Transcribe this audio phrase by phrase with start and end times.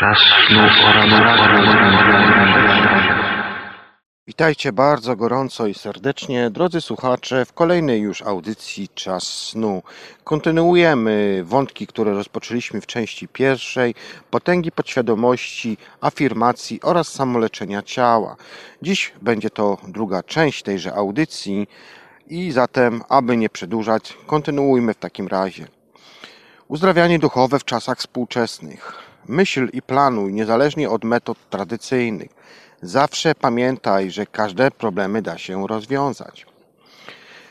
[0.00, 0.18] Czas
[0.48, 0.60] snu
[4.26, 9.82] Witajcie bardzo gorąco i serdecznie, drodzy słuchacze, w kolejnej już audycji Czas Snu.
[10.24, 13.94] Kontynuujemy wątki, które rozpoczęliśmy w części pierwszej,
[14.30, 18.36] potęgi podświadomości, afirmacji oraz samoleczenia ciała.
[18.82, 21.68] Dziś będzie to druga część tejże audycji
[22.26, 25.66] i zatem, aby nie przedłużać, kontynuujmy w takim razie.
[26.68, 29.09] Uzdrawianie duchowe w czasach współczesnych.
[29.28, 32.30] Myśl i planuj niezależnie od metod tradycyjnych.
[32.82, 36.49] Zawsze pamiętaj, że każde problemy da się rozwiązać.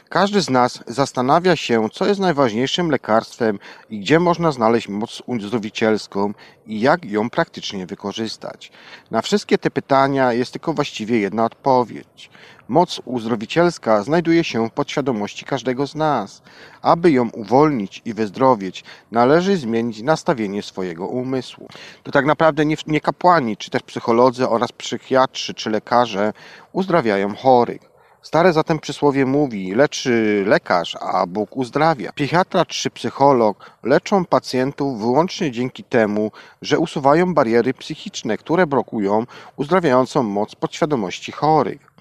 [0.09, 3.59] Każdy z nas zastanawia się, co jest najważniejszym lekarstwem
[3.89, 6.33] i gdzie można znaleźć moc uzdrowicielską
[6.65, 8.71] i jak ją praktycznie wykorzystać.
[9.11, 12.29] Na wszystkie te pytania jest tylko właściwie jedna odpowiedź.
[12.67, 16.41] Moc uzdrowicielska znajduje się w podświadomości każdego z nas.
[16.81, 21.67] Aby ją uwolnić i wyzdrowieć, należy zmienić nastawienie swojego umysłu.
[22.03, 26.33] To tak naprawdę nie, nie kapłani, czy też psycholodzy oraz psychiatrzy czy lekarze
[26.73, 27.88] uzdrawiają chorych.
[28.21, 32.11] Stare zatem przysłowie mówi: leczy lekarz, a Bóg uzdrawia.
[32.13, 40.23] Psychiatra czy psycholog leczą pacjentów wyłącznie dzięki temu, że usuwają bariery psychiczne, które blokują uzdrawiającą
[40.23, 41.91] moc podświadomości chorych.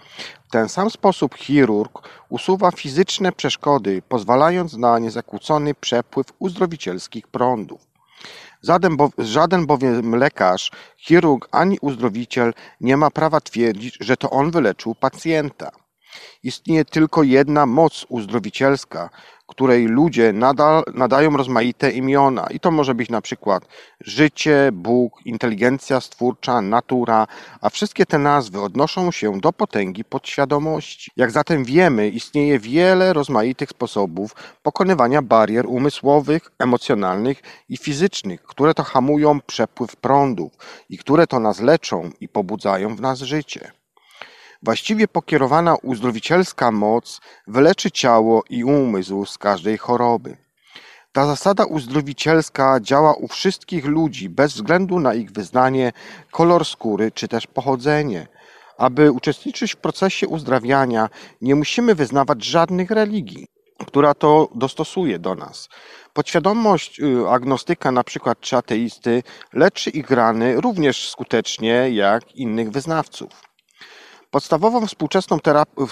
[0.49, 7.81] W ten sam sposób chirurg usuwa fizyczne przeszkody, pozwalając na niezakłócony przepływ uzdrowicielskich prądów.
[8.63, 14.51] Żaden, bo, żaden bowiem lekarz, chirurg ani uzdrowiciel nie ma prawa twierdzić, że to on
[14.51, 15.71] wyleczył pacjenta.
[16.43, 19.11] Istnieje tylko jedna moc uzdrowicielska,
[19.49, 22.47] której ludzie nadal nadają rozmaite imiona.
[22.51, 23.67] I to może być na przykład
[24.01, 27.27] życie, Bóg, inteligencja stwórcza, natura,
[27.61, 31.11] a wszystkie te nazwy odnoszą się do potęgi podświadomości.
[31.17, 38.83] Jak zatem wiemy, istnieje wiele rozmaitych sposobów pokonywania barier umysłowych, emocjonalnych i fizycznych, które to
[38.83, 40.53] hamują przepływ prądów
[40.89, 43.78] i które to nas leczą i pobudzają w nas życie.
[44.63, 50.37] Właściwie pokierowana uzdrowicielska moc wyleczy ciało i umysł z każdej choroby.
[51.13, 55.93] Ta zasada uzdrowicielska działa u wszystkich ludzi bez względu na ich wyznanie,
[56.31, 58.27] kolor skóry czy też pochodzenie.
[58.79, 61.09] Aby uczestniczyć w procesie uzdrawiania,
[61.41, 63.47] nie musimy wyznawać żadnych religii,
[63.87, 65.69] która to dostosuje do nas.
[66.13, 73.48] Podświadomość y, agnostyka, na przykład czy ateisty, leczy ich rany również skutecznie jak innych wyznawców.
[74.31, 75.39] Podstawową współczesną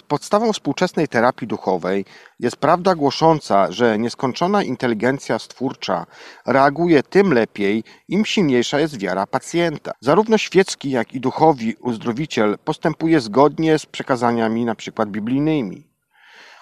[0.08, 2.04] podstawą współczesnej terapii duchowej
[2.40, 6.06] jest prawda głosząca, że nieskończona inteligencja stwórcza
[6.46, 9.92] reaguje tym lepiej, im silniejsza jest wiara pacjenta.
[10.00, 15.06] Zarówno świecki, jak i duchowi uzdrowiciel postępuje zgodnie z przekazaniami np.
[15.06, 15.85] biblijnymi.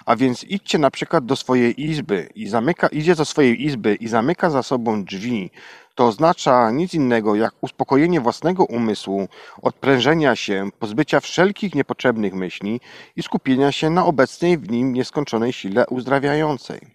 [0.06, 4.08] A więc idźcie na przykład do swojej izby i zamyka, idzie do swojej izby i
[4.08, 5.50] zamyka za sobą drzwi,
[5.94, 9.28] to oznacza nic innego jak uspokojenie własnego umysłu,
[9.62, 12.80] odprężenia się, pozbycia wszelkich niepotrzebnych myśli
[13.16, 16.93] i skupienia się na obecnej w nim nieskończonej sile uzdrawiającej.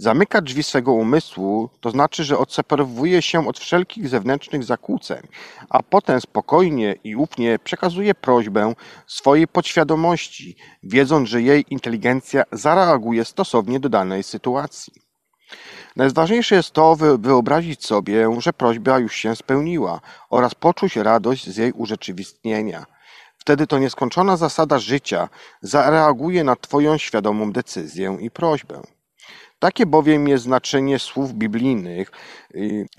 [0.00, 5.22] Zamyka drzwi swego umysłu, to znaczy, że odseparowuje się od wszelkich zewnętrznych zakłóceń,
[5.68, 8.74] a potem spokojnie i ufnie przekazuje prośbę
[9.06, 14.92] swojej podświadomości, wiedząc, że jej inteligencja zareaguje stosownie do danej sytuacji.
[15.96, 20.00] Najważniejsze jest to, wyobrazić sobie, że prośba już się spełniła
[20.30, 22.86] oraz poczuć radość z jej urzeczywistnienia.
[23.38, 25.28] Wtedy to nieskończona zasada życia
[25.62, 28.82] zareaguje na Twoją świadomą decyzję i prośbę.
[29.58, 32.12] Takie bowiem jest znaczenie słów biblijnych.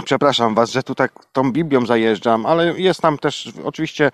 [0.05, 4.11] Przepraszam Was, że tu tak tą Biblią zajeżdżam, ale jest tam też oczywiście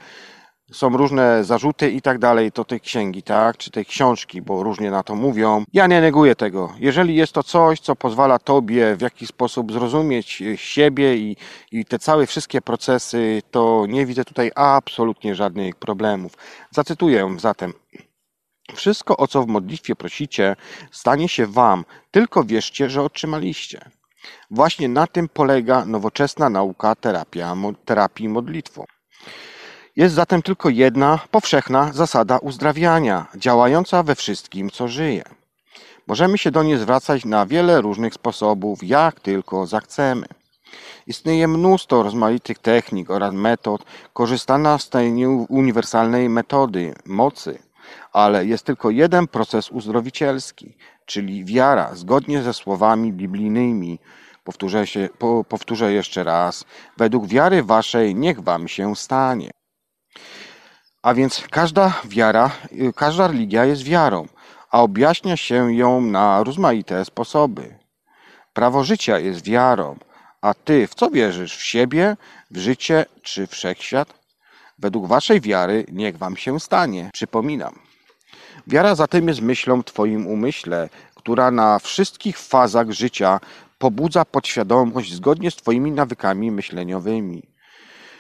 [0.72, 4.92] są różne zarzuty i tak dalej do tej księgi, tak, czy tej książki, bo różnie
[4.92, 5.64] na to mówią.
[5.74, 6.74] Ja nie neguję tego.
[6.80, 11.38] Jeżeli jest to coś, co pozwala tobie w jakiś sposób zrozumieć siebie i,
[11.72, 16.34] i te całe wszystkie procesy, to nie widzę tutaj absolutnie żadnych problemów.
[16.72, 17.74] Zacytuję zatem.
[18.74, 20.56] Wszystko, o co w modlitwie prosicie,
[20.92, 23.90] stanie się wam, tylko wierzcie, że otrzymaliście.
[24.52, 27.56] Właśnie na tym polega nowoczesna nauka terapia,
[27.86, 28.86] terapii modlitwą.
[29.96, 35.24] Jest zatem tylko jedna powszechna zasada uzdrawiania, działająca we wszystkim, co żyje.
[36.08, 40.28] Możemy się do niej zwracać na wiele różnych sposobów, jak tylko zachcemy.
[41.08, 47.60] Istnieje mnóstwo rozmaitych technik oraz metod korzystania z tej uniwersalnej metody, mocy,
[48.14, 54.00] ale jest tylko jeden proces uzdrowicielski, czyli wiara, zgodnie ze słowami biblijnymi.
[54.44, 56.66] Powtórzę, się, po, powtórzę jeszcze raz.
[56.98, 59.52] Według wiary waszej niech wam się stanie.
[61.02, 64.28] A więc każda wiara, y, każda religia jest wiarą,
[64.72, 67.76] a objaśnia się ją na rozmaite sposoby.
[68.54, 69.96] Prawo życia jest wiarą,
[70.42, 71.58] A ty w co wierzysz?
[71.58, 72.18] W siebie,
[72.52, 74.25] w życie czy wszechświat?
[74.80, 77.10] Według waszej wiary niech wam się stanie.
[77.14, 77.80] Przypominam.
[78.68, 83.40] Wiara zatem jest myślą w twoim umyśle, która na wszystkich fazach życia
[83.78, 87.56] pobudza podświadomość zgodnie z twoimi nawykami myśleniowymi.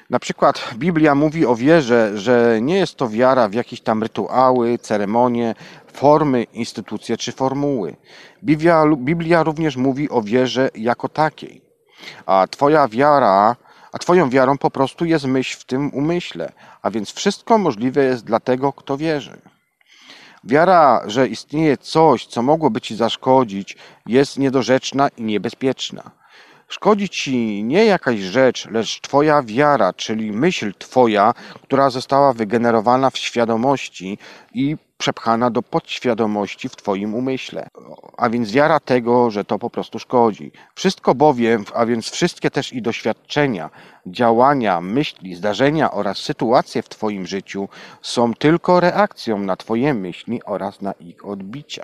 [0.09, 4.77] Na przykład Biblia mówi o wierze, że nie jest to wiara w jakieś tam rytuały,
[4.77, 5.55] ceremonie,
[5.93, 7.95] formy, instytucje czy formuły.
[8.43, 11.61] Biblia, Biblia również mówi o wierze jako takiej.
[12.25, 13.55] A twoja wiara,
[13.95, 16.51] a twoją wiarą po prostu jest myśl w tym umyśle,
[16.81, 19.41] a więc wszystko możliwe jest dla tego, kto wierzy.
[20.43, 26.11] Wiara, że istnieje coś, co mogłoby ci zaszkodzić, jest niedorzeczna i niebezpieczna.
[26.67, 31.33] Szkodzi ci nie jakaś rzecz, lecz Twoja wiara, czyli myśl Twoja,
[31.63, 34.17] która została wygenerowana w świadomości
[34.53, 37.67] i przepchana do podświadomości w Twoim umyśle.
[38.17, 40.51] A więc wiara tego, że to po prostu szkodzi.
[40.75, 43.69] Wszystko bowiem, a więc wszystkie też i doświadczenia,
[44.05, 47.69] działania, myśli, zdarzenia oraz sytuacje w Twoim życiu
[48.01, 51.83] są tylko reakcją na Twoje myśli oraz na ich odbicia.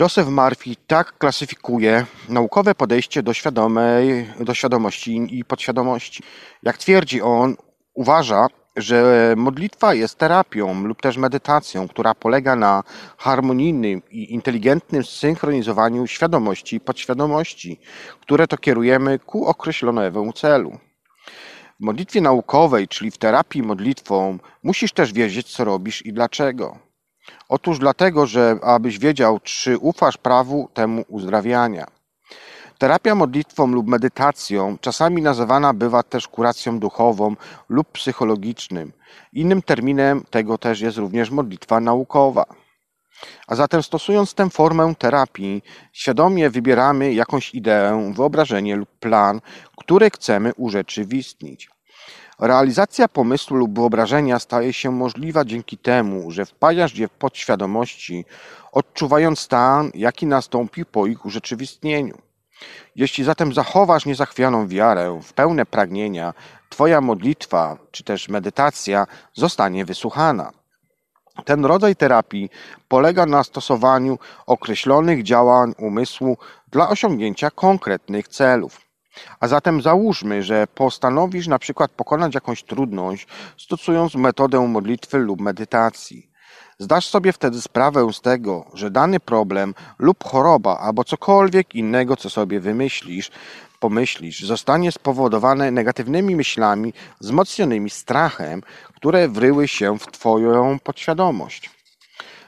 [0.00, 6.22] Joseph Murphy tak klasyfikuje naukowe podejście do, świadomej, do świadomości i podświadomości.
[6.62, 7.56] Jak twierdzi on,
[7.94, 8.46] uważa,
[8.76, 12.82] że modlitwa jest terapią lub też medytacją, która polega na
[13.16, 17.80] harmonijnym i inteligentnym synchronizowaniu świadomości i podświadomości,
[18.20, 20.78] które to kierujemy ku określonemu celu.
[21.80, 26.78] W modlitwie naukowej, czyli w terapii modlitwą, musisz też wiedzieć, co robisz i dlaczego.
[27.48, 31.99] Otóż dlatego, że abyś wiedział, czy ufasz prawu temu uzdrawiania.
[32.80, 37.36] Terapia modlitwą lub medytacją czasami nazywana bywa też kuracją duchową
[37.68, 38.92] lub psychologicznym.
[39.32, 42.44] Innym terminem tego też jest również modlitwa naukowa.
[43.46, 45.62] A zatem stosując tę formę terapii,
[45.92, 49.40] świadomie wybieramy jakąś ideę, wyobrażenie lub plan,
[49.76, 51.70] który chcemy urzeczywistnić.
[52.38, 58.24] Realizacja pomysłu lub wyobrażenia staje się możliwa dzięki temu, że wpajasz je w podświadomości,
[58.72, 62.29] odczuwając stan, jaki nastąpi po ich urzeczywistnieniu.
[62.96, 66.34] Jeśli zatem zachowasz niezachwianą wiarę w pełne pragnienia,
[66.70, 70.52] Twoja modlitwa czy też medytacja zostanie wysłuchana.
[71.44, 72.50] Ten rodzaj terapii
[72.88, 78.80] polega na stosowaniu określonych działań umysłu dla osiągnięcia konkretnych celów.
[79.40, 83.26] A zatem załóżmy, że postanowisz na przykład pokonać jakąś trudność,
[83.58, 86.29] stosując metodę modlitwy lub medytacji.
[86.80, 92.30] Zdasz sobie wtedy sprawę z tego, że dany problem lub choroba albo cokolwiek innego, co
[92.30, 93.30] sobie wymyślisz,
[93.80, 98.62] pomyślisz, zostanie spowodowane negatywnymi myślami, wzmocnionymi strachem,
[98.94, 101.70] które wryły się w Twoją podświadomość.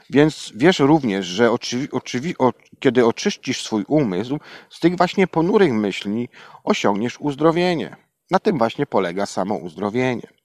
[0.09, 4.39] Więc wiesz również, że oczywi, oczywi, o, kiedy oczyścisz swój umysł
[4.69, 6.29] z tych właśnie ponurych myśli,
[6.63, 7.95] osiągniesz uzdrowienie.
[8.31, 10.42] Na tym właśnie polega samo uzdrowienie.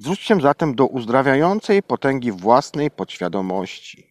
[0.00, 4.08] Zwróć się zatem do uzdrawiającej potęgi własnej podświadomości.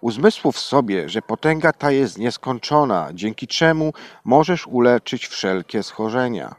[0.00, 3.92] Uzmysłów sobie, że potęga ta jest nieskończona, dzięki czemu
[4.24, 6.54] możesz uleczyć wszelkie schorzenia.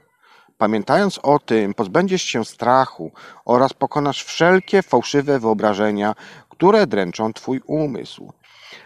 [0.58, 3.12] Pamiętając o tym, pozbędziesz się strachu
[3.46, 6.16] oraz pokonasz wszelkie fałszywe wyobrażenia,
[6.50, 8.34] które dręczą Twój umysł.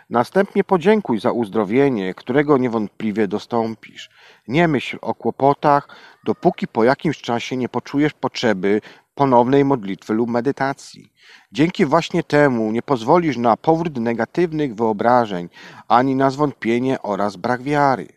[0.10, 4.10] Następnie podziękuj za uzdrowienie, którego niewątpliwie dostąpisz.
[4.48, 5.88] Nie myśl o kłopotach,
[6.24, 8.82] dopóki po jakimś czasie nie poczujesz potrzeby
[9.16, 11.12] ponownej modlitwy lub medytacji.
[11.52, 15.50] Dzięki właśnie temu nie pozwolisz na powrót negatywnych wyobrażeń,
[15.88, 18.08] ani na zwątpienie oraz brak wiary.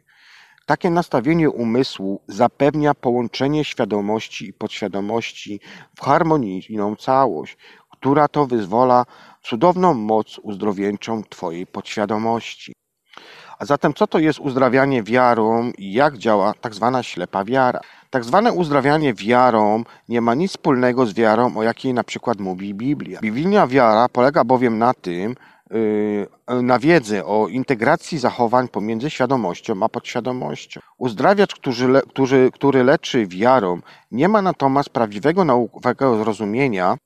[0.66, 5.60] Takie nastawienie umysłu zapewnia połączenie świadomości i podświadomości
[5.96, 7.56] w harmonijną całość,
[7.90, 9.04] która to wyzwala
[9.42, 12.72] cudowną moc uzdrowieńczą Twojej podświadomości.
[13.58, 17.80] A zatem co to jest uzdrawianie wiarą i jak działa tak zwana ślepa wiara?
[18.10, 22.74] Tak zwane uzdrawianie wiarą nie ma nic wspólnego z wiarą, o jakiej na przykład mówi
[22.74, 23.20] Biblia.
[23.20, 25.34] Biblijna wiara polega bowiem na tym,
[25.70, 30.80] yy, na wiedzy o integracji zachowań pomiędzy świadomością a podświadomością.
[30.98, 36.96] Uzdrawiacz, który, który, który leczy wiarą, nie ma natomiast prawdziwego naukowego zrozumienia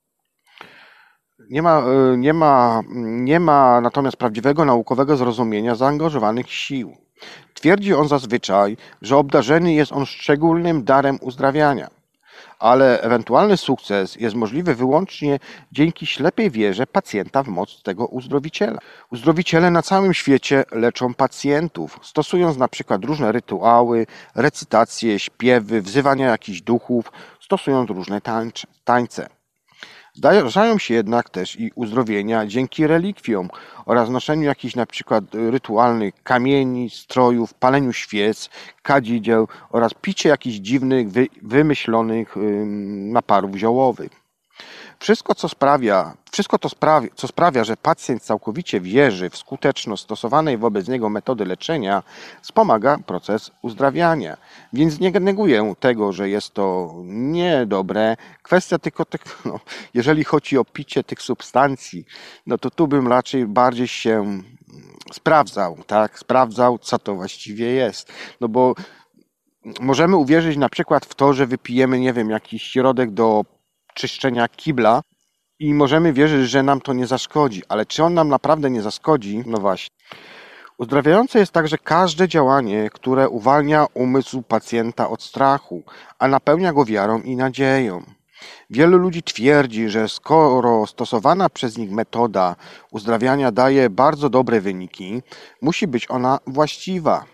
[1.49, 6.97] nie ma, e, nie, ma, nie ma natomiast prawdziwego naukowego zrozumienia zaangażowanych sił.
[7.53, 11.89] Twierdzi on zazwyczaj, że obdarzony jest on szczególnym darem uzdrawiania,
[12.59, 15.39] ale ewentualny sukces jest możliwy wyłącznie
[15.71, 18.79] dzięki ślepej wierze pacjenta w moc tego uzdrowiciela.
[19.11, 26.61] Uzdrowiciele na całym świecie leczą pacjentów, stosując na przykład różne rytuały, recytacje, śpiewy, wzywania jakichś
[26.61, 28.21] duchów, stosując różne
[28.83, 29.27] tańce.
[30.15, 33.49] Zdarzają się jednak też i uzdrowienia dzięki relikwiom
[33.85, 38.49] oraz noszeniu jakichś na przykład rytualnych kamieni, strojów, paleniu świec,
[38.83, 42.35] kadzideł oraz picie jakichś dziwnych, wy, wymyślonych
[43.11, 44.22] naparów ziołowych.
[45.03, 50.57] Wszystko, co sprawia, wszystko to sprawia, co sprawia, że pacjent całkowicie wierzy w skuteczność stosowanej
[50.57, 52.03] wobec niego metody leczenia,
[52.41, 54.37] wspomaga proces uzdrawiania.
[54.73, 58.17] Więc nie neguję tego, że jest to niedobre.
[58.41, 59.59] Kwestia tylko tych, no,
[59.93, 62.05] jeżeli chodzi o picie tych substancji,
[62.47, 64.41] no to tu bym raczej bardziej się
[65.13, 66.19] sprawdzał, tak?
[66.19, 68.11] Sprawdzał, co to właściwie jest.
[68.41, 68.75] No bo
[69.79, 73.45] możemy uwierzyć na przykład w to, że wypijemy, nie wiem, jakiś środek do
[73.93, 75.01] czyszczenia kibla
[75.59, 77.61] i możemy wierzyć, że nam to nie zaszkodzi.
[77.69, 79.43] Ale czy on nam naprawdę nie zaszkodzi?
[79.45, 79.95] No właśnie.
[80.77, 85.83] Uzdrawiające jest także każde działanie, które uwalnia umysł pacjenta od strachu,
[86.19, 88.03] a napełnia go wiarą i nadzieją.
[88.69, 92.55] Wielu ludzi twierdzi, że skoro stosowana przez nich metoda
[92.91, 95.21] uzdrawiania daje bardzo dobre wyniki,
[95.61, 97.25] musi być ona właściwa.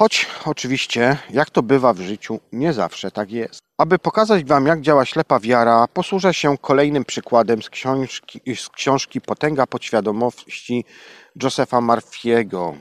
[0.00, 3.60] Choć oczywiście, jak to bywa w życiu, nie zawsze tak jest.
[3.78, 9.20] Aby pokazać Wam, jak działa ślepa wiara, posłużę się kolejnym przykładem z książki, z książki
[9.20, 10.84] Potęga podświadomości
[11.42, 12.74] Josepha Marfiego.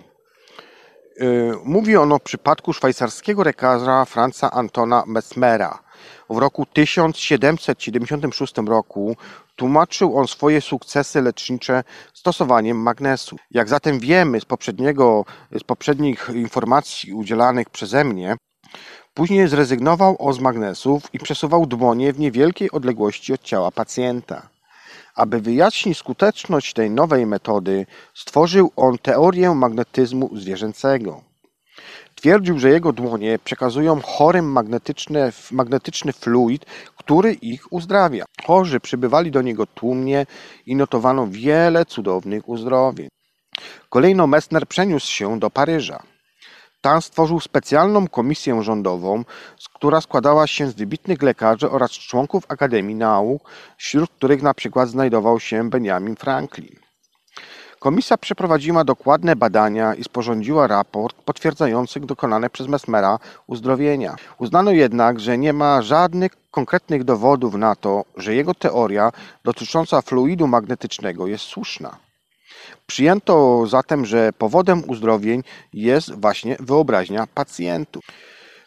[1.21, 5.79] Y, mówi on o przypadku szwajcarskiego lekarza Franza Antona Mesmera.
[6.29, 9.15] W roku 1776 roku
[9.55, 11.83] tłumaczył on swoje sukcesy lecznicze
[12.13, 13.35] stosowaniem magnesu.
[13.51, 15.25] Jak zatem wiemy z, poprzedniego,
[15.59, 18.35] z poprzednich informacji udzielanych przeze mnie,
[19.13, 24.49] Później zrezygnował on z magnesów i przesuwał dłonie w niewielkiej odległości od ciała pacjenta.
[25.15, 31.28] Aby wyjaśnić skuteczność tej nowej metody, stworzył on teorię magnetyzmu zwierzęcego.
[32.19, 36.65] Twierdził, że jego dłonie przekazują chorym magnetyczny, magnetyczny fluid,
[36.97, 38.25] który ich uzdrawia.
[38.45, 40.25] Chorzy przybywali do niego tłumnie
[40.65, 43.07] i notowano wiele cudownych uzdrowień.
[43.89, 46.03] Kolejno Messner przeniósł się do Paryża.
[46.81, 49.23] Tam stworzył specjalną komisję rządową,
[49.75, 55.39] która składała się z wybitnych lekarzy oraz członków Akademii Nauk, wśród których na przykład znajdował
[55.39, 56.88] się Benjamin Franklin.
[57.79, 64.15] Komisja przeprowadziła dokładne badania i sporządziła raport potwierdzający dokonane przez Mesmera uzdrowienia.
[64.37, 69.11] Uznano jednak, że nie ma żadnych konkretnych dowodów na to, że jego teoria
[69.43, 71.97] dotycząca fluidu magnetycznego jest słuszna.
[72.87, 75.43] Przyjęto zatem, że powodem uzdrowień
[75.73, 78.03] jest właśnie wyobraźnia pacjentów.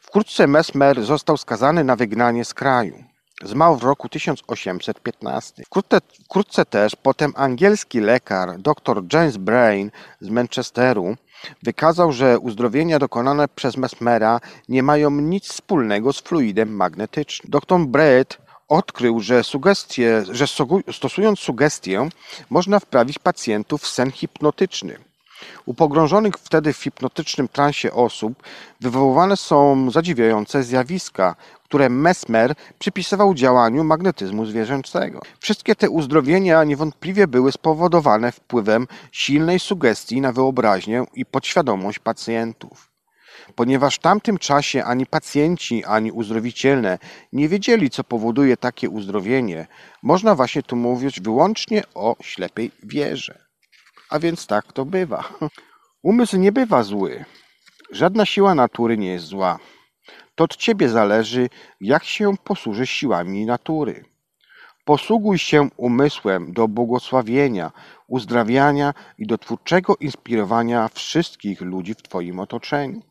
[0.00, 3.11] Wkrótce Mesmer został skazany na wygnanie z kraju.
[3.42, 5.62] Zmarł w roku 1815.
[5.66, 11.16] Wkrótce, wkrótce też potem angielski lekar dr James Brain z Manchesteru
[11.62, 17.50] wykazał, że uzdrowienia dokonane przez Mesmera nie mają nic wspólnego z fluidem magnetycznym.
[17.50, 20.46] Dr Braid odkrył, że, sugestie, że
[20.92, 22.08] stosując sugestię
[22.50, 24.98] można wprawić pacjentów w sen hipnotyczny.
[25.66, 28.42] U pogrążonych wtedy w hipnotycznym transie osób
[28.80, 31.36] wywoływane są zadziwiające zjawiska,
[31.72, 35.20] które Mesmer przypisywał działaniu magnetyzmu zwierzęcego.
[35.40, 42.90] Wszystkie te uzdrowienia niewątpliwie były spowodowane wpływem silnej sugestii na wyobraźnię i podświadomość pacjentów
[43.54, 46.98] ponieważ w tamtym czasie ani pacjenci, ani uzdrowiciele
[47.32, 49.66] nie wiedzieli, co powoduje takie uzdrowienie,
[50.02, 53.38] można właśnie tu mówić wyłącznie o ślepej wierze.
[54.10, 55.24] A więc tak to bywa.
[56.10, 57.24] Umysł nie bywa zły.
[57.92, 59.58] Żadna siła natury nie jest zła.
[60.42, 61.48] To od ciebie zależy,
[61.80, 64.04] jak się posłuży siłami natury.
[64.84, 67.72] Posługuj się umysłem do błogosławienia,
[68.08, 73.02] uzdrawiania i do twórczego inspirowania wszystkich ludzi w Twoim otoczeniu.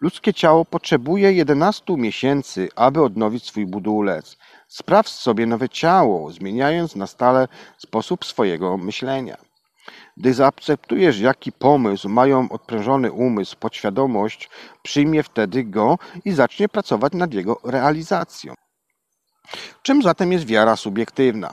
[0.00, 4.36] Ludzkie ciało potrzebuje 11 miesięcy, aby odnowić swój budulec.
[4.68, 7.48] Sprawdź sobie nowe ciało, zmieniając na stale
[7.78, 9.36] sposób swojego myślenia.
[10.16, 14.50] Gdy zaakceptujesz, jaki pomysł mają odprężony umysł, podświadomość,
[14.82, 18.54] przyjmie wtedy go i zacznie pracować nad jego realizacją.
[19.82, 21.50] Czym zatem jest wiara subiektywna?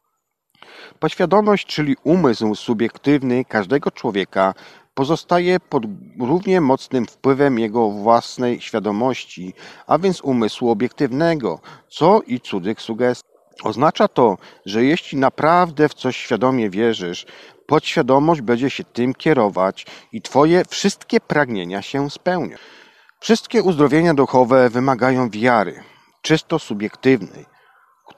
[1.00, 4.54] Podświadomość, czyli umysł subiektywny każdego człowieka,
[4.94, 5.84] pozostaje pod
[6.20, 9.54] równie mocnym wpływem jego własnej świadomości,
[9.88, 13.30] a więc umysłu obiektywnego, co i cudzych sugestii.
[13.64, 17.26] Oznacza to, że jeśli naprawdę w coś świadomie wierzysz,
[17.70, 22.58] podświadomość będzie się tym kierować i Twoje wszystkie pragnienia się spełnią.
[23.20, 25.84] Wszystkie uzdrowienia duchowe wymagają wiary,
[26.22, 27.46] czysto subiektywnej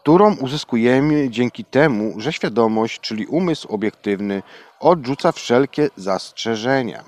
[0.02, 4.44] którą uzyskujemy dzięki temu, że świadomość, czyli umysł obiektywny,
[4.80, 7.04] odrzuca wszelkie zastrzeżenia.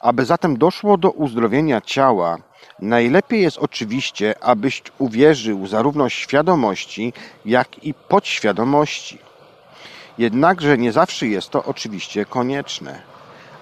[0.00, 2.38] Aby zatem doszło do uzdrowienia ciała,
[2.80, 7.12] Najlepiej jest oczywiście, abyś uwierzył zarówno świadomości,
[7.44, 9.18] jak i podświadomości.
[10.18, 13.02] Jednakże nie zawsze jest to oczywiście konieczne.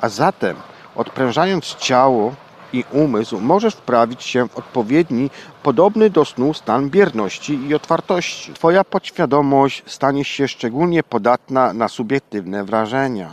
[0.01, 0.57] A zatem,
[0.97, 2.35] odprężając ciało
[2.73, 5.31] i umysł, możesz wprawić się w odpowiedni,
[5.63, 8.53] podobny do snu stan bierności i otwartości.
[8.53, 13.33] Twoja podświadomość stanie się szczególnie podatna na subiektywne wrażenia.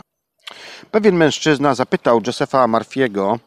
[0.90, 3.38] Pewien mężczyzna zapytał Josepha Marfiego,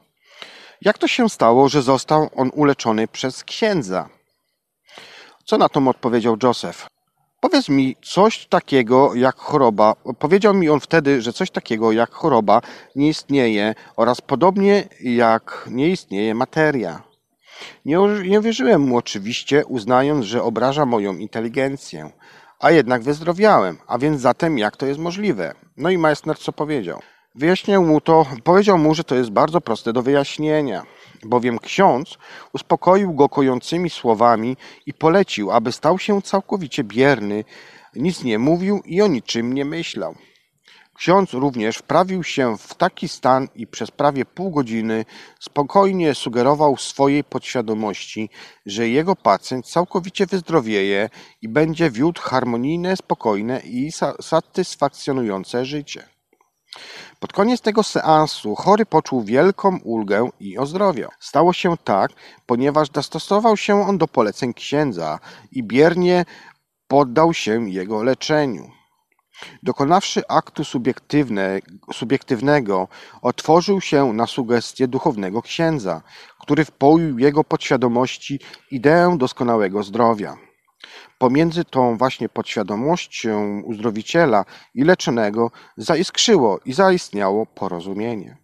[0.81, 4.09] jak to się stało, że został on uleczony przez księdza?
[5.45, 6.92] Co na to odpowiedział Joseph?
[7.43, 9.95] Powiedz mi coś takiego jak choroba.
[10.19, 12.61] Powiedział mi on wtedy, że coś takiego jak choroba
[12.95, 17.03] nie istnieje oraz podobnie jak nie istnieje materia.
[17.85, 22.11] Nie, nie wierzyłem mu oczywiście, uznając, że obraża moją inteligencję.
[22.59, 25.53] A jednak wyzdrowiałem, a więc zatem jak to jest możliwe?
[25.77, 26.99] No i Meissner co powiedział?
[27.35, 30.83] Wyjaśnił mu to, powiedział mu, że to jest bardzo proste do wyjaśnienia,
[31.25, 32.17] bowiem ksiądz
[32.53, 37.43] uspokoił go kojącymi słowami i polecił, aby stał się całkowicie bierny,
[37.95, 40.15] nic nie mówił i o niczym nie myślał.
[40.93, 45.05] Ksiądz również wprawił się w taki stan i przez prawie pół godziny
[45.39, 48.29] spokojnie sugerował swojej podświadomości,
[48.65, 51.09] że jego pacjent całkowicie wyzdrowieje
[51.41, 56.12] i będzie wiódł harmonijne, spokojne i satysfakcjonujące życie.
[57.19, 61.09] Pod koniec tego seansu chory poczuł wielką ulgę i ozdrowiał.
[61.19, 62.11] Stało się tak,
[62.45, 65.19] ponieważ dostosował się on do poleceń księdza
[65.51, 66.25] i biernie
[66.87, 68.71] poddał się jego leczeniu.
[69.63, 71.59] Dokonawszy aktu subiektywne,
[71.93, 72.87] subiektywnego,
[73.21, 76.01] otworzył się na sugestie duchownego księdza,
[76.39, 78.39] który wpoił jego podświadomości
[78.71, 80.37] ideę doskonałego zdrowia.
[81.17, 88.37] Pomiędzy tą właśnie podświadomością uzdrowiciela i leczonego zaiskrzyło i zaistniało porozumienie.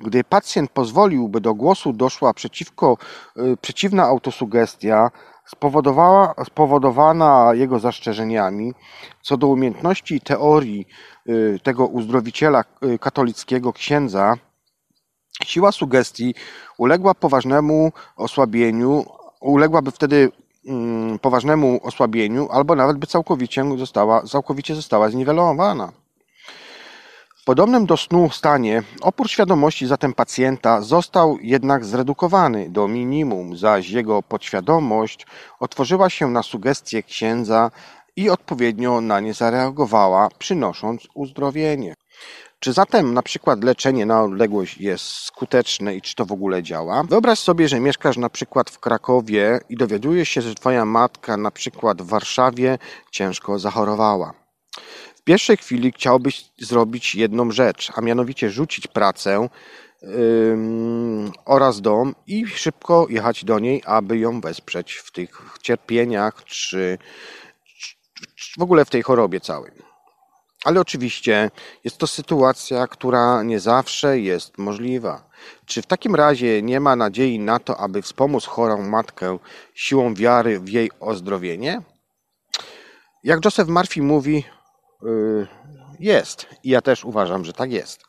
[0.00, 2.96] Gdy pacjent pozwolił, by do głosu doszła przeciwko,
[3.36, 5.10] y, przeciwna autosugestia,
[5.46, 8.74] spowodowała, spowodowana jego zastrzeżeniami
[9.22, 10.86] co do umiejętności teorii
[11.28, 14.34] y, tego uzdrowiciela y, katolickiego księdza,
[15.44, 16.34] siła sugestii
[16.78, 19.04] uległa poważnemu osłabieniu,
[19.40, 20.30] uległaby wtedy
[21.20, 25.92] poważnemu osłabieniu, albo nawet by całkowicie została, całkowicie została zniwelowana.
[27.36, 33.90] W podobnym do snu stanie opór świadomości zatem pacjenta został jednak zredukowany do minimum, zaś
[33.90, 35.26] jego podświadomość
[35.60, 37.70] otworzyła się na sugestie księdza
[38.16, 41.94] i odpowiednio na nie zareagowała, przynosząc uzdrowienie.
[42.60, 47.02] Czy zatem na przykład leczenie na odległość jest skuteczne i czy to w ogóle działa?
[47.02, 51.50] Wyobraź sobie, że mieszkasz na przykład w Krakowie i dowiadujesz się, że twoja matka na
[51.50, 52.78] przykład w Warszawie
[53.10, 54.34] ciężko zachorowała.
[55.16, 59.48] W pierwszej chwili chciałbyś zrobić jedną rzecz, a mianowicie rzucić pracę
[60.02, 60.08] yy,
[61.44, 66.98] oraz dom i szybko jechać do niej, aby ją wesprzeć w tych cierpieniach czy,
[68.58, 69.85] w ogóle w tej chorobie całej.
[70.64, 71.50] Ale oczywiście
[71.84, 75.30] jest to sytuacja, która nie zawsze jest możliwa.
[75.66, 79.38] Czy w takim razie nie ma nadziei na to, aby wspomóc chorą matkę
[79.74, 81.82] siłą wiary w jej ozdrowienie?
[83.24, 84.44] Jak Joseph Murphy mówi,
[85.02, 85.46] y,
[86.00, 86.46] jest.
[86.64, 88.02] I ja też uważam, że tak jest.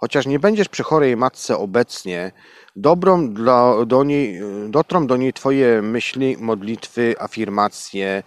[0.00, 2.32] Chociaż nie będziesz przy chorej matce obecnie,
[2.76, 8.22] dobrą dla, do niej, dotrą do niej Twoje myśli, modlitwy, afirmacje,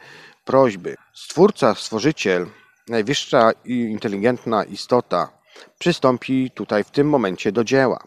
[0.46, 0.96] prośby.
[1.14, 2.48] Stwórca, stworzyciel
[2.88, 5.30] najwyższa i inteligentna istota
[5.80, 8.04] przystąpi tutaj w tym momencie do dzieła.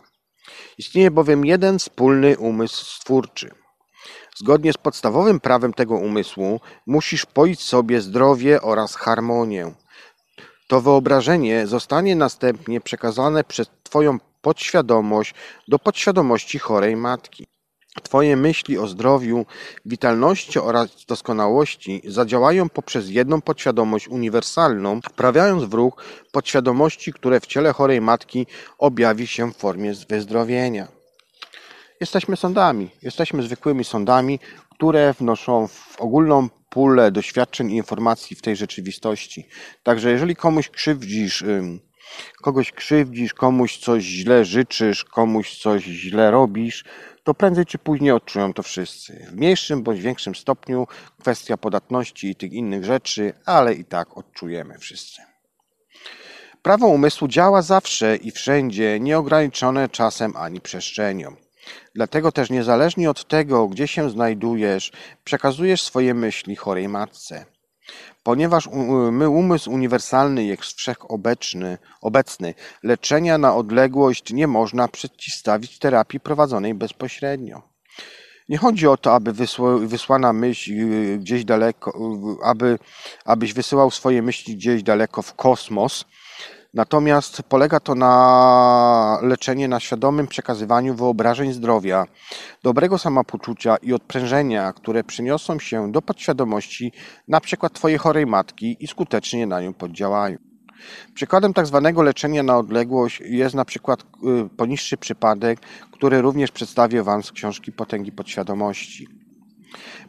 [0.78, 3.50] Istnieje bowiem jeden wspólny umysł stwórczy.
[4.36, 9.74] Zgodnie z podstawowym prawem tego umysłu musisz poić sobie zdrowie oraz harmonię.
[10.68, 15.34] To wyobrażenie zostanie następnie przekazane przez Twoją podświadomość
[15.68, 17.46] do podświadomości chorej matki.
[18.02, 19.46] Twoje myśli o zdrowiu,
[19.84, 27.72] witalności oraz doskonałości zadziałają poprzez jedną podświadomość uniwersalną, wprawiając w ruch podświadomości, które w ciele
[27.72, 28.46] chorej matki
[28.78, 30.88] objawi się w formie wyzdrowienia.
[32.00, 34.38] Jesteśmy sądami, jesteśmy zwykłymi sądami,
[34.70, 39.48] które wnoszą w ogólną pulę doświadczeń i informacji w tej rzeczywistości.
[39.82, 41.44] Także jeżeli komuś krzywdzisz,
[42.42, 46.84] kogoś krzywdzisz, komuś coś źle życzysz, komuś coś źle robisz,
[47.24, 49.26] to prędzej czy później odczują to wszyscy.
[49.30, 50.86] W mniejszym bądź większym stopniu
[51.20, 55.22] kwestia podatności i tych innych rzeczy, ale i tak odczujemy wszyscy.
[56.62, 61.36] Prawo umysłu działa zawsze i wszędzie, nieograniczone czasem ani przestrzenią.
[61.94, 64.92] Dlatego też niezależnie od tego, gdzie się znajdujesz,
[65.24, 67.53] przekazujesz swoje myśli chorej matce.
[68.24, 68.68] Ponieważ
[69.12, 77.62] my umysł uniwersalny jest wszechobecny, obecny, leczenia na odległość nie można przeciwstawić terapii prowadzonej bezpośrednio.
[78.48, 81.98] Nie chodzi o to, aby wysła, wysłana myśl y, gdzieś daleko,
[82.44, 82.78] aby,
[83.24, 86.04] abyś wysyłał swoje myśli gdzieś daleko w kosmos.
[86.74, 92.04] Natomiast polega to na leczeniu na świadomym przekazywaniu wyobrażeń zdrowia,
[92.62, 96.92] dobrego samopoczucia i odprężenia, które przyniosą się do podświadomości
[97.40, 100.38] przykład Twojej chorej matki i skutecznie na nią poddziałają.
[101.14, 104.04] Przykładem tak zwanego leczenia na odległość jest na przykład y,
[104.56, 105.60] poniższy przypadek,
[105.92, 109.23] który również przedstawię Wam z książki Potęgi Podświadomości.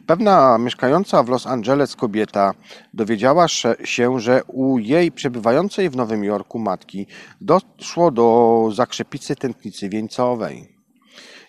[0.06, 2.54] Pewna mieszkająca w Los Angeles kobieta
[2.94, 3.48] dowiedziała
[3.84, 7.06] się, że u jej przebywającej w Nowym Jorku matki
[7.40, 10.76] doszło do zakrzepicy tętnicy wieńcowej.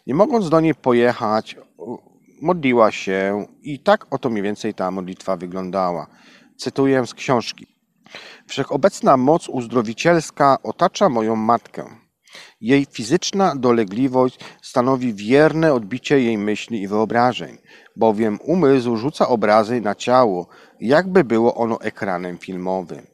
[0.07, 1.55] Nie mogąc do niej pojechać,
[2.41, 6.07] modliła się i tak oto mniej więcej ta modlitwa wyglądała.
[6.57, 7.67] Cytuję z książki.
[8.47, 11.85] Wszechobecna moc uzdrowicielska otacza moją matkę.
[12.61, 17.57] Jej fizyczna dolegliwość stanowi wierne odbicie jej myśli i wyobrażeń,
[17.97, 20.47] bowiem umysł rzuca obrazy na ciało,
[20.79, 23.07] jakby było ono ekranem filmowym.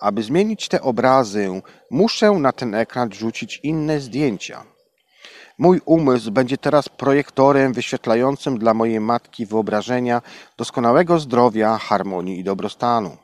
[0.00, 4.64] Aby zmienić te obrazy, muszę na ten ekran rzucić inne zdjęcia.
[5.58, 10.22] Mój umysł będzie teraz projektorem wyświetlającym dla mojej matki wyobrażenia
[10.56, 13.16] doskonałego zdrowia, harmonii i dobrostanu.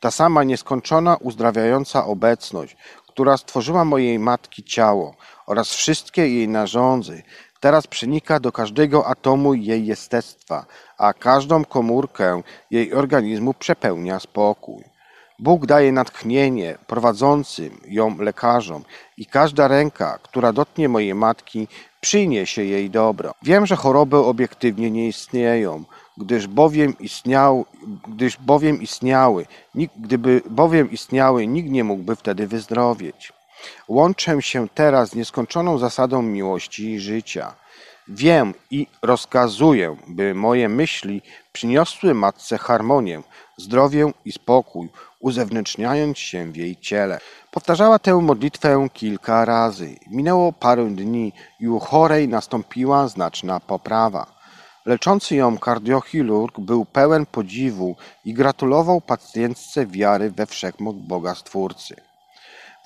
[0.00, 2.76] Ta sama nieskończona uzdrawiająca obecność,
[3.08, 7.22] która stworzyła mojej matki ciało oraz wszystkie jej narządy,
[7.60, 10.66] teraz przenika do każdego atomu jej jestestwa,
[10.98, 14.84] a każdą komórkę jej organizmu przepełnia spokój.
[15.38, 18.84] Bóg daje natchnienie prowadzącym ją lekarzom
[19.16, 21.68] i każda ręka, która dotknie mojej matki,
[22.00, 23.34] przyniesie jej dobro.
[23.42, 25.84] Wiem, że choroby obiektywnie nie istnieją,
[26.16, 27.66] gdyż bowiem, istniał,
[28.08, 29.46] gdyż bowiem istniały,
[29.96, 33.32] gdyby bowiem istniały, nikt nie mógłby wtedy wyzdrowieć.
[33.88, 37.54] Łączę się teraz z nieskończoną zasadą miłości i życia.
[38.08, 43.22] Wiem i rozkazuję, by moje myśli przyniosły matce harmonię,
[43.56, 44.88] zdrowie i spokój,
[45.20, 47.20] uzewnętrzniając się w jej ciele.
[47.50, 49.96] Powtarzała tę modlitwę kilka razy.
[50.10, 54.36] Minęło parę dni i u chorej nastąpiła znaczna poprawa.
[54.86, 62.05] Leczący ją kardiochirurg był pełen podziwu i gratulował pacjentce wiary we wszechmoc Boga Stwórcy.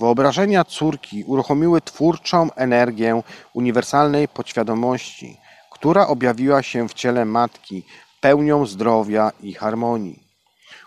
[0.00, 5.36] Wyobrażenia córki uruchomiły twórczą energię uniwersalnej podświadomości,
[5.70, 7.86] która objawiła się w ciele matki
[8.20, 10.22] pełnią zdrowia i harmonii.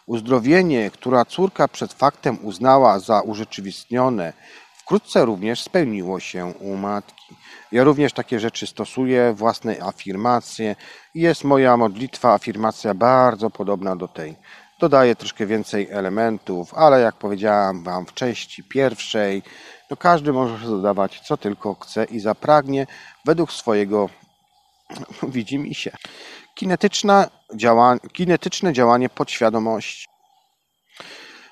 [0.05, 4.33] Uzdrowienie, która córka przed faktem uznała za urzeczywistnione,
[4.77, 7.35] wkrótce również spełniło się u matki.
[7.71, 10.75] Ja również takie rzeczy stosuję, własne afirmacje.
[11.15, 14.35] Jest moja modlitwa, afirmacja bardzo podobna do tej.
[14.83, 19.43] Dodaję troszkę więcej elementów, ale jak powiedziałam Wam w części pierwszej,
[19.89, 22.87] to każdy może dodawać co tylko chce i zapragnie
[23.25, 24.09] według swojego
[25.35, 25.91] widzi mi się.
[26.55, 30.07] Kinetyczna działa, kinetyczne działanie podświadomości.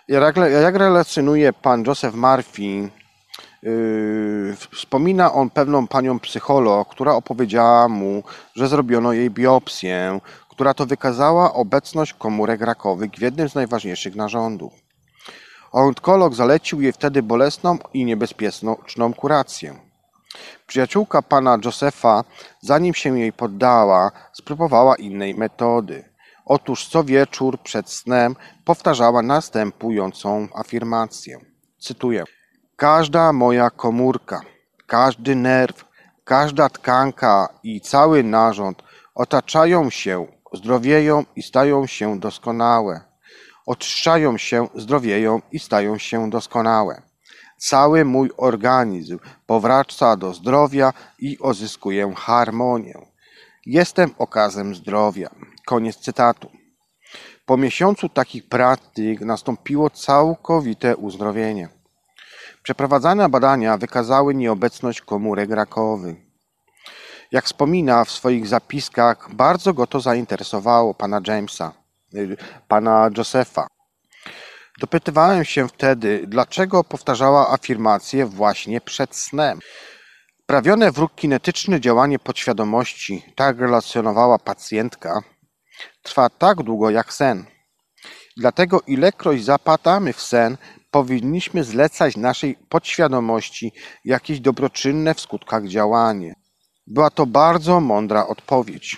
[0.08, 2.89] Jak, jak relacjonuje pan Joseph Murphy,
[3.63, 8.24] yy, wspomina on pewną panią psycholog, która opowiedziała mu,
[8.56, 10.20] że zrobiono jej biopsję,
[10.62, 14.74] która to wykazała obecność komórek rakowych w jednym z najważniejszych narządów.
[15.71, 19.76] Onkolog zalecił jej wtedy bolesną i niebezpieczną kurację.
[20.67, 22.24] Przyjaciółka pana Josepha,
[22.60, 26.10] zanim się jej poddała, spróbowała innej metody.
[26.45, 31.39] Otóż co wieczór przed snem powtarzała następującą afirmację.
[31.80, 32.24] Cytuję:
[32.76, 34.41] Każda moja komórka,
[34.88, 35.86] każdy nerw,
[36.24, 38.84] każda tkanka i cały narząd
[39.15, 43.02] otaczają się, zdrowieją i stają się doskonałe.
[43.66, 47.02] Oczyszczają się, zdrowieją i stają się doskonałe.
[47.58, 52.94] Cały mój organizm powraca do zdrowia i ozyskuję harmonię.
[53.66, 55.30] Jestem okazem zdrowia.
[55.66, 56.52] Koniec cytatu.
[57.46, 61.70] Po miesiącu takich praktyk nastąpiło całkowite uzdrowienie.
[62.64, 66.31] Przeprowadzane badania wykazały nieobecność komórek rakowych.
[67.32, 71.74] Jak wspomina w swoich zapiskach, bardzo go to zainteresowało pana Jamesa,
[72.15, 73.67] y, pana Josepha.
[74.80, 79.60] Dopytywałem się wtedy, dlaczego powtarzała afirmacje właśnie przed snem.
[80.46, 85.22] Prawione wróg kinetyczne działanie podświadomości, tak relacjonowała pacjentka,
[86.04, 87.46] trwa tak długo jak sen.
[88.38, 90.58] Dlatego ilekroć zapadamy w sen,
[90.91, 93.74] powinniśmy zlecać naszej podświadomości
[94.06, 96.40] jakieś dobroczynne w skutkach działanie.
[96.88, 98.98] Była to bardzo mądra odpowiedź.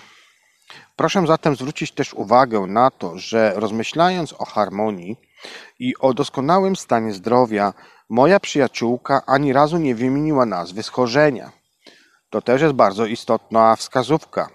[0.96, 5.16] Proszę zatem zwrócić też uwagę na to, że rozmyślając o harmonii
[5.78, 7.72] i o doskonałym stanie zdrowia,
[8.08, 11.52] moja przyjaciółka ani razu nie wymieniła nazwy schorzenia.
[12.30, 14.48] To też jest bardzo istotna wskazówka.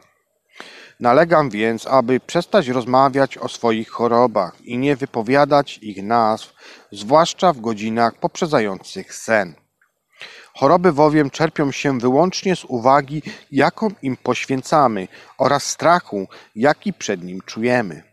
[1.00, 6.54] Nalegam więc, aby przestać rozmawiać o swoich chorobach i nie wypowiadać ich nazw,
[6.92, 9.56] zwłaszcza w godzinach poprzedzających sen.
[10.60, 17.42] Choroby bowiem czerpią się wyłącznie z uwagi, jaką im poświęcamy oraz strachu, jaki przed nim
[17.46, 18.04] czujemy.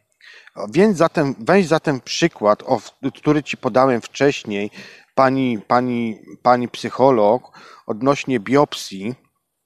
[0.72, 2.80] Więc zatem, weź zatem przykład, o,
[3.14, 4.70] który ci podałem wcześniej,
[5.14, 9.14] pani, pani, pani psycholog, odnośnie biopsji,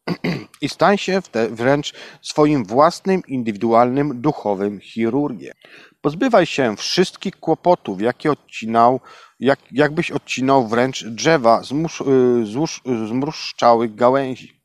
[0.63, 5.55] i stań się wręcz swoim własnym, indywidualnym, duchowym chirurgiem.
[6.01, 9.01] Pozbywaj się wszystkich kłopotów, jakie odcinał,
[9.41, 11.99] jak, jakbyś odcinał wręcz drzewa z, mus,
[12.45, 14.61] z zmruszczałych gałęzi.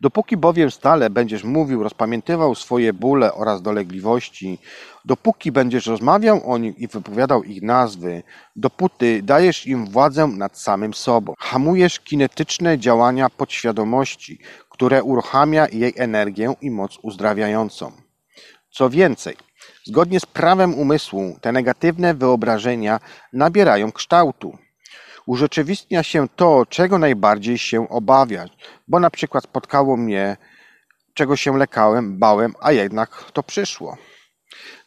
[0.00, 4.58] Dopóki bowiem stale będziesz mówił, rozpamiętywał swoje bóle oraz dolegliwości,
[5.04, 8.22] dopóki będziesz rozmawiał o nich i wypowiadał ich nazwy,
[8.56, 11.34] dopóty dajesz im władzę nad samym sobą.
[11.38, 14.38] Hamujesz kinetyczne działania podświadomości,
[14.70, 18.03] które uruchamia jej energię i moc uzdrawiającą.
[18.76, 19.36] Co więcej,
[19.84, 23.00] zgodnie z prawem umysłu, te negatywne wyobrażenia
[23.32, 24.58] nabierają kształtu
[25.26, 28.52] urzeczywistnia się to, czego najbardziej się obawiać,
[28.88, 30.36] bo na przykład spotkało mnie,
[31.14, 33.96] czego się lekałem, bałem, a jednak to przyszło.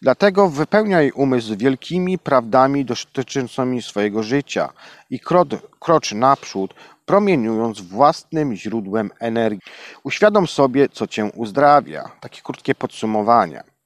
[0.01, 4.69] Dlatego wypełniaj umysł wielkimi prawdami dotyczącymi swojego życia
[5.09, 5.19] i
[5.79, 6.73] krocz naprzód,
[7.05, 9.71] promieniując własnym źródłem energii.
[10.03, 12.11] Uświadom sobie, co cię uzdrawia.
[12.19, 13.76] Takie krótkie podsumowania.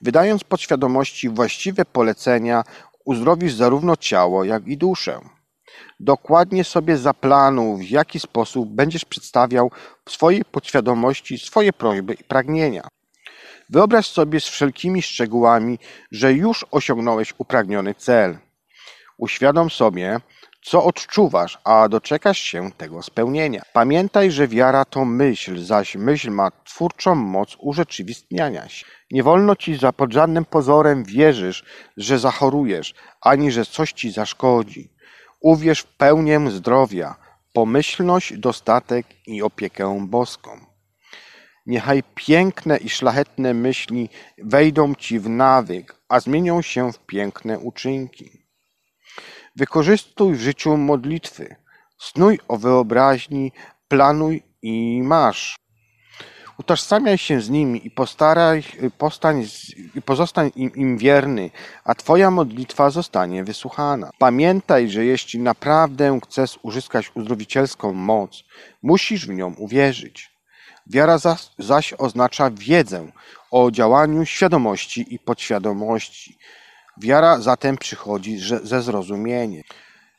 [0.00, 2.64] Wydając podświadomości właściwe polecenia,
[3.04, 5.20] uzdrowisz zarówno ciało, jak i duszę.
[6.00, 9.70] Dokładnie sobie zaplanuj, w jaki sposób będziesz przedstawiał
[10.04, 12.88] w swojej podświadomości swoje prośby i pragnienia.
[13.70, 15.78] Wyobraź sobie z wszelkimi szczegółami,
[16.10, 18.38] że już osiągnąłeś upragniony cel.
[19.18, 20.20] Uświadom sobie,
[20.64, 23.62] co odczuwasz, a doczekasz się tego spełnienia.
[23.72, 28.86] Pamiętaj, że wiara to myśl, zaś myśl ma twórczą moc urzeczywistniania się.
[29.10, 31.64] Nie wolno ci za pod żadnym pozorem wierzysz,
[31.96, 34.92] że zachorujesz, ani że coś ci zaszkodzi.
[35.40, 37.14] Uwierz w pełnię zdrowia,
[37.52, 40.50] pomyślność, dostatek i opiekę boską.
[41.66, 48.43] Niechaj piękne i szlachetne myśli wejdą ci w nawyk, a zmienią się w piękne uczynki.
[49.56, 51.56] Wykorzystuj w życiu modlitwy,
[51.98, 53.52] snuj o wyobraźni,
[53.88, 55.56] planuj i masz.
[56.58, 58.62] Utożsamiaj się z nimi i postaraj,
[58.98, 59.46] postań,
[60.04, 61.50] pozostań im, im wierny,
[61.84, 64.10] a Twoja modlitwa zostanie wysłuchana.
[64.18, 68.44] Pamiętaj, że jeśli naprawdę chcesz uzyskać uzdrowicielską moc,
[68.82, 70.30] musisz w nią uwierzyć.
[70.86, 71.18] Wiara
[71.58, 73.12] zaś oznacza wiedzę
[73.50, 76.38] o działaniu świadomości i podświadomości.
[77.00, 79.62] Wiara zatem przychodzi ze zrozumieniem.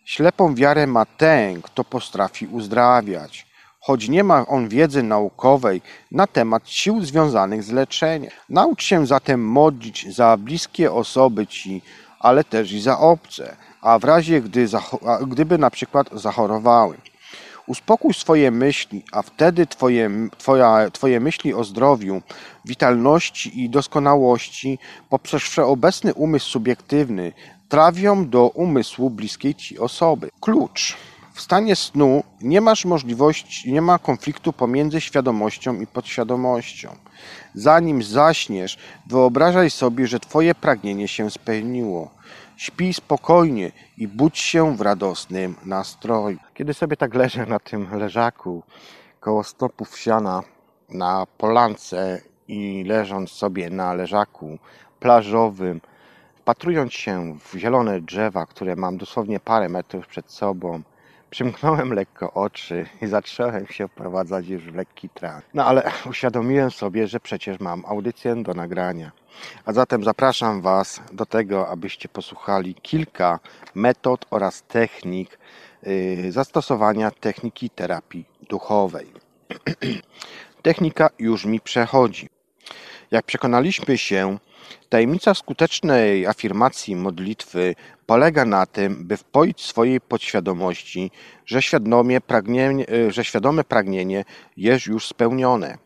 [0.05, 3.45] Ślepą wiarę ma ten, kto potrafi uzdrawiać
[3.85, 8.31] choć nie ma on wiedzy naukowej na temat sił związanych z leczeniem.
[8.49, 11.81] Naucz się zatem modlić za bliskie osoby ci,
[12.19, 14.67] ale też i za obce, a w razie gdy,
[15.27, 16.97] gdyby na przykład zachorowały.
[17.67, 22.21] Uspokój swoje myśli, a wtedy twoje, twoja, twoje myśli o zdrowiu,
[22.65, 27.33] witalności i doskonałości poprzez wszeobecny umysł subiektywny
[27.69, 30.29] trafią do umysłu bliskiej ci osoby.
[30.39, 30.97] Klucz.
[31.33, 36.95] W stanie snu nie masz możliwości, nie ma konfliktu pomiędzy świadomością i podświadomością.
[37.53, 42.14] Zanim zaśniesz, wyobrażaj sobie, że Twoje pragnienie się spełniło.
[42.57, 46.37] Śpij spokojnie i budź się w radosnym nastroju.
[46.53, 48.63] Kiedy sobie tak leżę na tym leżaku
[49.19, 50.43] koło stopów siana
[50.89, 54.57] na polance i leżąc sobie na leżaku
[54.99, 55.81] plażowym,
[56.35, 60.81] wpatrując się w zielone drzewa, które mam dosłownie parę metrów przed sobą,
[61.29, 65.43] Przymknąłem lekko oczy i zacząłem się wprowadzać już w lekki trans.
[65.53, 69.11] No ale uświadomiłem sobie, że przecież mam audycję do nagrania.
[69.65, 73.39] A zatem zapraszam Was do tego, abyście posłuchali kilka
[73.75, 75.39] metod oraz technik
[75.83, 79.07] yy, zastosowania techniki terapii duchowej.
[80.61, 82.29] Technika już mi przechodzi.
[83.11, 84.37] Jak przekonaliśmy się,
[84.89, 87.75] Tajemnica skutecznej afirmacji modlitwy
[88.05, 91.11] polega na tym, by wpoić swojej podświadomości,
[91.45, 91.59] że,
[92.21, 94.25] pragnienie, że świadome pragnienie
[94.57, 95.77] jest już spełnione.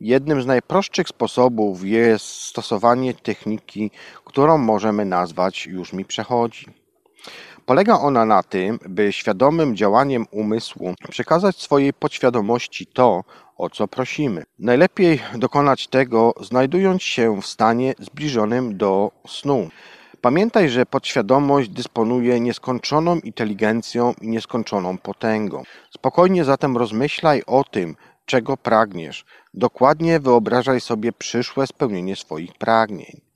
[0.00, 3.90] Jednym z najprostszych sposobów jest stosowanie techniki,
[4.24, 6.79] którą możemy nazwać już mi przechodzi.
[7.70, 13.24] Polega ona na tym, by świadomym działaniem umysłu przekazać swojej podświadomości to,
[13.56, 14.42] o co prosimy.
[14.58, 19.68] Najlepiej dokonać tego, znajdując się w stanie zbliżonym do snu.
[20.20, 25.62] Pamiętaj, że podświadomość dysponuje nieskończoną inteligencją i nieskończoną potęgą.
[25.90, 29.24] Spokojnie zatem rozmyślaj o tym, czego pragniesz.
[29.54, 33.29] Dokładnie wyobrażaj sobie przyszłe spełnienie swoich pragnień.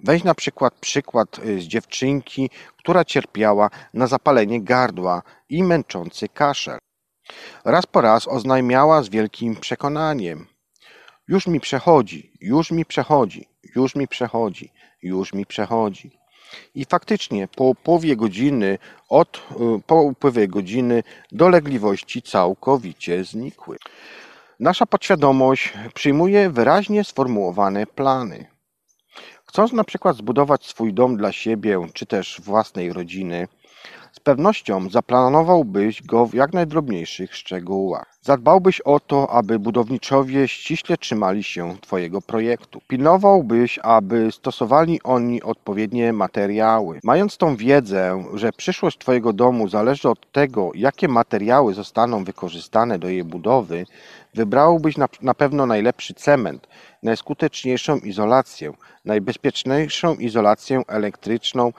[0.00, 6.78] Weź na przykład przykład y, z dziewczynki, która cierpiała na zapalenie gardła i męczący kaszel.
[7.64, 10.46] Raz po raz oznajmiała z wielkim przekonaniem:
[11.28, 16.18] Już mi przechodzi, już mi przechodzi, już mi przechodzi, już mi przechodzi.
[16.74, 18.78] I faktycznie po upływie godziny,
[19.08, 21.02] od, y, po upływie godziny
[21.32, 23.76] dolegliwości całkowicie znikły.
[24.60, 28.53] Nasza podświadomość przyjmuje wyraźnie sformułowane plany.
[29.54, 33.48] Chcąc na przykład zbudować swój dom dla siebie czy też własnej rodziny,
[34.12, 38.14] z pewnością zaplanowałbyś go w jak najdrobniejszych szczegółach.
[38.22, 42.80] Zadbałbyś o to, aby budowniczowie ściśle trzymali się Twojego projektu.
[42.88, 47.00] Pilnowałbyś, aby stosowali oni odpowiednie materiały.
[47.04, 53.08] Mając tą wiedzę, że przyszłość Twojego domu zależy od tego, jakie materiały zostaną wykorzystane do
[53.08, 53.86] jej budowy,
[54.34, 56.68] wybrałbyś na, na pewno najlepszy cement,
[57.02, 58.72] najskuteczniejszą izolację,
[59.04, 61.72] najbezpieczniejszą izolację elektryczną,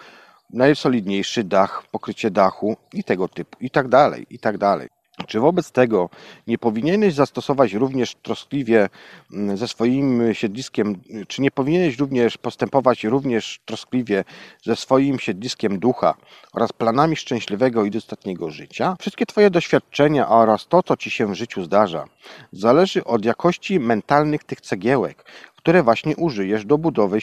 [0.53, 4.94] najsolidniejszy dach, pokrycie dachu i tego typu, i tak dalej, i tak dalej.
[5.27, 6.09] Czy wobec tego
[6.47, 8.89] nie powinieneś zastosować również troskliwie
[9.33, 14.23] mm, ze swoim siedliskiem, czy nie powinieneś również postępować również troskliwie
[14.63, 16.13] ze swoim siedliskiem ducha
[16.53, 18.95] oraz planami szczęśliwego i dostatniego życia?
[18.99, 22.05] Wszystkie Twoje doświadczenia oraz to, co Ci się w życiu zdarza,
[22.51, 25.25] zależy od jakości mentalnych tych cegiełek,
[25.55, 27.21] które właśnie użyjesz do budowy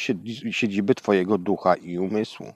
[0.51, 2.53] siedziby Twojego ducha i umysłu.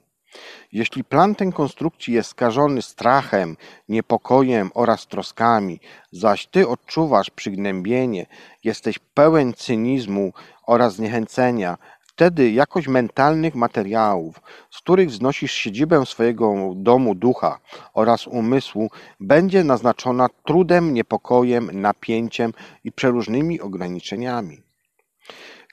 [0.72, 3.57] Jeśli plan tej konstrukcji jest skażony strachem,
[3.88, 5.81] niepokojem oraz troskami,
[6.12, 8.27] zaś ty odczuwasz przygnębienie,
[8.64, 10.33] jesteś pełen cynizmu
[10.66, 11.79] oraz zniechęcenia,
[12.16, 17.59] wtedy jakość mentalnych materiałów, z których wznosisz siedzibę swojego domu ducha
[17.94, 22.53] oraz umysłu, będzie naznaczona trudem, niepokojem, napięciem
[22.85, 24.66] i przeróżnymi ograniczeniami.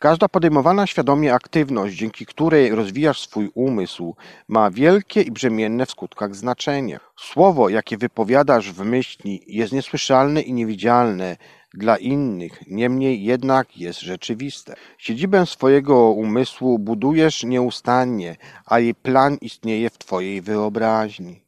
[0.03, 4.15] Każda podejmowana świadomie aktywność, dzięki której rozwijasz swój umysł,
[4.47, 6.99] ma wielkie i brzemienne w skutkach znaczenie.
[7.19, 11.37] Słowo, jakie wypowiadasz w myśli, jest niesłyszalne i niewidzialne
[11.73, 14.75] dla innych, niemniej jednak jest rzeczywiste.
[14.97, 18.35] Siedzibę swojego umysłu budujesz nieustannie,
[18.65, 21.43] a jej plan istnieje w Twojej wyobraźni.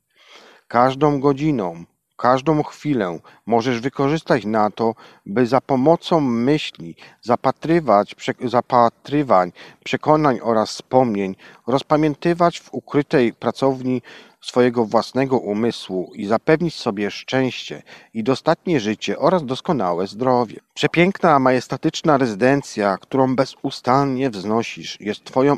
[0.67, 1.85] Każdą godziną,
[2.17, 9.51] Każdą chwilę możesz wykorzystać na to, by za pomocą myśli, zapatrywać, zapatrywań,
[9.83, 11.35] przekonań oraz wspomnień
[11.67, 14.01] rozpamiętywać w ukrytej pracowni
[14.45, 20.59] swojego własnego umysłu i zapewnić sobie szczęście i dostatnie życie oraz doskonałe zdrowie.
[20.73, 25.57] Przepiękna, majestatyczna rezydencja, którą bezustannie wznosisz, jest Twoją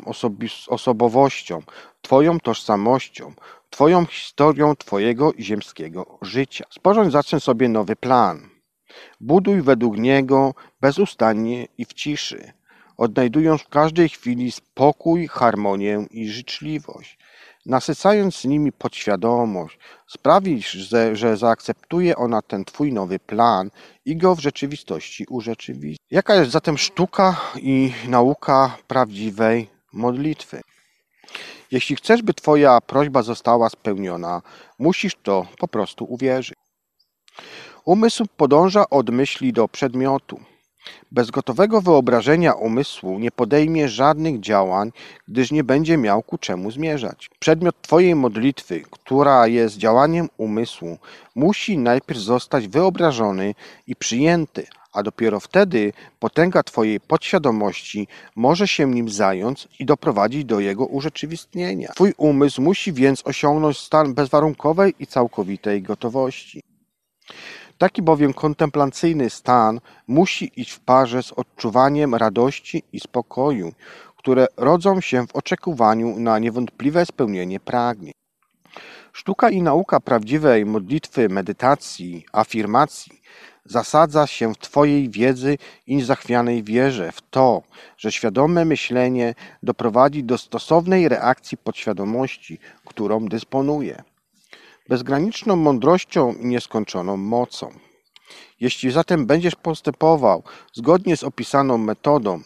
[0.68, 1.62] osobowością,
[2.02, 3.32] Twoją tożsamością,
[3.70, 6.64] Twoją historią Twojego ziemskiego życia.
[6.70, 8.48] Sporządź sobie nowy plan.
[9.20, 12.52] Buduj według niego bezustannie i w ciszy,
[12.96, 17.18] odnajdując w każdej chwili spokój, harmonię i życzliwość.
[17.66, 23.70] Nasycając nimi podświadomość, sprawisz, że, że zaakceptuje ona ten Twój nowy plan
[24.04, 26.06] i go w rzeczywistości urzeczywistni.
[26.10, 30.60] Jaka jest zatem sztuka i nauka prawdziwej modlitwy?
[31.70, 34.42] Jeśli chcesz, by Twoja prośba została spełniona,
[34.78, 36.58] musisz to po prostu uwierzyć.
[37.84, 40.40] Umysł podąża od myśli do przedmiotu.
[41.10, 44.92] Bez gotowego wyobrażenia umysłu nie podejmie żadnych działań,
[45.28, 47.30] gdyż nie będzie miał ku czemu zmierzać.
[47.38, 50.98] Przedmiot Twojej modlitwy, która jest działaniem umysłu,
[51.34, 53.54] musi najpierw zostać wyobrażony
[53.86, 60.60] i przyjęty, a dopiero wtedy potęga Twojej podświadomości może się nim zająć i doprowadzić do
[60.60, 61.88] jego urzeczywistnienia.
[61.94, 66.62] Twój umysł musi więc osiągnąć stan bezwarunkowej i całkowitej gotowości.
[67.78, 73.72] Taki bowiem kontemplacyjny stan musi iść w parze z odczuwaniem radości i spokoju,
[74.16, 78.12] które rodzą się w oczekiwaniu na niewątpliwe spełnienie pragnień.
[79.12, 83.20] Sztuka i nauka prawdziwej modlitwy, medytacji, afirmacji
[83.68, 87.62] zasadza się w Twojej wiedzy i niezachwianej wierze w to,
[87.96, 94.02] że świadome myślenie doprowadzi do stosownej reakcji podświadomości, którą dysponuje,
[94.88, 97.70] bezgraniczną mądrością i nieskończoną mocą.
[98.60, 100.42] Jeśli zatem będziesz postępował
[100.72, 102.42] zgodnie z opisaną metodą,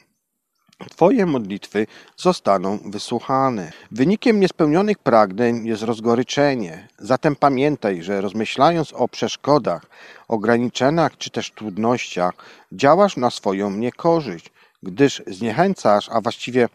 [0.91, 3.72] Twoje modlitwy zostaną wysłuchane.
[3.91, 6.89] Wynikiem niespełnionych pragnień jest rozgoryczenie.
[6.99, 9.87] Zatem pamiętaj, że rozmyślając o przeszkodach,
[10.28, 12.35] ograniczeniach czy też trudnościach,
[12.72, 14.51] działasz na swoją niekorzyść,
[14.83, 16.68] gdyż zniechęcasz, a właściwie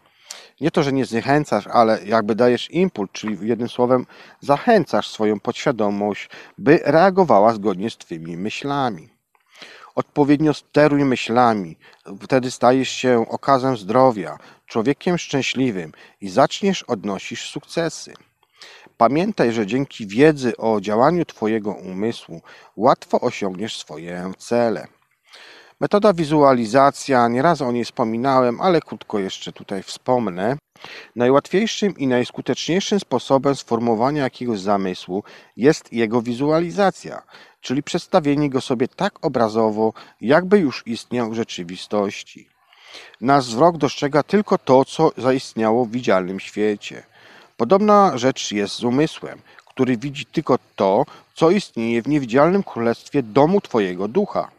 [0.60, 4.06] nie to, że nie zniechęcasz, ale jakby dajesz impuls, czyli jednym słowem
[4.40, 6.28] zachęcasz swoją podświadomość,
[6.58, 9.17] by reagowała zgodnie z Twymi myślami.
[9.98, 11.76] Odpowiednio steruj myślami,
[12.22, 18.14] wtedy stajesz się okazem zdrowia, człowiekiem szczęśliwym i zaczniesz odnosić sukcesy.
[18.96, 22.42] Pamiętaj, że dzięki wiedzy o działaniu Twojego umysłu
[22.76, 24.88] łatwo osiągniesz swoje cele.
[25.80, 30.56] Metoda wizualizacja, nieraz o niej wspominałem, ale krótko jeszcze tutaj wspomnę.
[31.16, 35.22] Najłatwiejszym i najskuteczniejszym sposobem sformułowania jakiegoś zamysłu
[35.56, 37.22] jest jego wizualizacja,
[37.60, 42.48] czyli przedstawienie go sobie tak obrazowo, jakby już istniał w rzeczywistości.
[43.20, 47.02] Nasz wzrok dostrzega tylko to, co zaistniało w widzialnym świecie.
[47.56, 51.04] Podobna rzecz jest z umysłem, który widzi tylko to,
[51.34, 54.57] co istnieje w niewidzialnym królestwie domu Twojego ducha.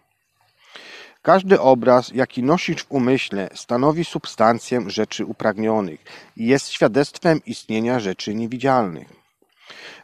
[1.21, 5.99] Każdy obraz, jaki nosisz w umyśle, stanowi substancję rzeczy upragnionych
[6.37, 9.07] i jest świadectwem istnienia rzeczy niewidzialnych.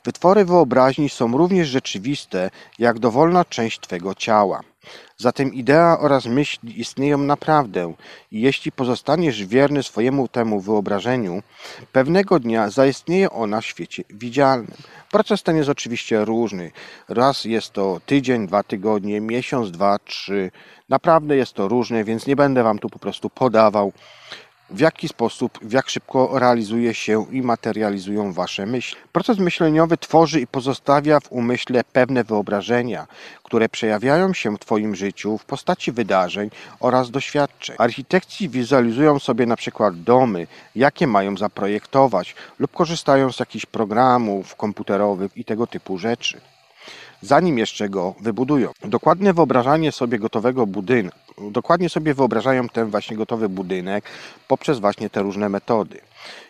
[0.05, 2.49] Wytwory wyobraźni są również rzeczywiste,
[2.79, 4.61] jak dowolna część Twego ciała.
[5.17, 7.93] Zatem idea oraz myśl istnieją naprawdę
[8.31, 11.43] i jeśli pozostaniesz wierny swojemu temu wyobrażeniu,
[11.91, 14.71] pewnego dnia zaistnieje ona w świecie widzialnym.
[15.11, 16.71] Proces ten jest oczywiście różny.
[17.09, 20.51] Raz jest to tydzień, dwa tygodnie, miesiąc, dwa, trzy.
[20.89, 23.93] Naprawdę jest to różne, więc nie będę Wam tu po prostu podawał
[24.69, 28.97] w jaki sposób, w jak szybko realizuje się i materializują Wasze myśli.
[29.11, 33.07] Proces myśleniowy tworzy i pozostawia w umyśle pewne wyobrażenia,
[33.43, 36.49] które przejawiają się w Twoim życiu w postaci wydarzeń
[36.79, 37.75] oraz doświadczeń.
[37.79, 45.37] Architekci wizualizują sobie na przykład domy, jakie mają zaprojektować lub korzystają z jakichś programów komputerowych
[45.37, 46.41] i tego typu rzeczy
[47.21, 48.71] zanim jeszcze go wybudują.
[48.83, 54.05] Dokładne wyobrażanie sobie gotowego budynku, dokładnie sobie wyobrażają ten właśnie gotowy budynek
[54.47, 56.01] poprzez właśnie te różne metody.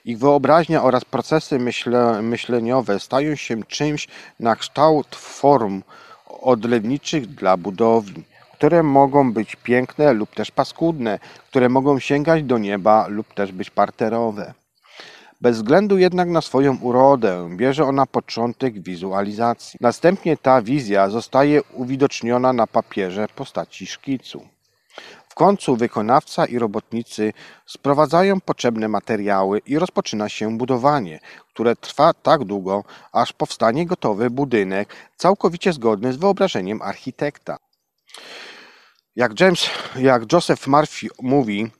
[0.05, 4.07] Ich wyobraźnia oraz procesy myśle, myśleniowe stają się czymś
[4.39, 5.83] na kształt form
[6.41, 8.23] odlewniczych dla budowli
[8.57, 11.19] które mogą być piękne lub też paskudne,
[11.49, 14.53] które mogą sięgać do nieba lub też być parterowe.
[15.41, 19.77] Bez względu jednak na swoją urodę bierze ona początek wizualizacji.
[19.81, 24.54] Następnie ta wizja zostaje uwidoczniona na papierze w postaci szkicu.
[25.35, 27.33] W końcu wykonawca i robotnicy
[27.65, 34.95] sprowadzają potrzebne materiały i rozpoczyna się budowanie, które trwa tak długo, aż powstanie gotowy budynek
[35.17, 37.57] całkowicie zgodny z wyobrażeniem architekta.
[39.15, 41.71] Jak James, jak Joseph Murphy mówi,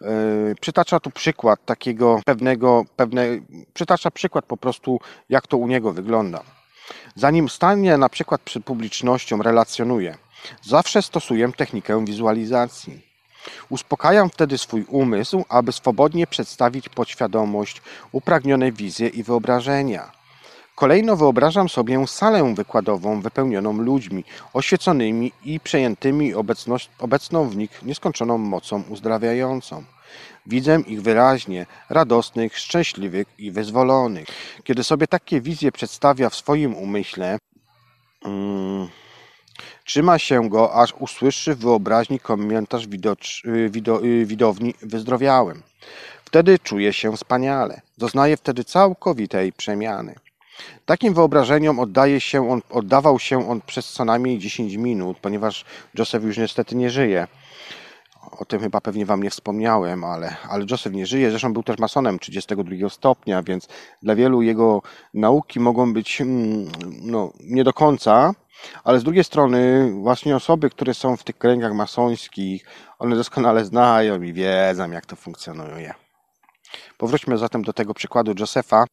[0.00, 3.26] Yy, przytacza tu przykład takiego pewnego, pewne,
[3.74, 6.42] przytacza przykład po prostu, jak to u niego wygląda.
[7.14, 10.16] Zanim stanie na przykład przed publicznością relacjonuje,
[10.62, 13.12] zawsze stosuję technikę wizualizacji.
[13.68, 17.82] Uspokajam wtedy swój umysł, aby swobodnie przedstawić podświadomość
[18.12, 20.12] upragnione wizje i wyobrażenia.
[20.74, 26.34] Kolejno wyobrażam sobie salę wykładową wypełnioną ludźmi oświeconymi i przejętymi
[26.98, 29.84] obecną w nich nieskończoną mocą uzdrawiającą.
[30.46, 34.26] Widzę ich wyraźnie, radosnych, szczęśliwych i wyzwolonych.
[34.64, 37.38] Kiedy sobie takie wizje przedstawia w swoim umyśle,
[38.22, 38.88] hmm,
[39.84, 45.62] trzyma się go, aż usłyszy w wyobraźni komentarz widocz, wido, widowni wyzdrowiałem.
[46.24, 47.80] Wtedy czuje się wspaniale.
[47.98, 50.14] Doznaje wtedy całkowitej przemiany.
[50.86, 55.64] Takim wyobrażeniom oddaje się on, oddawał się on przez co najmniej 10 minut, ponieważ
[55.98, 57.26] Joseph już niestety nie żyje.
[58.38, 61.30] O tym chyba pewnie Wam nie wspomniałem, ale, ale Joseph nie żyje.
[61.30, 63.68] Zresztą był też masonem 32 stopnia, więc
[64.02, 64.82] dla wielu jego
[65.14, 66.70] nauki mogą być mm,
[67.02, 68.34] no, nie do końca,
[68.84, 72.64] ale z drugiej strony właśnie osoby, które są w tych kręgach masońskich,
[72.98, 75.94] one doskonale znają i wiedzą, jak to funkcjonuje.
[76.98, 78.84] Powróćmy zatem do tego przykładu Josepha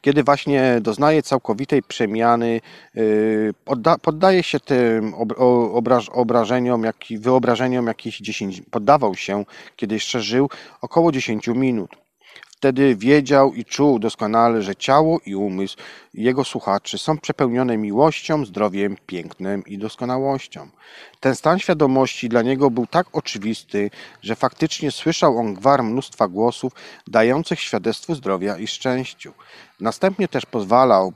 [0.00, 2.60] kiedy właśnie doznaje całkowitej przemiany,
[2.96, 3.52] y,
[4.02, 5.14] poddaje się tym
[6.12, 9.44] obrażeniom, jak i wyobrażeniom jakichś 10, poddawał się,
[9.76, 11.90] kiedy jeszcze żył, około 10 minut.
[12.60, 15.76] Wtedy wiedział i czuł doskonale, że ciało i umysł
[16.14, 20.68] jego słuchaczy są przepełnione miłością, zdrowiem, pięknem i doskonałością.
[21.20, 23.90] Ten stan świadomości dla niego był tak oczywisty,
[24.22, 26.72] że faktycznie słyszał on gwar mnóstwa głosów
[27.06, 29.32] dających świadectwo zdrowia i szczęściu.
[29.80, 31.12] Następnie też pozwalał,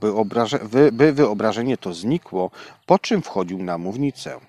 [0.70, 2.50] by, by wyobrażenie to znikło,
[2.86, 4.40] po czym wchodził na mównicę.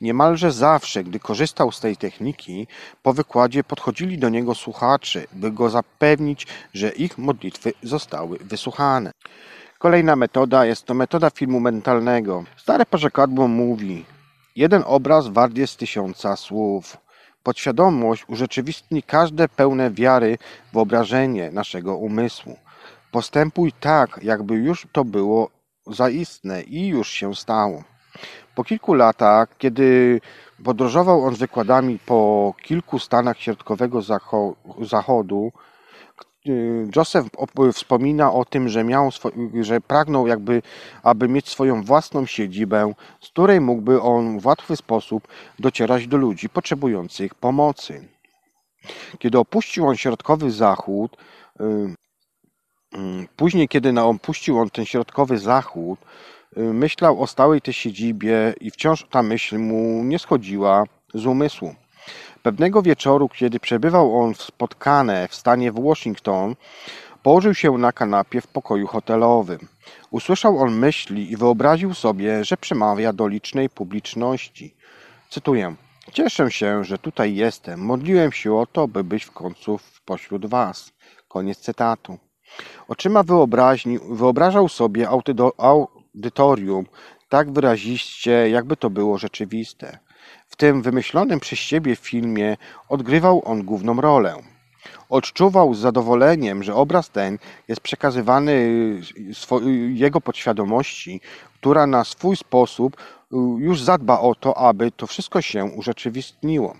[0.00, 2.66] Niemalże zawsze, gdy korzystał z tej techniki,
[3.02, 9.10] po wykładzie podchodzili do niego słuchacze, by go zapewnić, że ich modlitwy zostały wysłuchane.
[9.78, 12.44] Kolejna metoda jest to metoda filmu mentalnego.
[12.56, 14.04] Stare porzekadło mówi:
[14.56, 16.96] Jeden obraz wart jest tysiąca słów.
[17.42, 20.38] Podświadomość urzeczywistni każde pełne wiary
[20.72, 22.56] wyobrażenie naszego umysłu.
[23.10, 25.50] Postępuj tak, jakby już to było
[25.86, 27.84] zaistne i już się stało.
[28.56, 30.20] Po kilku latach, kiedy
[30.64, 34.00] podróżował on z wykładami po kilku stanach środkowego
[34.80, 35.52] zachodu,
[36.48, 37.26] y, Joseph
[37.72, 39.10] wspomina o tym, że miał,
[39.60, 40.62] że pragnął jakby,
[41.02, 45.28] aby mieć swoją własną siedzibę, z której mógłby on w łatwy sposób
[45.58, 48.08] docierać do ludzi potrzebujących pomocy.
[49.18, 51.16] Kiedy opuścił on środkowy zachód,
[51.60, 55.98] y, y, później kiedy opuścił on ten środkowy zachód,
[56.56, 60.84] myślał o stałej tej siedzibie i wciąż ta myśl mu nie schodziła
[61.14, 61.74] z umysłu.
[62.42, 66.54] Pewnego wieczoru, kiedy przebywał on w spotkane w stanie w Washington,
[67.22, 69.58] położył się na kanapie w pokoju hotelowym.
[70.10, 74.74] Usłyszał on myśli i wyobraził sobie, że przemawia do licznej publiczności.
[75.30, 75.74] Cytuję:
[76.12, 77.80] Cieszę się, że tutaj jestem.
[77.80, 80.92] Modliłem się o to, by być w końcu pośród Was.
[81.28, 82.18] Koniec cytatu.
[82.88, 85.10] Oczyma wyobraźni wyobrażał sobie
[86.16, 86.86] audytorium
[87.28, 89.98] tak wyraziście, jakby to było rzeczywiste.
[90.48, 92.56] W tym wymyślonym przez siebie filmie
[92.88, 94.36] odgrywał on główną rolę.
[95.08, 97.38] Odczuwał z zadowoleniem, że obraz ten
[97.68, 98.70] jest przekazywany
[99.88, 101.20] jego podświadomości,
[101.54, 106.76] która na swój sposób y, już zadba o to, aby to wszystko się urzeczywistniło.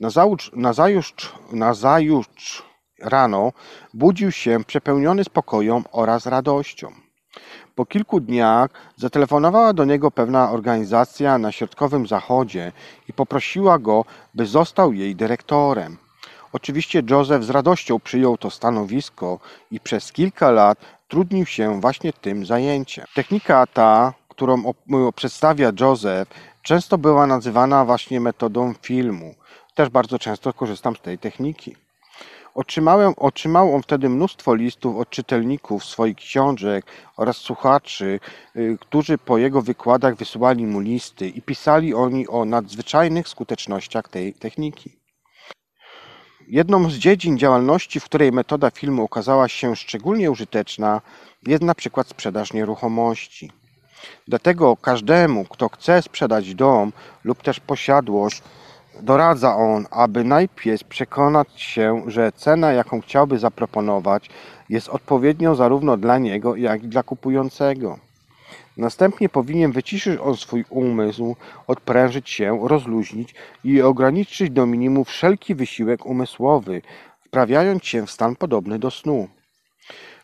[0.00, 2.62] Nazajutrz, nazajutrz, nazajutrz
[3.00, 3.52] rano
[3.94, 7.03] budził się przepełniony spokojem oraz radością.
[7.74, 12.72] Po kilku dniach zatelefonowała do niego pewna organizacja na środkowym zachodzie
[13.08, 14.04] i poprosiła go,
[14.34, 15.96] by został jej dyrektorem.
[16.52, 19.38] Oczywiście Joseph z radością przyjął to stanowisko
[19.70, 23.04] i przez kilka lat trudnił się właśnie tym zajęciem.
[23.14, 24.62] Technika ta, którą
[25.16, 26.30] przedstawia Joseph,
[26.62, 29.34] często była nazywana właśnie metodą filmu.
[29.74, 31.76] Też bardzo często korzystam z tej techniki.
[32.54, 36.86] Otrzymałem, otrzymał on wtedy mnóstwo listów od czytelników swoich książek
[37.16, 38.20] oraz słuchaczy,
[38.56, 44.34] y, którzy po jego wykładach wysyłali mu listy i pisali oni o nadzwyczajnych skutecznościach tej
[44.34, 44.96] techniki.
[46.48, 51.00] Jedną z dziedzin działalności, w której metoda filmu okazała się szczególnie użyteczna,
[51.46, 53.50] jest na przykład sprzedaż nieruchomości.
[54.28, 56.92] Dlatego każdemu, kto chce sprzedać dom
[57.24, 58.42] lub też posiadłość,
[59.02, 64.30] Doradza on, aby najpierw przekonać się, że cena, jaką chciałby zaproponować,
[64.68, 67.98] jest odpowiednią zarówno dla niego, jak i dla kupującego.
[68.76, 71.36] Następnie powinien wyciszyć on swój umysł,
[71.66, 73.34] odprężyć się, rozluźnić
[73.64, 76.82] i ograniczyć do minimum wszelki wysiłek umysłowy,
[77.26, 79.28] wprawiając się w stan podobny do snu.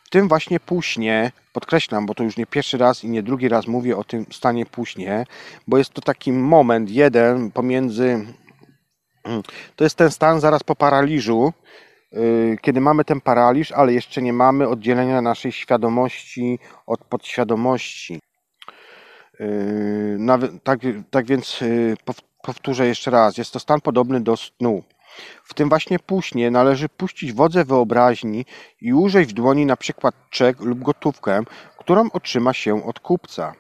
[0.04, 3.66] W tym właśnie późnie, podkreślam, bo to już nie pierwszy raz i nie drugi raz
[3.66, 5.26] mówię o tym stanie późnie,
[5.66, 8.26] bo jest to taki moment jeden pomiędzy.
[9.76, 11.52] To jest ten stan zaraz po paraliżu,
[12.12, 18.20] y, kiedy mamy ten paraliż, ale jeszcze nie mamy oddzielenia naszej świadomości od podświadomości.
[19.40, 20.18] Y,
[20.62, 21.96] tak, tak więc y,
[22.42, 24.82] powtórzę jeszcze raz, jest to stan podobny do snu.
[25.44, 28.44] W tym właśnie późnie należy puścić wodze wyobraźni
[28.80, 31.42] i użyć w dłoni na przykład czek lub gotówkę,
[31.78, 33.54] którą otrzyma się od kupca.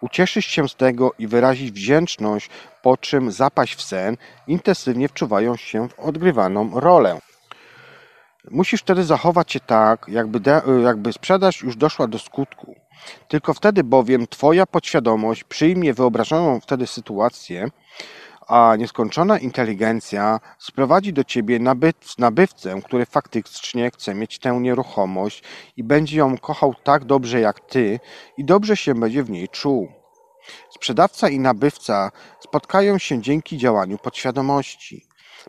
[0.00, 2.50] Ucieszyć się z tego i wyrazić wdzięczność,
[2.82, 4.16] po czym zapaść w sen,
[4.46, 7.20] intensywnie wczuwając się w odgrywaną rolę.
[8.50, 12.74] Musisz wtedy zachować się tak, jakby, de, jakby sprzedaż już doszła do skutku.
[13.28, 17.68] Tylko wtedy bowiem Twoja podświadomość przyjmie wyobrażoną wtedy sytuację
[18.50, 21.58] a nieskończona inteligencja sprowadzi do ciebie
[22.18, 25.42] nabywcę, który faktycznie chce mieć tę nieruchomość
[25.76, 28.00] i będzie ją kochał tak dobrze jak ty
[28.36, 29.88] i dobrze się będzie w niej czuł.
[30.70, 35.06] Sprzedawca i nabywca spotkają się dzięki działaniu podświadomości.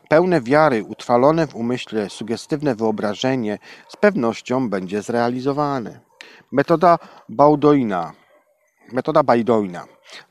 [0.10, 6.00] Pełne wiary, utrwalone w umyśle sugestywne wyobrażenie z pewnością będzie zrealizowane.
[6.52, 7.00] Metoda
[7.30, 8.14] Baudoina.
[8.92, 9.88] Metoda Baudoina.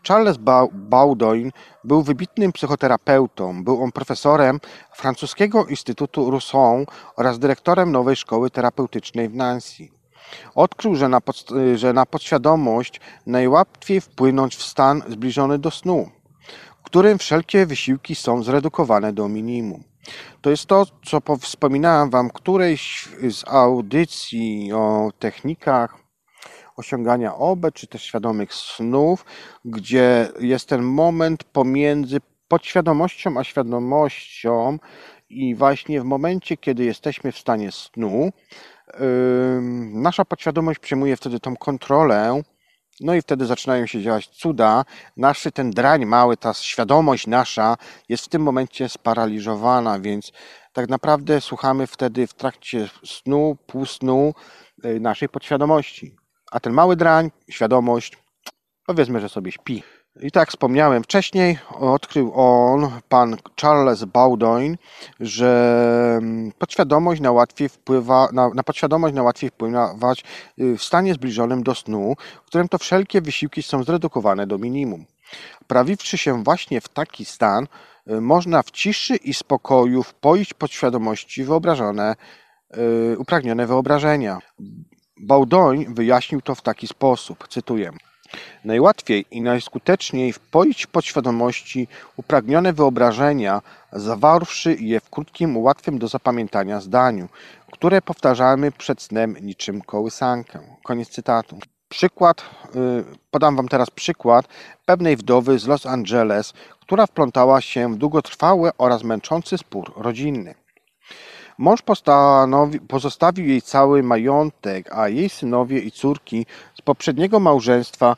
[0.09, 0.37] Charles
[0.73, 1.51] Baudoin
[1.85, 3.65] był wybitnym psychoterapeutą.
[3.65, 4.61] Był on profesorem
[4.95, 9.89] francuskiego Instytutu Rousseau oraz dyrektorem nowej szkoły terapeutycznej w Nancy.
[10.55, 16.11] Odkrył, że na, pod, że na podświadomość najłatwiej wpłynąć w stan zbliżony do snu,
[16.81, 19.85] w którym wszelkie wysiłki są zredukowane do minimum.
[20.41, 26.00] To jest to, co wspominałem Wam którejś z audycji o technikach
[26.81, 29.25] osiągania OB, czy też świadomych snów,
[29.65, 34.79] gdzie jest ten moment pomiędzy podświadomością a świadomością
[35.29, 38.33] i właśnie w momencie, kiedy jesteśmy w stanie snu,
[39.93, 42.43] nasza podświadomość przejmuje wtedy tą kontrolę
[43.01, 44.85] no i wtedy zaczynają się działać cuda.
[45.17, 47.77] Nasz ten drań mały, ta świadomość nasza
[48.09, 50.33] jest w tym momencie sparaliżowana, więc
[50.73, 54.35] tak naprawdę słuchamy wtedy w trakcie snu, półsnu
[54.85, 56.20] y, naszej podświadomości.
[56.51, 58.19] A ten mały drań, świadomość,
[58.87, 59.83] powiedzmy, że sobie śpi.
[60.21, 64.77] I tak wspomniałem wcześniej, odkrył on, pan Charles Bowdoin,
[65.21, 70.25] że mm, podświadomość na łatwiej wpływa, na, na podświadomość na łatwiej wpływać
[70.59, 75.05] y, w stanie zbliżonym do snu, w którym to wszelkie wysiłki są zredukowane do minimum.
[75.67, 77.67] Prawiwszy się właśnie w taki stan,
[78.11, 82.17] y, można w ciszy i spokoju wpoić podświadomości wyobrażone,
[82.77, 84.39] yy, upragnione wyobrażenia.
[85.23, 87.93] Bowdoin wyjaśnił to w taki sposób, cytuję.
[88.65, 93.63] Najłatwiej i najskuteczniej wpoić w podświadomości upragnione wyobrażenia,
[93.93, 97.29] zawarłszy je w krótkim, łatwym do zapamiętania zdaniu,
[97.73, 100.61] które powtarzamy przed snem niczym kołysankę.
[100.85, 101.59] Koniec cytatu.
[101.89, 104.49] Przykład, y, podam Wam teraz przykład
[104.85, 110.55] pewnej wdowy z Los Angeles, która wplątała się w długotrwały oraz męczący spór rodzinny.
[111.61, 111.81] Mąż
[112.89, 118.17] pozostawił jej cały majątek, a jej synowie i córki z poprzedniego małżeństwa,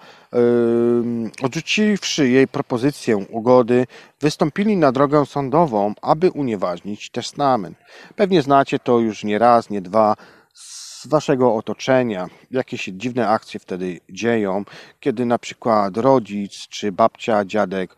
[1.42, 3.86] odrzuciwszy jej propozycję ugody,
[4.20, 7.78] wystąpili na drogę sądową, aby unieważnić testament.
[8.16, 10.14] Pewnie znacie to już nie raz, nie dwa
[10.54, 14.64] z waszego otoczenia, jakie się dziwne akcje wtedy dzieją,
[15.00, 17.96] kiedy na przykład rodzic czy babcia, dziadek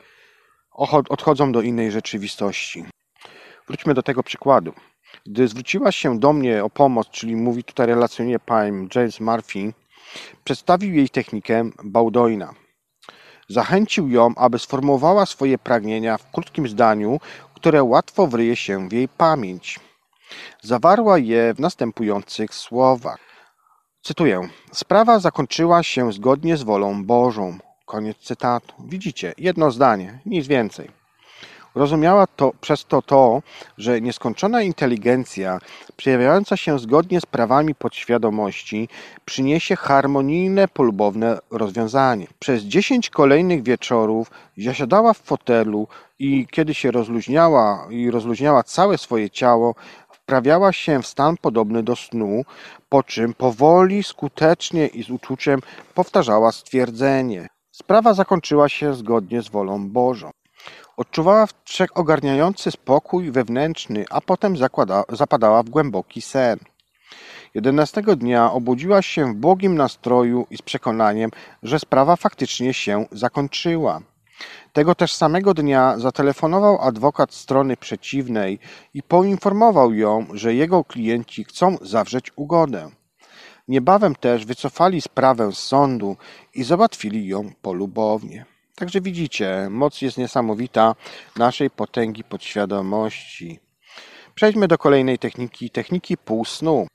[1.08, 2.84] odchodzą do innej rzeczywistości.
[3.66, 4.72] Wróćmy do tego przykładu.
[5.26, 9.72] Gdy zwróciła się do mnie o pomoc, czyli mówi tutaj relacjonuje pan James Murphy,
[10.44, 12.54] przedstawił jej technikę Baudoina.
[13.48, 17.20] Zachęcił ją, aby sformułowała swoje pragnienia w krótkim zdaniu,
[17.54, 19.80] które łatwo wryje się w jej pamięć.
[20.62, 23.18] Zawarła je w następujących słowach.
[24.02, 27.58] Cytuję: Sprawa zakończyła się zgodnie z wolą Bożą.
[27.86, 28.74] Koniec cytatu.
[28.84, 31.03] Widzicie, jedno zdanie, nic więcej.
[31.74, 33.42] Rozumiała to przez to to,
[33.78, 35.58] że nieskończona inteligencja,
[35.96, 38.88] przejawiająca się zgodnie z prawami podświadomości,
[39.24, 42.26] przyniesie harmonijne, polubowne rozwiązanie.
[42.38, 49.30] Przez dziesięć kolejnych wieczorów zasiadała w fotelu i kiedy się rozluźniała i rozluźniała całe swoje
[49.30, 49.74] ciało,
[50.12, 52.42] wprawiała się w stan podobny do snu,
[52.88, 55.60] po czym powoli, skutecznie i z uczuciem
[55.94, 57.48] powtarzała stwierdzenie.
[57.72, 60.30] Sprawa zakończyła się zgodnie z wolą Bożą.
[60.96, 66.58] Odczuwała wszechogarniający spokój wewnętrzny, a potem zakłada, zapadała w głęboki sen.
[67.54, 71.30] Jedenastego dnia obudziła się w błogim nastroju i z przekonaniem,
[71.62, 74.00] że sprawa faktycznie się zakończyła.
[74.72, 78.58] Tego też samego dnia zatelefonował adwokat strony przeciwnej
[78.94, 82.90] i poinformował ją, że jego klienci chcą zawrzeć ugodę.
[83.68, 86.16] Niebawem też wycofali sprawę z sądu
[86.54, 88.53] i załatwili ją polubownie.
[88.76, 90.94] Także widzicie, moc jest niesamowita
[91.36, 93.60] naszej potęgi podświadomości.
[94.34, 96.86] Przejdźmy do kolejnej techniki, techniki półsnu.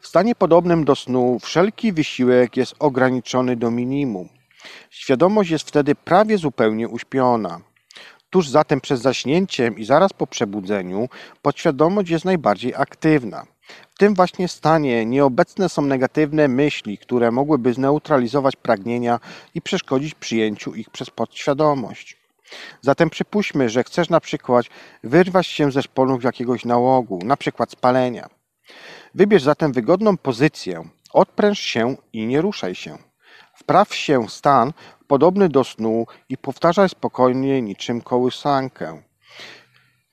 [0.00, 4.28] W stanie podobnym do snu wszelki wysiłek jest ograniczony do minimum.
[4.90, 7.60] Świadomość jest wtedy prawie zupełnie uśpiona.
[8.30, 11.08] Tuż zatem przed zaśnięciem i zaraz po przebudzeniu
[11.42, 13.53] podświadomość jest najbardziej aktywna.
[13.94, 19.20] W tym właśnie stanie nieobecne są negatywne myśli, które mogłyby zneutralizować pragnienia
[19.54, 22.24] i przeszkodzić przyjęciu ich przez podświadomość.
[22.80, 24.66] Zatem przypuśćmy, że chcesz na przykład
[25.04, 28.28] wyrwać się ze szponów jakiegoś nałogu, na przykład spalenia.
[29.14, 32.98] Wybierz zatem wygodną pozycję, odpręż się i nie ruszaj się.
[33.54, 34.72] Wpraw się w stan
[35.06, 39.02] podobny do snu i powtarzaj spokojnie niczym kołysankę.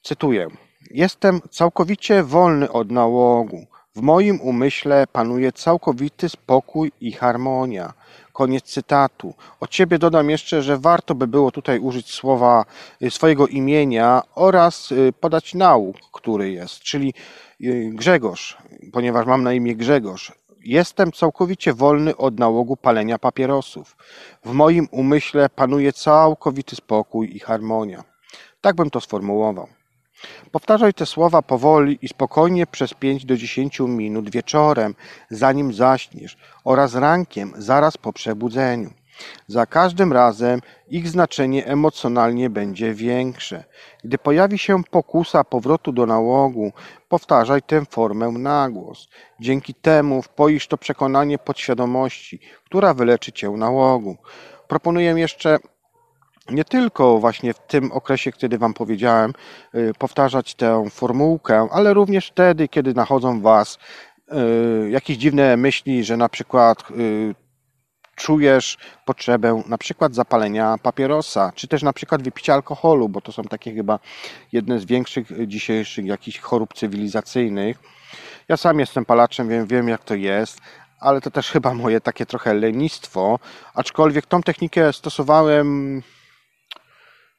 [0.04, 0.47] Cytuję.
[0.94, 3.66] Jestem całkowicie wolny od nałogu.
[3.96, 7.94] W moim umyśle panuje całkowity spokój i harmonia.
[8.34, 9.34] Koniec cytatu.
[9.60, 12.66] Od ciebie dodam jeszcze, że warto by było tutaj użyć słowa
[13.02, 17.14] y, swojego imienia oraz y, podać nauk, który jest, czyli
[17.62, 18.58] y, Grzegorz,
[18.94, 20.32] ponieważ mam na imię Grzegorz.
[20.64, 23.96] Jestem całkowicie wolny od nałogu palenia papierosów.
[24.46, 28.04] W moim umyśle panuje całkowity spokój i harmonia.
[28.62, 29.81] Tak bym to sformułował.
[30.52, 34.96] Powtarzaj te słowa powoli i spokojnie przez 5 do 10 minut wieczorem,
[35.30, 38.90] zanim zaśniesz, oraz rankiem, zaraz po przebudzeniu.
[39.48, 43.64] Za każdym razem ich znaczenie emocjonalnie będzie większe.
[44.04, 46.72] Gdy pojawi się pokusa powrotu do nałogu,
[47.10, 49.08] powtarzaj tę formę na głos.
[49.40, 54.18] Dzięki temu wpoisz to przekonanie podświadomości, która wyleczy cię nałogu.
[54.68, 55.58] Proponuję jeszcze
[56.54, 59.34] nie tylko właśnie w tym okresie, kiedy Wam powiedziałem,
[59.76, 63.78] y, powtarzać tę formułkę, ale również wtedy, kiedy nachodzą Was
[64.86, 67.36] y, jakieś dziwne myśli, że na przykład y,
[68.16, 73.43] czujesz potrzebę na przykład zapalenia papierosa, czy też na przykład wypicia alkoholu, bo to są
[73.43, 73.99] takie chyba
[74.52, 77.78] jedne z większych dzisiejszych jakichś chorób cywilizacyjnych.
[78.47, 80.62] Ja sam jestem palaczem, wiem, wiem jak to jest,
[80.99, 83.39] ale to też chyba moje takie trochę lenistwo,
[83.74, 86.02] aczkolwiek tą technikę stosowałem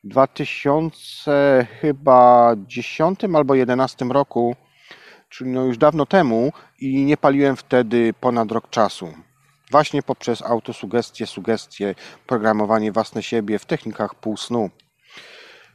[0.04, 4.56] 2000 chyba 10 albo 11 roku,
[5.28, 9.12] czyli no już dawno temu i nie paliłem wtedy ponad rok czasu.
[9.70, 11.94] Właśnie poprzez autosugestie, sugestie,
[12.26, 14.70] programowanie własne siebie w technikach półsnu.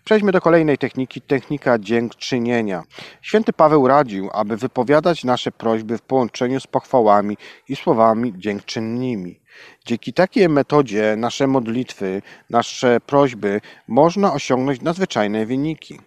[0.07, 2.83] Przejdźmy do kolejnej techniki, technika dziękczynienia.
[3.21, 7.37] Święty Paweł radził, aby wypowiadać nasze prośby w połączeniu z pochwałami
[7.69, 9.39] i słowami dziękczynnymi.
[9.85, 15.99] Dzięki takiej metodzie nasze modlitwy, nasze prośby można osiągnąć nadzwyczajne wyniki.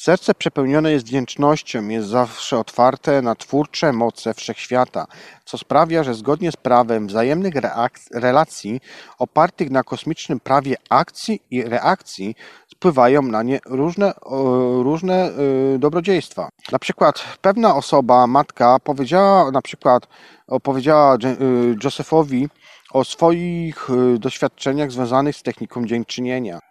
[0.00, 5.06] Serce przepełnione jest wdzięcznością, jest zawsze otwarte na twórcze moce wszechświata,
[5.44, 7.54] co sprawia, że zgodnie z prawem wzajemnych
[8.14, 8.80] relacji
[9.18, 12.34] opartych na kosmicznym prawie akcji i reakcji
[12.74, 14.12] wpływają na nie różne,
[14.82, 15.30] różne
[15.74, 16.48] y, dobrodziejstwa.
[16.72, 20.08] Na przykład pewna osoba, matka, powiedziała na przykład,
[20.46, 22.48] opowiedziała y, Josephowi
[22.92, 26.69] o swoich y, doświadczeniach związanych z techniką dziękczynienia.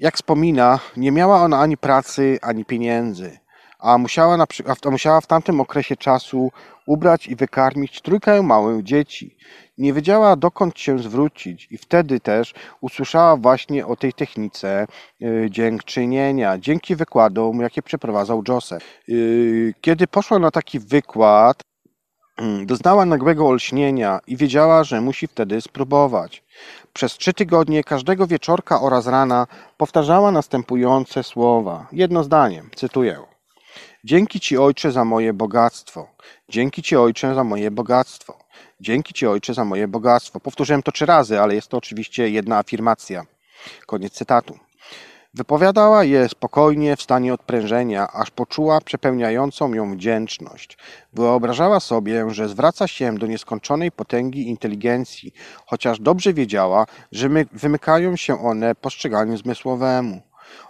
[0.00, 3.38] Jak wspomina, nie miała ona ani pracy, ani pieniędzy,
[3.78, 4.44] a musiała, na,
[4.84, 6.50] a musiała w tamtym okresie czasu
[6.86, 9.36] ubrać i wykarmić trójkę małych dzieci.
[9.78, 14.86] Nie wiedziała dokąd się zwrócić i wtedy też usłyszała właśnie o tej technice
[15.22, 18.84] y, dziękczynienia, dzięki wykładom, jakie przeprowadzał Joseph.
[19.08, 21.62] Y, kiedy poszła na taki wykład,
[22.64, 26.42] doznała nagłego olśnienia i wiedziała, że musi wtedy spróbować.
[26.92, 31.86] Przez trzy tygodnie każdego wieczorka oraz rana powtarzała następujące słowa.
[31.92, 33.18] Jedno zdanie, cytuję.
[34.04, 36.08] Dzięki Ci Ojcze za moje bogactwo.
[36.48, 38.38] Dzięki Ci Ojcze za moje bogactwo.
[38.80, 40.40] Dzięki Ci Ojcze za moje bogactwo.
[40.40, 43.26] Powtórzyłem to trzy razy, ale jest to oczywiście jedna afirmacja.
[43.86, 44.58] Koniec cytatu.
[45.34, 50.78] Wypowiadała je spokojnie, w stanie odprężenia, aż poczuła przepełniającą ją wdzięczność.
[51.12, 55.32] Wyobrażała sobie, że zwraca się do nieskończonej potęgi inteligencji,
[55.66, 60.20] chociaż dobrze wiedziała, że wymykają się one postrzeganiu zmysłowemu.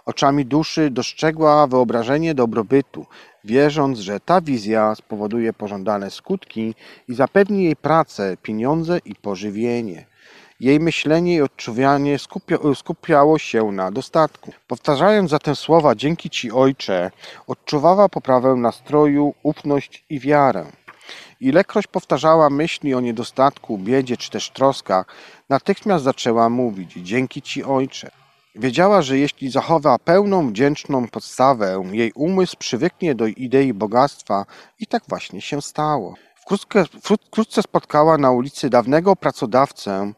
[0.05, 3.05] Oczami duszy dostrzegła wyobrażenie dobrobytu,
[3.43, 6.75] wierząc, że ta wizja spowoduje pożądane skutki
[7.07, 10.10] i zapewni jej pracę, pieniądze i pożywienie.
[10.61, 12.17] Jej myślenie i odczuwanie
[12.75, 14.51] skupiało się na dostatku.
[14.67, 17.11] Powtarzając zatem słowa dzięki Ci Ojcze,
[17.47, 20.65] odczuwała poprawę nastroju, ufność i wiarę.
[21.39, 25.05] Ilekroć powtarzała myśli o niedostatku, biedzie czy też troskach,
[25.49, 28.11] natychmiast zaczęła mówić dzięki Ci Ojcze.
[28.55, 34.45] Wiedziała, że jeśli zachowa pełną wdzięczną podstawę, jej umysł przywyknie do idei bogactwa
[34.79, 36.15] i tak właśnie się stało.
[36.41, 36.85] Wkrótce,
[37.27, 40.13] wkrótce spotkała na ulicy dawnego pracodawcę,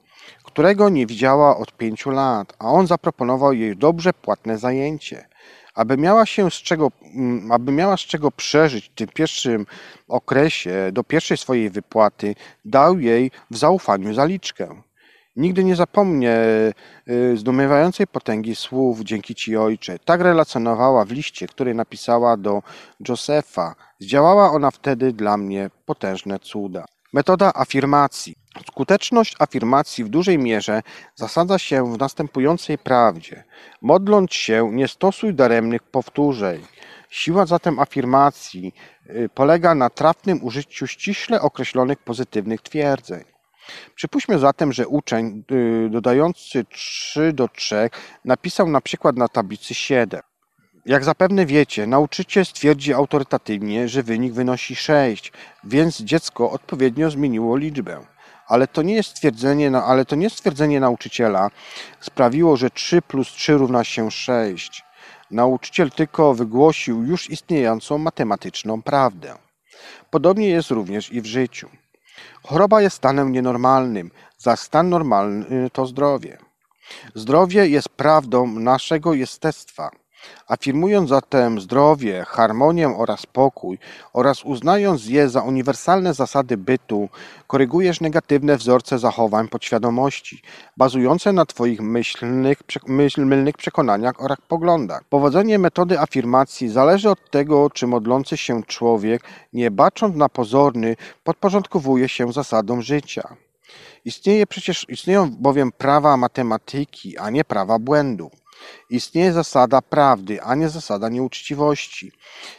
[0.53, 5.27] którego nie widziała od pięciu lat, a on zaproponował jej dobrze płatne zajęcie.
[5.75, 9.65] Aby miała się z czego, mm, aby miała z czego przeżyć w tym pierwszym
[10.07, 12.35] okresie, do pierwszej swojej wypłaty,
[12.65, 14.81] dał jej w zaufaniu zaliczkę.
[15.35, 16.37] Nigdy nie zapomnę
[17.09, 19.99] y, zdumiewającej potęgi słów dzięki Ci Ojcze.
[19.99, 22.61] Tak relacjonowała w liście, który napisała do
[23.07, 23.75] Josefa.
[23.99, 26.85] Zdziałała ona wtedy dla mnie potężne cuda.
[27.13, 28.42] Metoda afirmacji.
[28.67, 30.81] Skuteczność afirmacji w dużej mierze
[31.15, 33.43] zasadza się w następującej prawdzie.
[33.81, 36.61] Modląc się, nie stosuj daremnych powtórzeń.
[37.09, 38.73] Siła zatem afirmacji
[39.09, 43.23] y, polega na trafnym użyciu ściśle określonych pozytywnych twierdzeń.
[43.95, 47.89] Przypuśćmy zatem, że uczeń y, dodający 3 do 3
[48.25, 50.21] napisał na przykład na tablicy 7.
[50.85, 55.31] Jak zapewne wiecie, nauczyciel stwierdzi autorytatywnie, że wynik wynosi 6,
[55.63, 58.12] więc dziecko odpowiednio zmieniło liczbę.
[58.53, 61.49] Ale to nie jest stwierdzenie, ale to nie stwierdzenie nauczyciela
[61.99, 64.83] sprawiło, że 3 plus 3 równa się 6.
[65.31, 69.35] Nauczyciel tylko wygłosił już istniejącą matematyczną prawdę.
[70.09, 71.69] Podobnie jest również i w życiu.
[72.43, 76.37] Choroba jest stanem nienormalnym, za stan normalny to zdrowie.
[77.15, 79.91] Zdrowie jest prawdą naszego jestestwa.
[80.47, 83.79] Afirmując zatem zdrowie, harmonię oraz spokój
[84.13, 87.09] oraz uznając je za uniwersalne zasady bytu,
[87.47, 90.41] korygujesz negatywne wzorce zachowań podświadomości,
[90.77, 92.57] bazujące na Twoich myślnych,
[93.17, 95.03] mylnych przekonaniach oraz poglądach.
[95.09, 102.09] Powodzenie metody afirmacji zależy od tego, czy modlący się człowiek, nie bacząc na pozorny, podporządkowuje
[102.09, 103.35] się zasadom życia.
[104.05, 108.31] Istnieje przecież, istnieją bowiem prawa matematyki, a nie prawa błędu.
[108.89, 112.11] Istnieje zasada prawdy, a nie zasada nieuczciwości.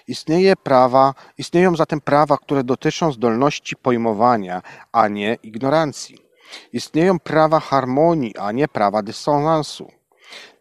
[0.08, 6.18] Istnieje prawa, istnieją zatem prawa, które dotyczą zdolności pojmowania, a nie ignorancji.
[6.72, 9.90] Istnieją prawa harmonii, a nie prawa dysonansu.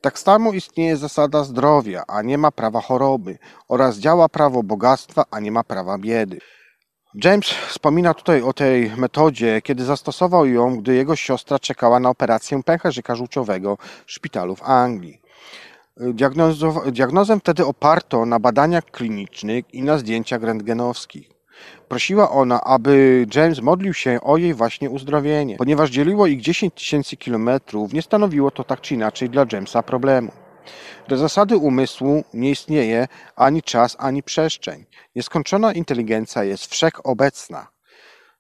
[0.02, 3.38] Tak samo istnieje zasada zdrowia, a nie ma prawa choroby,
[3.68, 6.40] oraz działa prawo bogactwa, a nie ma prawa biedy.
[7.24, 12.64] James wspomina tutaj o tej metodzie, kiedy zastosował ją, gdy jego siostra czekała na operację
[12.64, 15.22] pęcherzyka żółciowego w szpitalu w Anglii.
[16.92, 21.30] Diagnozę wtedy oparto na badaniach klinicznych i na zdjęciach rentgenowskich.
[21.88, 25.58] Prosiła ona, aby James modlił się o jej właśnie uzdrowienie.
[25.58, 30.32] Ponieważ dzieliło ich 10 tysięcy kilometrów, nie stanowiło to tak czy inaczej dla Jamesa problemu.
[31.08, 34.86] Do zasady umysłu nie istnieje ani czas, ani przestrzeń.
[35.16, 37.73] Nieskończona inteligencja jest wszechobecna.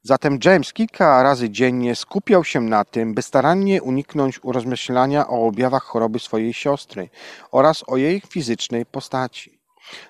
[0.05, 5.83] Zatem James kilka razy dziennie skupiał się na tym, by starannie uniknąć rozmyślania o objawach
[5.83, 7.09] choroby swojej siostry
[7.51, 9.59] oraz o jej fizycznej postaci.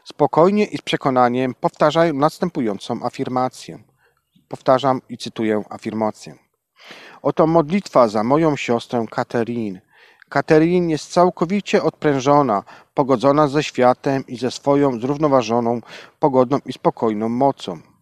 [0.04, 3.84] Spokojnie i z przekonaniem powtarzał następującą afirmację.
[4.48, 6.36] Powtarzam i cytuję afirmację.
[7.22, 9.82] Oto modlitwa za moją siostrę Katerin.
[10.30, 12.64] Katerin jest całkowicie odprężona,
[12.94, 15.82] pogodzona ze światem i ze swoją zrównoważoną,
[16.20, 17.93] pogodną i spokojną mocą.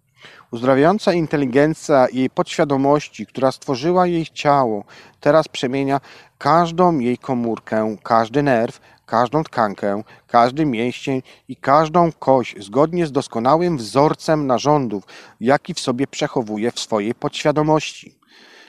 [0.51, 4.83] Uzdrawiająca inteligencja jej podświadomości, która stworzyła jej ciało,
[5.19, 5.99] teraz przemienia
[6.37, 13.77] każdą jej komórkę, każdy nerw, każdą tkankę, każdy mięsień i każdą kość zgodnie z doskonałym
[13.77, 15.03] wzorcem narządów,
[15.39, 18.15] jaki w sobie przechowuje w swojej podświadomości.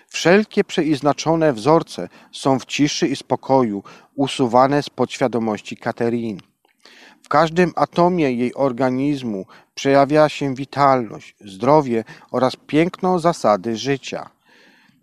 [0.08, 3.82] Wszelkie przeznaczone wzorce są w ciszy i spokoju
[4.14, 6.51] usuwane z podświadomości Katerin.
[7.38, 14.30] Każdym atomie jej organizmu przejawia się witalność, zdrowie oraz piękno zasady życia.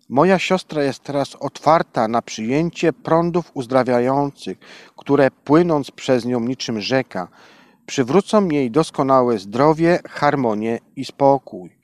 [0.10, 4.58] Moja siostra jest teraz otwarta na przyjęcie prądów uzdrawiających,
[4.98, 7.28] które płynąc przez nią niczym rzeka,
[7.86, 11.80] przywrócą jej doskonałe zdrowie, harmonię i spokój.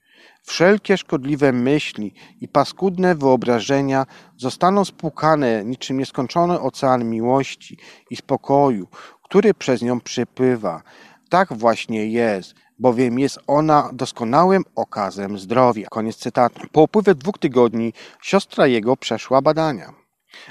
[0.48, 4.06] Wszelkie szkodliwe myśli i paskudne wyobrażenia
[4.38, 7.78] zostaną spłukane niczym nieskończony ocean miłości
[8.10, 8.88] i spokoju,
[9.26, 10.82] który przez nią przypływa.
[11.30, 15.88] Tak właśnie jest, bowiem jest ona doskonałym okazem zdrowia.
[15.90, 16.62] Koniec cytatu.
[16.72, 19.94] Po upływie dwóch tygodni siostra jego przeszła badania.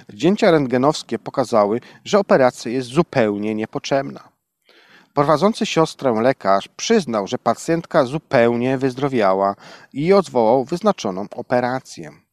[0.08, 4.28] Zdjęcia rentgenowskie pokazały, że operacja jest zupełnie niepotrzebna.
[5.14, 9.54] Prowadzący siostrę lekarz przyznał, że pacjentka zupełnie wyzdrowiała
[9.92, 12.23] i odwołał wyznaczoną operację.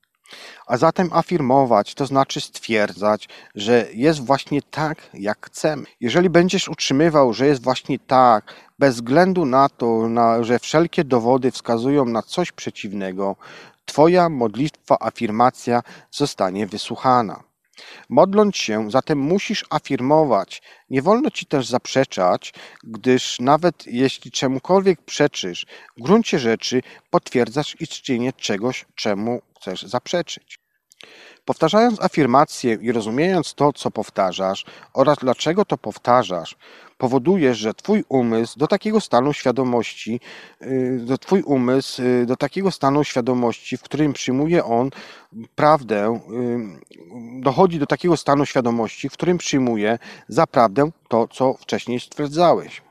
[0.67, 5.83] A zatem afirmować, to znaczy stwierdzać, że jest właśnie tak, jak chcemy.
[5.99, 11.51] Jeżeli będziesz utrzymywał, że jest właśnie tak, bez względu na to, na, że wszelkie dowody
[11.51, 13.35] wskazują na coś przeciwnego,
[13.91, 17.43] Twoja modlitwa, afirmacja zostanie wysłuchana.
[18.09, 20.61] Modląc się, zatem musisz afirmować.
[20.89, 22.53] Nie wolno ci też zaprzeczać,
[22.83, 25.65] gdyż nawet jeśli czemukolwiek przeczysz,
[25.97, 30.59] w gruncie rzeczy potwierdzasz istnienie czegoś, czemu chcesz zaprzeczyć.
[31.45, 36.55] Powtarzając afirmację i rozumiejąc to, co powtarzasz oraz dlaczego to powtarzasz,
[36.97, 40.19] powodujesz, że Twój umysł do takiego stanu świadomości,
[40.61, 44.89] y, do Twój umysł y, do takiego stanu świadomości, w którym przyjmuje on
[45.55, 46.19] prawdę,
[47.39, 52.81] y, dochodzi do takiego stanu świadomości, w którym przyjmuje za prawdę to, co wcześniej stwierdzałeś.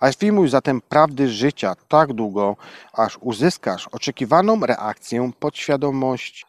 [0.00, 2.56] Afirmuj zatem prawdy życia tak długo,
[2.92, 6.44] aż uzyskasz oczekiwaną reakcję podświadomości.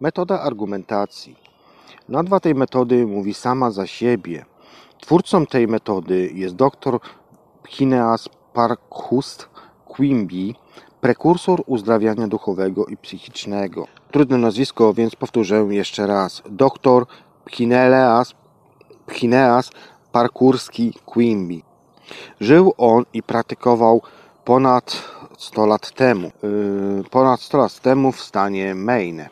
[0.00, 1.36] Metoda argumentacji.
[2.08, 4.44] Nazwa tej metody mówi sama za siebie.
[5.00, 6.98] Twórcą tej metody jest dr
[7.68, 9.48] Phineas Parkhurst
[9.86, 10.54] Quimby,
[11.00, 13.86] prekursor uzdrawiania duchowego i psychicznego.
[14.10, 16.42] Trudne nazwisko, więc powtórzę jeszcze raz.
[16.50, 17.06] Dr
[17.50, 18.34] Phineas,
[19.10, 19.70] Phineas
[20.12, 21.65] Parkurski Quimby.
[22.40, 24.02] Żył on i praktykował
[24.44, 25.02] ponad
[25.38, 29.28] 100 lat temu, yy, ponad 100 lat temu w stanie Maine.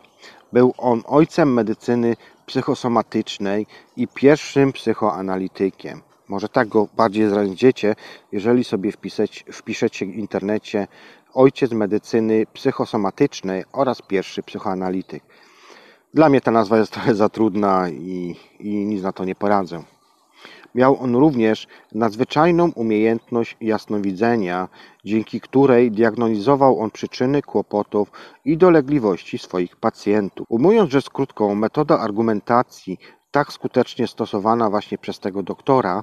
[0.52, 2.16] Był on ojcem medycyny
[2.46, 3.66] psychosomatycznej
[3.96, 6.02] i pierwszym psychoanalitykiem.
[6.28, 7.94] Może tak go bardziej znajdziecie,
[8.32, 10.88] jeżeli sobie wpisać, wpiszecie w internecie
[11.34, 15.22] ojciec medycyny psychosomatycznej oraz pierwszy psychoanalityk.
[16.14, 19.82] Dla mnie ta nazwa jest trochę za trudna i, i nic na to nie poradzę.
[20.74, 24.68] Miał on również nadzwyczajną umiejętność jasnowidzenia,
[25.04, 28.10] dzięki której diagnozował on przyczyny kłopotów
[28.44, 30.46] i dolegliwości swoich pacjentów.
[30.48, 32.98] Ujmując rzecz krótką, metoda argumentacji
[33.34, 36.02] tak skutecznie stosowana właśnie przez tego doktora,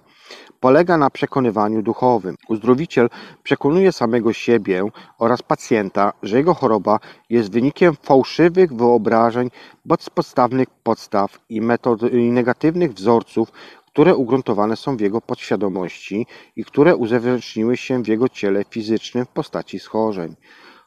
[0.59, 2.35] polega na przekonywaniu duchowym.
[2.49, 3.09] Uzdrowiciel
[3.43, 4.83] przekonuje samego siebie
[5.19, 6.99] oraz pacjenta, że jego choroba
[7.29, 9.49] jest wynikiem fałszywych wyobrażeń,
[9.85, 13.51] bezpodstawnych podstaw i, metod, i negatywnych wzorców,
[13.93, 19.29] które ugruntowane są w jego podświadomości i które uzewnętrzniły się w jego ciele fizycznym w
[19.29, 20.35] postaci schorzeń.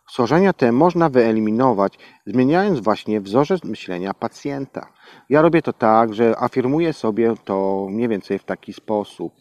[0.09, 4.93] Schorzenia te można wyeliminować, zmieniając właśnie wzorzec myślenia pacjenta.
[5.29, 9.33] Ja robię to tak, że afirmuję sobie to mniej więcej w taki sposób.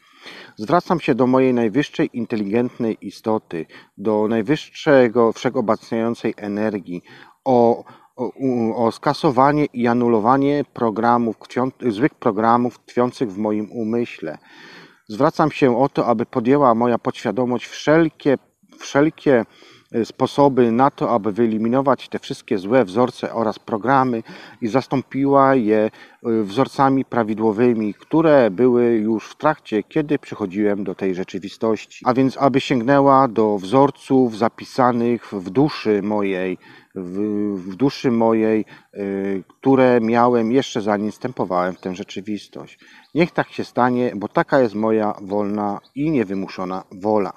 [0.55, 3.66] Zwracam się do mojej najwyższej inteligentnej istoty,
[3.97, 7.01] do najwyższego wszechobecniającej energii,
[7.45, 7.84] o,
[8.76, 11.36] o, skasowanie i anulowanie programów,
[11.89, 14.38] złych programów tkwiących w moim umyśle.
[15.07, 18.38] Zwracam się o to, aby podjęła moja podświadomość wszelkie,
[18.80, 19.45] wszelkie
[19.95, 24.24] Y, sposoby na to, aby wyeliminować te wszystkie złe wzorce oraz programy
[24.61, 25.89] i zastąpiła je
[26.28, 32.05] y, wzorcami prawidłowymi, które były już w trakcie, kiedy przychodziłem do tej rzeczywistości.
[32.07, 36.57] A więc, aby sięgnęła do wzorców zapisanych w duszy mojej,
[36.96, 37.18] w,
[37.58, 42.80] w duszy mojej, y, które miałem jeszcze zanim wstępowałem w tę rzeczywistość.
[43.16, 47.34] Niech tak się stanie, bo taka jest moja wolna i niewymuszona wola.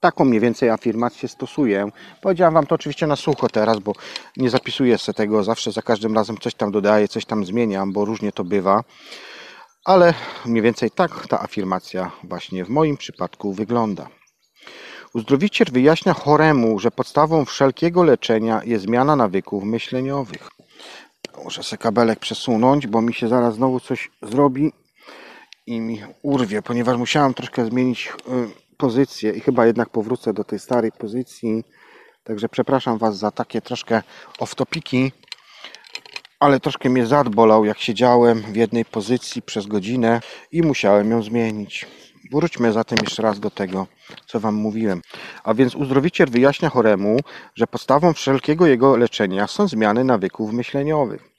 [0.00, 1.88] Taką mniej więcej afirmację stosuję.
[2.22, 3.92] Powiedziałem Wam to oczywiście na sucho teraz, bo
[4.36, 5.44] nie zapisuję sobie tego.
[5.44, 8.84] Zawsze za każdym razem coś tam dodaję, coś tam zmieniam, bo różnie to bywa.
[9.84, 10.14] Ale
[10.46, 14.08] mniej więcej tak ta afirmacja właśnie w moim przypadku wygląda.
[15.14, 20.48] Uzdrowiciel wyjaśnia choremu, że podstawą wszelkiego leczenia jest zmiana nawyków myśleniowych.
[21.44, 24.72] Muszę sobie kabelek przesunąć, bo mi się zaraz znowu coś zrobi
[25.66, 30.58] i mi urwie, ponieważ musiałem troszkę zmienić y, pozycję i chyba jednak powrócę do tej
[30.58, 31.64] starej pozycji.
[32.24, 34.02] Także przepraszam Was za takie troszkę
[34.40, 35.10] off-topiki,
[36.40, 40.20] ale troszkę mnie zad bolał, jak siedziałem w jednej pozycji przez godzinę
[40.52, 41.86] i musiałem ją zmienić.
[42.32, 43.86] Wróćmy zatem jeszcze raz do tego,
[44.26, 45.02] co Wam mówiłem.
[45.44, 47.16] A więc uzdrowiciel wyjaśnia choremu,
[47.54, 51.36] że podstawą wszelkiego jego leczenia są zmiany nawyków myśleniowych.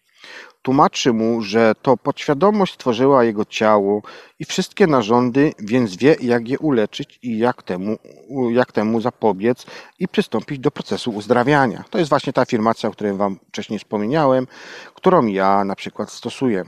[0.61, 4.01] Tłumaczy mu, że to podświadomość stworzyła jego ciało
[4.39, 7.97] i wszystkie narządy, więc wie, jak je uleczyć i jak temu,
[8.51, 9.65] jak temu zapobiec
[9.99, 11.83] i przystąpić do procesu uzdrawiania.
[11.89, 14.47] To jest właśnie ta afirmacja, o której Wam wcześniej wspomniałem,
[14.93, 16.63] którą ja na przykład stosuję.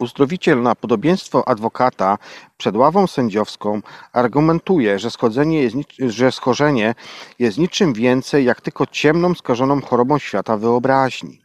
[0.00, 2.18] Uzdrowiciel na podobieństwo adwokata
[2.56, 3.80] przed ławą sędziowską
[4.12, 5.08] argumentuje, że,
[5.50, 6.94] jest, że schorzenie
[7.38, 11.40] jest niczym więcej jak tylko ciemną, skażoną chorobą świata wyobraźni.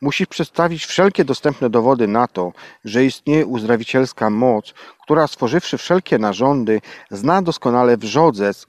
[0.00, 2.52] Musi przedstawić wszelkie dostępne dowody na to,
[2.84, 6.80] że istnieje uzdrowicielska moc, która stworzywszy wszelkie narządy,
[7.10, 8.66] zna doskonale wrzodzec,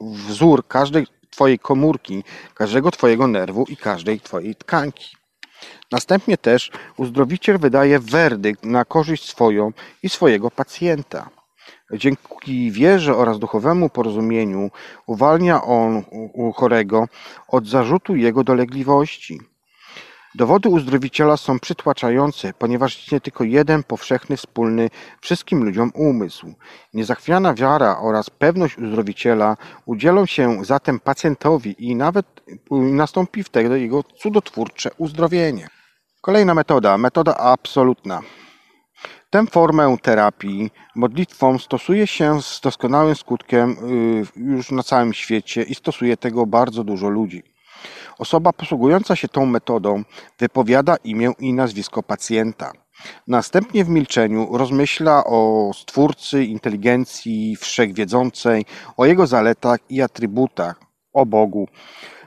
[0.00, 5.21] wzór każdej Twojej komórki, każdego Twojego nerwu i każdej Twojej tkanki.
[5.90, 11.28] Następnie też uzdrowiciel wydaje werdykt na korzyść swoją i swojego pacjenta.
[11.92, 14.70] Dzięki wierze oraz duchowemu porozumieniu
[15.06, 16.02] uwalnia on
[16.32, 17.08] u chorego
[17.48, 19.40] od zarzutu jego dolegliwości.
[20.34, 26.54] Dowody uzdrowiciela są przytłaczające, ponieważ istnieje tylko jeden powszechny, wspólny wszystkim ludziom umysł.
[26.94, 29.56] Niezachwiana wiara oraz pewność uzdrowiciela
[29.86, 32.26] udzielą się zatem pacjentowi i nawet
[32.70, 35.68] nastąpi wtedy jego cudotwórcze uzdrowienie.
[36.20, 38.20] Kolejna metoda, metoda absolutna.
[39.30, 45.74] Tę formę terapii modlitwą stosuje się z doskonałym skutkiem y, już na całym świecie i
[45.74, 47.51] stosuje tego bardzo dużo ludzi.
[48.18, 50.02] Osoba posługująca się tą metodą
[50.38, 52.72] wypowiada imię i nazwisko pacjenta.
[53.26, 58.64] Następnie w milczeniu rozmyśla o Stwórcy inteligencji wszechwiedzącej,
[58.96, 60.80] o jego zaletach i atrybutach,
[61.12, 61.68] o Bogu.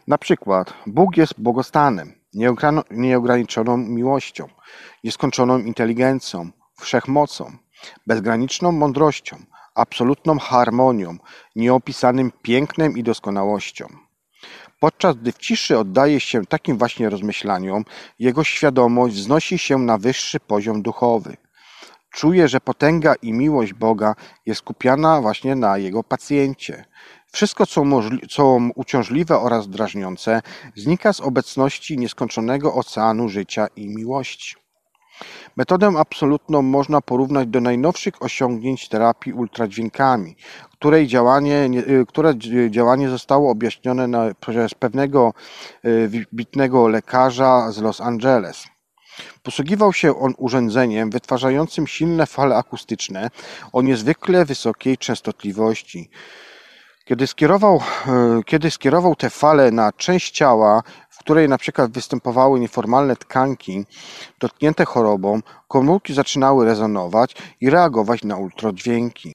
[0.07, 2.13] Na przykład Bóg jest błogostanem,
[2.91, 4.47] nieograniczoną miłością,
[5.03, 6.49] nieskończoną inteligencją,
[6.79, 7.51] wszechmocą,
[8.07, 9.37] bezgraniczną mądrością,
[9.75, 11.17] absolutną harmonią,
[11.55, 14.04] nieopisanym pięknem i doskonałością.
[14.85, 17.85] Podczas gdy w ciszy oddaje się takim właśnie rozmyślaniom,
[18.19, 21.37] jego świadomość wznosi się na wyższy poziom duchowy.
[22.09, 24.15] Czuje, że potęga i miłość Boga
[24.45, 26.85] jest skupiana właśnie na jego pacjencie.
[27.31, 27.83] Wszystko, co,
[28.29, 30.41] co uciążliwe oraz drażniące,
[30.75, 34.64] znika z obecności nieskończonego oceanu życia i miłości.
[35.57, 40.35] Metodę absolutną można porównać do najnowszych osiągnięć terapii ultradźwiękami,
[40.71, 42.33] której działanie, y, które
[42.69, 45.33] działanie zostało objaśnione na, przez pewnego
[45.85, 48.67] y, wybitnego lekarza z Los Angeles.
[49.43, 53.29] Posługiwał się on urządzeniem wytwarzającym silne fale akustyczne
[53.73, 56.09] o niezwykle wysokiej częstotliwości.
[57.05, 57.81] Kiedy skierował,
[58.45, 60.83] kiedy skierował te fale na część ciała,
[61.25, 63.85] której na przykład występowały nieformalne tkanki
[64.39, 69.33] dotknięte chorobą, komórki zaczynały rezonować i reagować na ultradźwięki.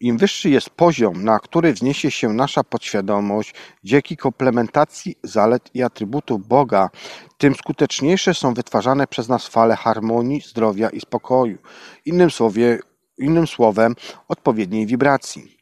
[0.00, 6.46] Im wyższy jest poziom, na który wzniesie się nasza podświadomość dzięki komplementacji zalet i atrybutów
[6.46, 6.90] Boga,
[7.38, 11.58] tym skuteczniejsze są wytwarzane przez nas fale harmonii, zdrowia i spokoju.
[12.04, 12.78] Innym, słowie,
[13.18, 13.94] innym słowem,
[14.28, 15.61] odpowiedniej wibracji.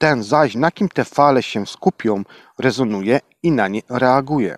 [0.00, 2.22] Ten zaś, na kim te fale się skupią,
[2.58, 4.56] rezonuje i na nie reaguje.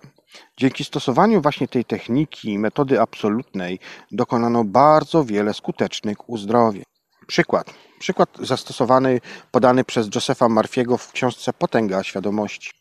[0.57, 3.79] Dzięki stosowaniu właśnie tej techniki, metody absolutnej,
[4.11, 6.83] dokonano bardzo wiele skutecznych uzdrowień.
[7.27, 7.73] Przykład.
[7.99, 9.21] Przykład zastosowany,
[9.51, 12.71] podany przez Josepha Marfiego w książce Potęga Świadomości.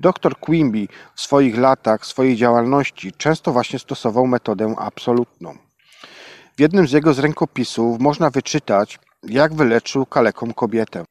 [0.00, 5.54] Dr Quimby w swoich latach swojej działalności często właśnie stosował metodę absolutną.
[6.56, 11.04] W jednym z jego z rękopisów można wyczytać, jak wyleczył kaleką kobietę.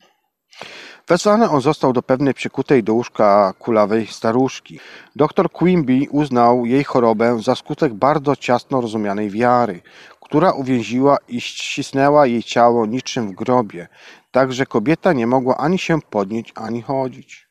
[1.08, 4.80] Wezwany on został do pewnej przykutej do łóżka kulawej staruszki.
[5.16, 9.82] Doktor Quimby uznał jej chorobę za skutek bardzo ciasno rozumianej wiary,
[10.22, 13.88] która uwięziła i ścisnęła jej ciało niczym w grobie,
[14.32, 17.48] tak że kobieta nie mogła ani się podnieść, ani chodzić.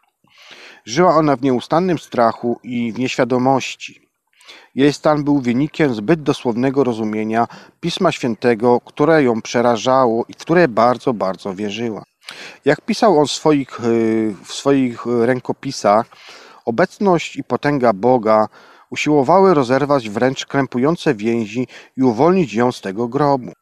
[0.84, 4.08] Żyła ona w nieustannym strachu i w nieświadomości.
[4.74, 7.46] Jej stan był wynikiem zbyt dosłownego rozumienia
[7.80, 12.02] Pisma Świętego, które ją przerażało i w które bardzo, bardzo wierzyła.
[12.64, 16.06] Jak pisał on swoich, y, w swoich rękopisach,
[16.64, 18.48] obecność i potęga Boga
[18.90, 23.52] usiłowały rozerwać wręcz krępujące więzi i uwolnić ją z tego grobu.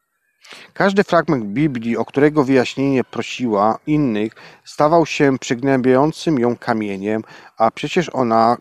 [0.73, 4.33] Każdy fragment Biblii, o którego wyjaśnienie prosiła innych,
[4.65, 7.23] stawał się przygnębiającym ją kamieniem,
[7.57, 8.57] a przecież ona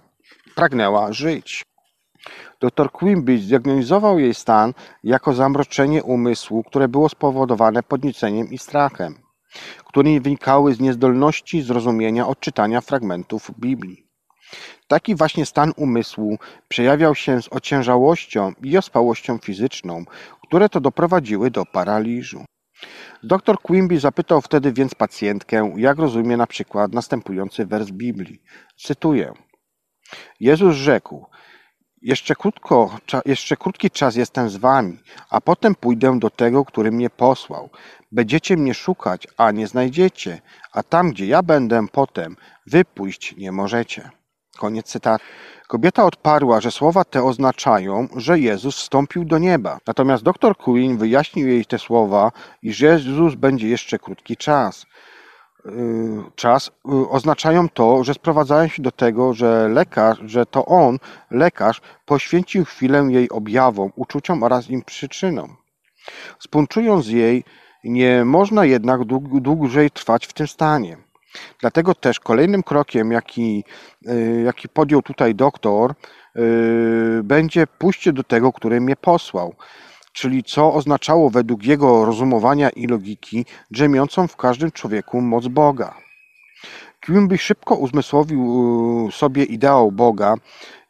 [0.55, 1.65] pragnęła żyć.
[2.61, 4.75] Dr Quimby zdiagnozował jej stan
[5.05, 9.22] jako zamroczenie umysłu, które było spowodowane podnieceniem i strachem,
[9.93, 14.07] które wynikały z niezdolności zrozumienia odczytania fragmentów Biblii.
[14.89, 16.39] Taki właśnie stan umysłu
[16.69, 20.05] przejawiał się z ociężałością i ospałością fizyczną,
[20.43, 22.45] które to doprowadziły do paraliżu.
[23.23, 28.43] Dr Quimby zapytał wtedy więc pacjentkę, jak rozumie na przykład następujący wers Biblii.
[28.77, 29.33] Cytuję.
[30.41, 31.27] Jezus rzekł,
[32.03, 32.97] jeszcze, krótko,
[33.27, 34.99] jeszcze krótki czas jestem z wami,
[35.31, 37.71] a potem pójdę do tego, który mnie posłał.
[38.13, 40.41] Będziecie mnie szukać, a nie znajdziecie,
[40.73, 42.37] a tam, gdzie ja będę potem,
[42.67, 44.11] wy pójść nie możecie.
[44.59, 45.25] Koniec cytatu.
[45.69, 49.79] Kobieta odparła, że słowa te oznaczają, że Jezus wstąpił do nieba.
[49.87, 52.33] Natomiast dr Queen wyjaśnił jej te słowa,
[52.63, 54.87] iż Jezus będzie jeszcze krótki czas.
[55.65, 60.99] Yy, czas yy, oznaczają to, że sprowadzają się do tego, że lekarz, że to on,
[61.31, 65.57] lekarz, poświęcił chwilę jej objawom, uczuciom oraz im przyczynom.
[66.39, 67.45] Spunczując jej,
[67.85, 69.01] nie można jednak
[69.41, 70.97] dłużej trwać w tym stanie.
[71.61, 73.65] Dlatego też kolejnym krokiem, jaki,
[74.09, 75.95] y, jaki podjął tutaj doktor,
[76.37, 79.55] y, będzie pójście do tego, który mnie posłał,
[80.13, 85.95] czyli co oznaczało według jego rozumowania i logiki drzemiącą w każdym człowieku moc Boga.
[87.07, 88.43] Quimby szybko uzmysłowił
[89.09, 90.35] y, sobie ideał Boga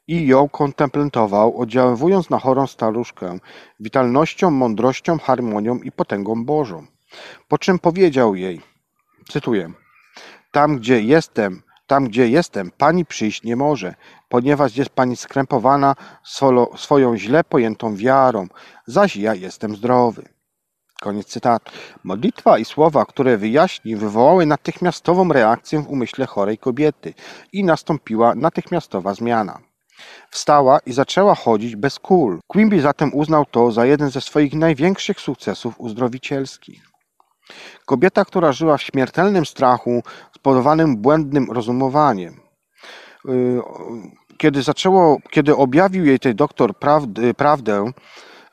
[0.08, 3.38] i ją kontemplował, oddziaływując na chorą staruszkę
[3.80, 6.86] witalnością, mądrością, harmonią i potęgą Bożą.
[7.48, 8.60] Po czym powiedział jej,
[9.28, 9.72] cytuję,
[10.50, 13.94] tam, gdzie jestem, tam, gdzie jestem, pani przyjść nie może,
[14.32, 15.94] ponieważ jest pani skrępowana
[16.76, 18.46] swoją źle pojętą wiarą,
[18.86, 20.28] zaś ja jestem zdrowy.
[21.02, 21.72] Koniec cytatu.
[22.04, 27.14] Modlitwa i słowa, które wyjaśni, wywołały natychmiastową reakcję w umyśle chorej kobiety
[27.52, 29.58] i nastąpiła natychmiastowa zmiana.
[30.30, 32.40] Wstała i zaczęła chodzić bez kul.
[32.46, 36.82] Quimby zatem uznał to za jeden ze swoich największych sukcesów uzdrowicielskich.
[37.86, 40.02] Kobieta, która żyła w śmiertelnym strachu
[40.36, 42.42] spowodowanym błędnym rozumowaniem.
[44.43, 47.93] Y, kiedy, zaczęło, kiedy objawił jej ten doktor prawdy, prawdę,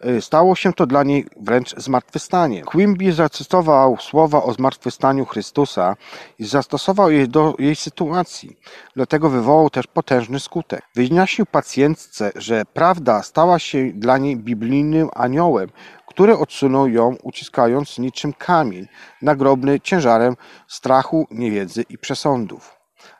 [0.05, 2.63] y, stało się to dla niej wręcz zmartwychwstanie.
[2.63, 5.95] Quimby zacytował słowa o zmartwychwstaniu Chrystusa
[6.39, 8.57] i zastosował je do jej sytuacji.
[8.95, 10.81] Dlatego wywołał też potężny skutek.
[10.95, 15.69] Wyjaśnił pacjentce, że prawda stała się dla niej biblijnym aniołem,
[16.07, 18.87] który odsunął ją, uciskając niczym kamień,
[19.21, 20.35] nagrobny ciężarem
[20.67, 22.78] strachu, niewiedzy i przesądów.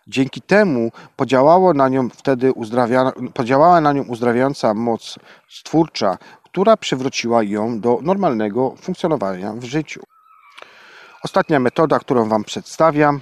[0.09, 2.53] Dzięki temu podziałała na nią wtedy
[3.33, 5.15] podziałała na nią uzdrawiająca moc
[5.49, 10.01] stwórcza, która przywróciła ją do normalnego funkcjonowania w życiu.
[11.23, 13.19] Ostatnia metoda, którą Wam przedstawiam,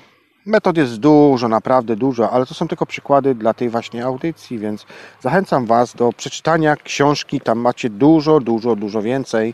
[0.48, 4.86] Metod jest dużo, naprawdę dużo, ale to są tylko przykłady dla tej właśnie audycji, więc
[5.22, 7.42] zachęcam Was do przeczytania książki.
[7.42, 9.54] Tam macie dużo, dużo, dużo więcej.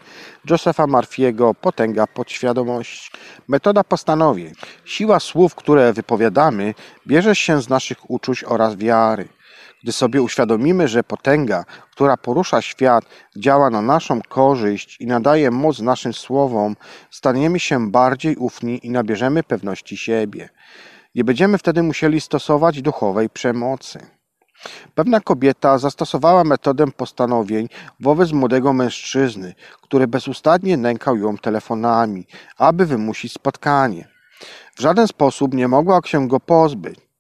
[0.50, 3.12] Josepha Marfiego Potęga podświadomości.
[3.48, 4.54] Metoda postanowień.
[4.86, 6.74] Siła słów, które wypowiadamy,
[7.08, 9.28] bierze się z naszych uczuć oraz wiary.
[9.84, 13.06] Gdy sobie uświadomimy, że potęga, która porusza świat,
[13.38, 16.76] działa na naszą korzyść i nadaje moc naszym słowom,
[17.10, 20.50] staniemy się bardziej ufni i nabierzemy pewności siebie.
[21.16, 24.00] Nie będziemy wtedy musieli stosować duchowej przemocy.
[24.96, 27.68] Pewna kobieta zastosowała metodę postanowień
[28.00, 32.28] wobec młodego mężczyzny, który bezustannie nękał ją telefonami,
[32.58, 34.08] aby wymusić spotkanie.
[34.76, 37.13] W żaden sposób nie mogła się go pozbyć.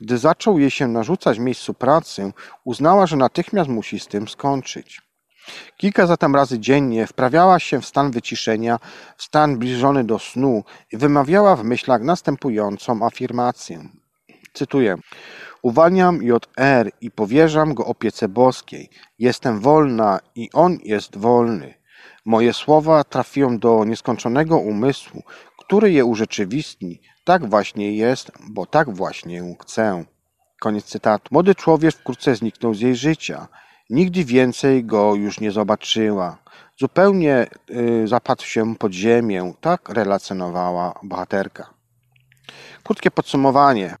[0.00, 2.32] Gdy zaczął jej się narzucać w miejscu pracy,
[2.64, 5.02] uznała, że natychmiast musi z tym skończyć.
[5.76, 8.78] Kilka zatem razy dziennie wprawiała się w stan wyciszenia,
[9.16, 13.88] w stan zbliżony do snu i wymawiała w myślach następującą afirmację.
[14.52, 14.96] Cytuję.
[15.62, 18.90] Uwalniam JR i powierzam go opiece boskiej.
[19.18, 21.74] Jestem wolna i on jest wolny.
[22.24, 25.22] Moje słowa trafią do nieskończonego umysłu,
[25.58, 27.00] który je urzeczywistni.
[27.24, 30.04] Tak właśnie jest, bo tak właśnie chcę.
[30.60, 31.28] Koniec cytatu.
[31.30, 33.48] Młody człowiek wkrótce zniknął z jej życia.
[33.90, 36.38] Nigdy więcej go już nie zobaczyła.
[36.80, 39.52] Zupełnie y, zapadł się pod ziemię.
[39.60, 41.74] Tak relacjonowała bohaterka.
[42.84, 43.96] Krótkie podsumowanie.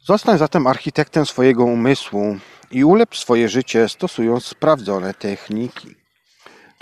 [0.00, 2.36] Zostań zatem architektem swojego umysłu
[2.70, 6.03] i ulepsz swoje życie stosując sprawdzone techniki.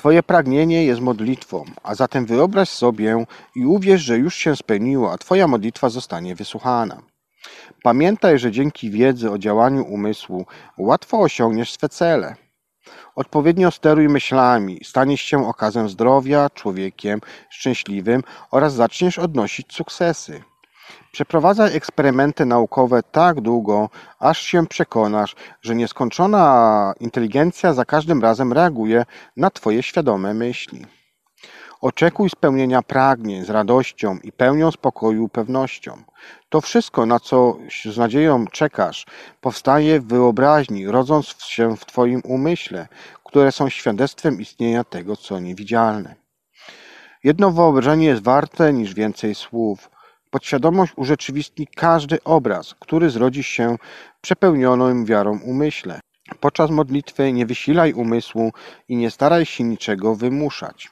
[0.03, 3.25] Twoje pragnienie jest modlitwą, a zatem wyobraź sobie
[3.57, 7.03] i uwierz, że już się spełniło, a Twoja modlitwa zostanie wysłuchana.
[7.83, 10.47] Pamiętaj, że dzięki wiedzy o działaniu umysłu
[10.79, 12.37] łatwo osiągniesz swe cele.
[13.15, 17.21] Odpowiednio steruj myślami, staniesz się okazem zdrowia, człowiekiem
[17.51, 20.43] szczęśliwym oraz zaczniesz odnosić sukcesy.
[21.13, 29.05] Przeprowadzaj eksperymenty naukowe tak długo, aż się przekonasz, że nieskończona inteligencja za każdym razem reaguje
[29.37, 30.87] na Twoje świadome myśli.
[31.81, 36.03] Oczekuj spełnienia pragnień z radością i pełnią spokoju pewnością.
[36.49, 37.57] To wszystko, na co
[37.93, 39.07] z nadzieją czekasz,
[39.41, 42.89] powstaje w wyobraźni, rodząc się w Twoim umyśle,
[43.25, 46.15] które są świadectwem istnienia tego, co niewidzialne.
[47.25, 49.92] Jedno wyobrażenie jest warte niż więcej słów.
[50.33, 53.77] Podświadomość urzeczywistni każdy obraz, który zrodzi się
[54.21, 56.01] przepełnionym wiarą umyśle.
[56.41, 58.53] Podczas modlitwy nie wysilaj umysłu
[58.89, 60.91] i nie staraj się niczego wymuszać.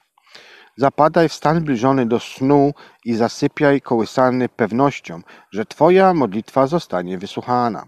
[0.76, 2.72] Zapadaj w stan zbliżony do snu
[3.04, 5.22] i zasypiaj kołysany pewnością,
[5.52, 7.86] że Twoja modlitwa zostanie wysłuchana.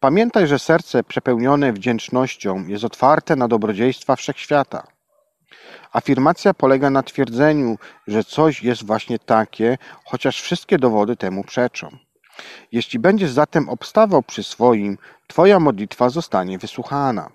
[0.00, 4.86] Pamiętaj, że serce przepełnione wdzięcznością jest otwarte na dobrodziejstwa wszechświata.
[5.92, 11.96] Afirmacja polega na twierdzeniu, że coś jest właśnie takie, chociaż wszystkie dowody temu przeczą.
[12.72, 14.98] Jeśli będziesz zatem obstawał przy swoim,
[15.30, 17.30] Twoja modlitwa zostanie wysłuchana.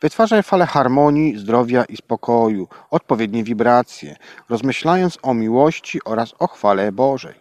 [0.00, 4.16] Wytwarzaj fale harmonii, zdrowia i spokoju, odpowiednie wibracje,
[4.48, 7.34] rozmyślając o miłości oraz o chwale Bożej.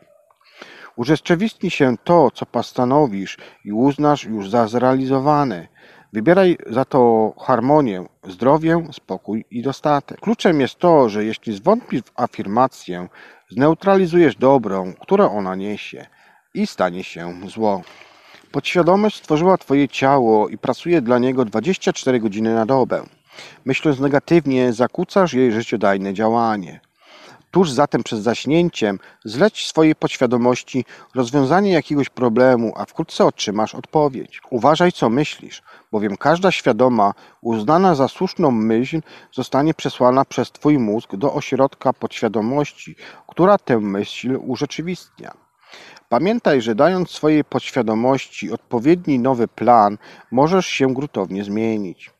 [0.95, 5.67] Urzeczywistni się to, co postanowisz i uznasz już za zrealizowane.
[6.13, 10.19] Wybieraj za to harmonię, zdrowie, spokój i dostatek.
[10.19, 13.07] Kluczem jest to, że jeśli zwątpisz w afirmację,
[13.49, 16.05] zneutralizujesz dobrą, które ona niesie
[16.53, 17.81] i stanie się zło.
[18.51, 23.03] Podświadomość stworzyła Twoje ciało i pracuje dla niego 24 godziny na dobę.
[23.65, 26.79] Myśląc negatywnie, zakłócasz jej życiodajne działanie.
[27.51, 30.85] Tuż zatem przed zaśnięciem zleć swojej podświadomości
[31.15, 34.41] rozwiązanie jakiegoś problemu, a wkrótce otrzymasz odpowiedź.
[34.49, 35.61] Uważaj, co myślisz,
[35.91, 39.01] bowiem każda świadoma, uznana za słuszną myśl
[39.33, 42.95] zostanie przesłana przez Twój mózg do ośrodka podświadomości,
[43.27, 45.33] która tę myśl urzeczywistnia.
[46.09, 49.97] Pamiętaj, że dając swojej podświadomości odpowiedni nowy plan,
[50.31, 52.11] możesz się gruntownie zmienić.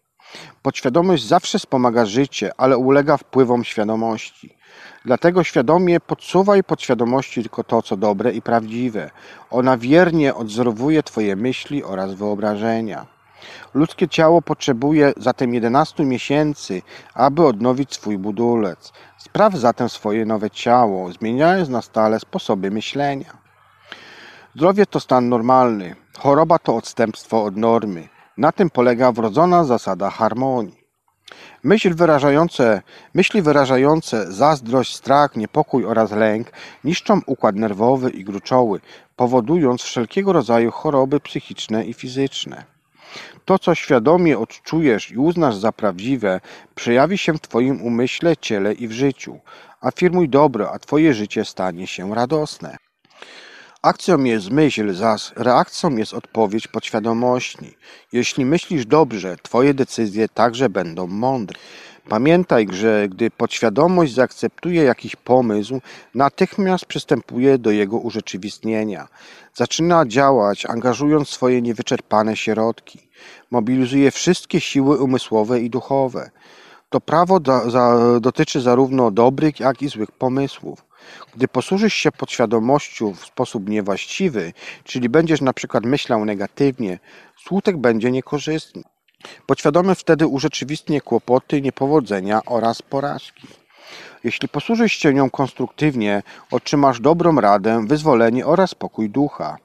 [0.62, 4.59] Podświadomość zawsze wspomaga życie, ale ulega wpływom świadomości.
[5.06, 9.10] Dlatego świadomie podsuwaj podświadomości tylko to, co dobre i prawdziwe.
[9.52, 13.06] Ona wiernie odzorowuje Twoje myśli oraz wyobrażenia.
[13.74, 16.82] Ludzkie ciało potrzebuje zatem 11 miesięcy,
[17.14, 18.94] aby odnowić swój budulec.
[19.18, 23.38] Spraw zatem swoje nowe ciało, zmieniając na stale sposoby myślenia.
[24.56, 28.08] Zdrowie to stan normalny, choroba to odstępstwo od normy.
[28.38, 30.79] Na tym polega wrodzona zasada harmonii.
[31.64, 32.82] Myśl wyrażające,
[33.14, 36.52] myśli wyrażające zazdrość, strach, niepokój oraz lęk
[36.84, 38.80] niszczą układ nerwowy i gruczoły,
[39.16, 42.64] powodując wszelkiego rodzaju choroby psychiczne i fizyczne.
[43.46, 46.42] To, co świadomie odczujesz i uznasz za prawdziwe,
[46.76, 49.40] przejawi się w Twoim umyśle, ciele i w życiu.
[49.82, 52.89] Afirmuj dobro, a Twoje życie stanie się radosne.
[53.82, 57.78] Akcją jest myśl, zaś reakcją jest odpowiedź podświadomości.
[58.12, 61.60] Jeśli myślisz dobrze, twoje decyzje także będą mądre.
[62.10, 65.82] Pamiętaj, że gdy podświadomość zaakceptuje jakiś pomysł,
[66.16, 69.08] natychmiast przystępuje do jego urzeczywistnienia.
[69.54, 73.10] Zaczyna działać, angażując swoje niewyczerpane środki.
[73.52, 76.30] Mobilizuje wszystkie siły umysłowe i duchowe.
[76.90, 77.40] To prawo
[78.22, 80.89] dotyczy zarówno dobrych, jak i złych pomysłów.
[81.36, 84.54] Gdy posłużysz się podświadomością w sposób niewłaściwy,
[84.84, 87.00] czyli będziesz na przykład myślał negatywnie,
[87.44, 88.84] skutek będzie niekorzystny.
[89.46, 93.48] Podświadomy wtedy urzeczywistnie kłopoty, niepowodzenia oraz porażki.
[94.24, 99.58] Jeśli posłużysz się nią konstruktywnie, otrzymasz dobrą radę, wyzwolenie oraz spokój ducha.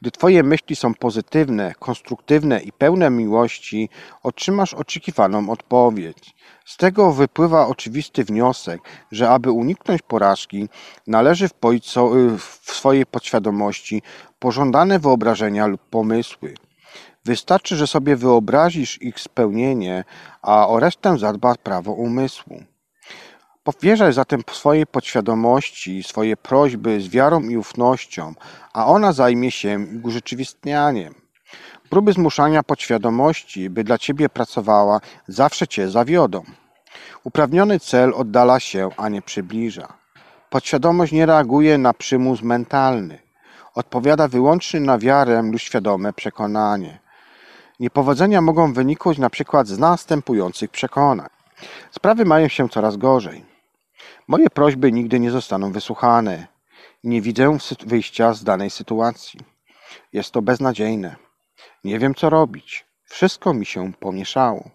[0.00, 3.88] Gdy Twoje myśli są pozytywne, konstruktywne i pełne miłości,
[4.22, 6.34] otrzymasz oczekiwaną odpowiedź.
[6.64, 8.80] Z tego wypływa oczywisty wniosek,
[9.12, 10.68] że aby uniknąć porażki,
[11.06, 11.94] należy wpoić
[12.38, 14.02] w swojej podświadomości
[14.38, 16.54] pożądane wyobrażenia lub pomysły.
[17.24, 20.04] Wystarczy, że sobie wyobrazisz ich spełnienie,
[20.42, 22.62] a o resztę zadba prawo umysłu.
[23.62, 28.34] Powierzaj zatem swojej podświadomości swoje prośby z wiarą i ufnością,
[28.72, 31.14] a ona zajmie się ich urzeczywistnianiem.
[31.90, 36.42] Próby zmuszania podświadomości, by dla ciebie pracowała, zawsze cię zawiodą.
[37.24, 39.92] Uprawniony cel oddala się, a nie przybliża.
[40.50, 43.18] Podświadomość nie reaguje na przymus mentalny.
[43.74, 46.98] Odpowiada wyłącznie na wiarę lub świadome przekonanie.
[47.80, 48.72] Niepowodzenia mogą
[49.18, 51.28] na przykład z następujących przekonań.
[51.90, 53.44] Sprawy mają się coraz gorzej.
[54.28, 56.46] Moje prośby nigdy nie zostaną wysłuchane.
[57.04, 59.40] Nie widzę wyjścia z danej sytuacji.
[60.12, 61.29] Jest to beznadziejne.
[61.84, 62.86] Nie wiem, co robić.
[63.04, 64.70] Wszystko mi się pomieszało.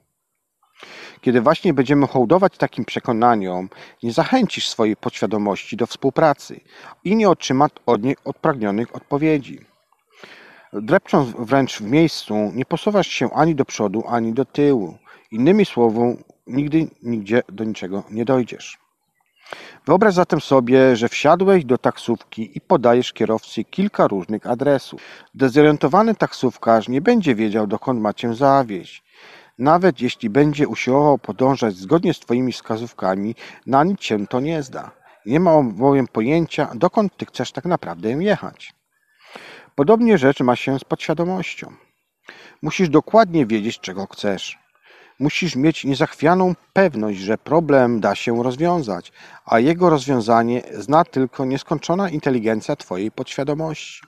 [1.21, 3.69] Kiedy właśnie będziemy hołdować takim przekonaniom,
[4.03, 6.59] nie zachęcisz swojej podświadomości do współpracy
[7.03, 9.65] i nie otrzyma od niej odpragnionych odpowiedzi.
[10.73, 14.97] Drepcząc wręcz w miejscu, nie posuwasz się ani do przodu, ani do tyłu.
[15.31, 18.84] Innymi słowy, nigdy nigdzie do niczego nie dojdziesz.
[19.85, 25.01] Wyobraź zatem sobie, że wsiadłeś do taksówki i podajesz kierowcy kilka różnych adresów.
[25.33, 29.03] Dezorientowany taksówkarz nie będzie wiedział, dokąd ma cię zawieźć.
[29.59, 33.35] Nawet jeśli będzie usiłował podążać zgodnie z Twoimi wskazówkami,
[33.65, 34.91] na nic się to nie zda.
[35.25, 38.73] Nie ma bowiem pojęcia, dokąd Ty chcesz tak naprawdę jechać.
[39.75, 41.73] Podobnie rzecz ma się z podświadomością.
[42.61, 44.64] Musisz dokładnie wiedzieć, czego chcesz.
[45.19, 49.11] Musisz mieć niezachwianą pewność, że problem da się rozwiązać,
[49.45, 54.01] a jego rozwiązanie zna tylko nieskończona inteligencja Twojej podświadomości.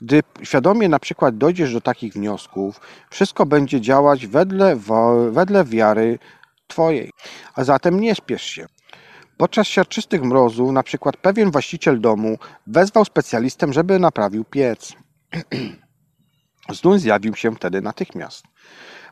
[0.00, 2.80] Gdy świadomie na przykład dojdziesz do takich wniosków,
[3.10, 4.76] wszystko będzie działać wedle,
[5.30, 6.18] wedle wiary
[6.66, 7.10] Twojej.
[7.54, 8.66] A zatem nie spiesz się.
[9.36, 14.92] Podczas siarczystych mrozów na przykład pewien właściciel domu wezwał specjalistę, żeby naprawił piec.
[16.80, 18.53] Znów zjawił się wtedy natychmiast.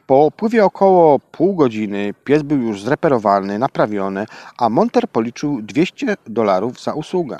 [0.07, 4.27] Po upływie około pół godziny pies był już zreperowany, naprawiony,
[4.59, 7.37] a monter policzył 200 dolarów za usługę.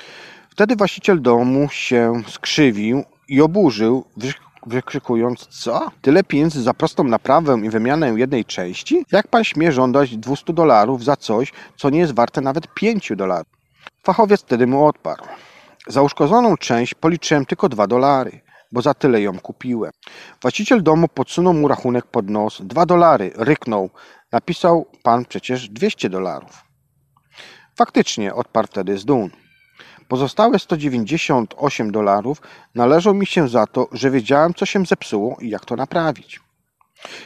[0.49, 4.05] Wtedy właściciel domu się skrzywił i oburzył,
[4.65, 5.91] wykrzykując, co?
[6.01, 9.05] Tyle pieniędzy za prostą naprawę i wymianę jednej części?
[9.11, 13.53] Jak pan śmie żądać 200 dolarów za coś, co nie jest warte nawet 5 dolarów?
[14.03, 15.25] Fachowiec wtedy mu odparł.
[15.87, 18.41] Za uszkodzoną część policzyłem tylko 2 dolary,
[18.73, 19.91] bo za tyle ją kupiłem.
[20.41, 22.61] Właściciel domu podsunął mu rachunek pod nos.
[22.61, 23.89] 2 dolary, ryknął.
[24.31, 26.63] Napisał pan przecież 200 dolarów.
[27.75, 29.29] Faktycznie, odparł wtedy z dum.
[30.07, 32.41] Pozostałe 198 dolarów
[32.75, 36.39] należą mi się za to, że wiedziałem, co się zepsuło i jak to naprawić.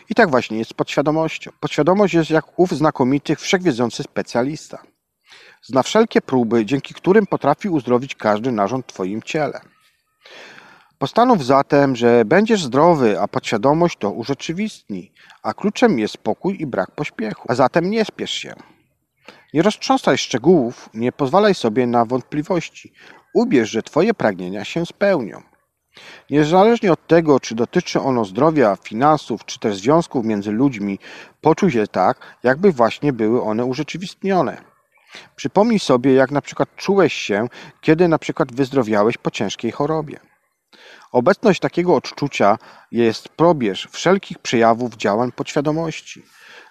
[0.09, 1.51] I tak właśnie jest z podświadomością.
[1.59, 4.77] Podświadomość jest jak ów znakomity, wszechwiedzący specjalista.
[5.63, 9.61] Zna wszelkie próby, dzięki którym potrafi uzdrowić każdy narząd w Twoim ciele.
[10.99, 15.11] Postanów zatem, że będziesz zdrowy, a podświadomość to urzeczywistni,
[15.43, 17.45] a kluczem jest spokój i brak pośpiechu.
[17.49, 18.53] A zatem nie spiesz się.
[19.53, 22.93] Nie roztrząsaj szczegółów, nie pozwalaj sobie na wątpliwości.
[23.33, 25.41] Ubierz, że Twoje pragnienia się spełnią.
[26.29, 30.99] Niezależnie od tego, czy dotyczy ono zdrowia, finansów, czy też związków między ludźmi,
[31.41, 34.57] poczuj się tak, jakby właśnie były one urzeczywistnione.
[35.35, 37.47] Przypomnij sobie, jak na przykład czułeś się,
[37.81, 40.19] kiedy na przykład wyzdrowiałeś po ciężkiej chorobie.
[41.11, 42.57] Obecność takiego odczucia
[42.91, 46.23] jest probierz wszelkich przejawów działań podświadomości.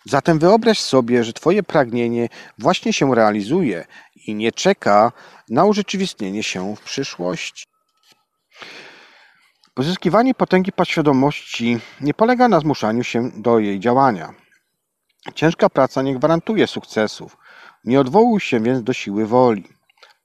[0.05, 3.87] Zatem wyobraź sobie, że Twoje pragnienie właśnie się realizuje
[4.27, 5.13] i nie czeka
[5.49, 7.67] na urzeczywistnienie się w przyszłości.
[9.75, 14.35] Pozyskiwanie potęgi podświadomości nie polega na zmuszaniu się do jej działania.
[15.35, 17.37] Ciężka praca nie gwarantuje sukcesów.
[17.85, 19.76] Nie odwołuj się więc do siły woli.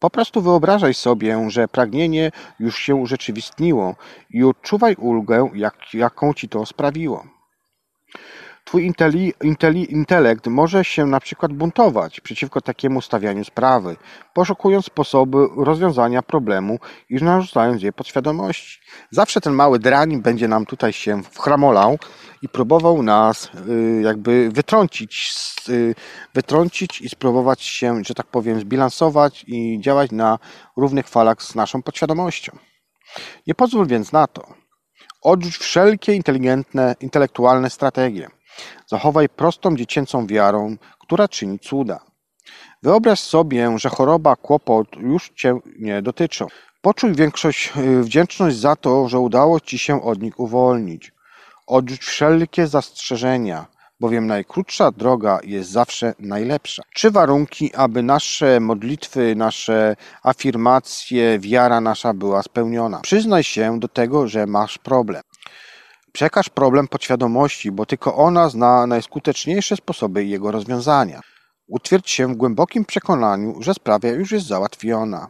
[0.02, 3.96] Po prostu wyobrażaj sobie, że pragnienie już się urzeczywistniło
[4.30, 7.26] i odczuwaj ulgę, jak, jaką ci to sprawiło.
[8.66, 13.96] Twój inteli, inteli, intelekt może się na przykład buntować przeciwko takiemu stawianiu sprawy,
[14.34, 16.80] poszukując sposobu rozwiązania problemu
[17.10, 18.80] i narzucając je podświadomości.
[19.12, 22.00] Zawsze ten mały drań będzie nam tutaj się wchramolał
[22.42, 25.34] i próbował nas y, jakby wytrącić,
[25.70, 25.96] y,
[26.34, 30.40] wytrącić i spróbować się, że tak powiem, zbilansować i działać na
[30.78, 32.58] równych falach z naszą podświadomością.
[33.48, 34.54] Nie pozwól więc na to.
[35.22, 38.30] Odrzuć wszelkie inteligentne, intelektualne strategie
[38.88, 42.00] Zachowaj prostą dziecięcą wiarą, która czyni cuda.
[42.84, 46.48] Wyobraź sobie, że choroba, kłopot już cię nie dotyczą.
[46.82, 51.12] Poczuj większość y, wdzięczność za to, że udało ci się od nich uwolnić.
[51.68, 53.66] Odrzuć wszelkie zastrzeżenia,
[54.00, 56.84] bowiem najkrótsza droga jest zawsze najlepsza.
[56.96, 63.00] Trzy warunki, aby nasze modlitwy, nasze afirmacje, wiara nasza była spełniona.
[63.00, 65.22] Przyznaj się do tego, że masz problem.
[66.12, 71.22] Przekaż problem podświadomości, bo tylko ona zna najskuteczniejsze sposoby jego rozwiązania.
[71.68, 75.28] Utwierdź się w głębokim przekonaniu, że sprawa już jest załatwiona.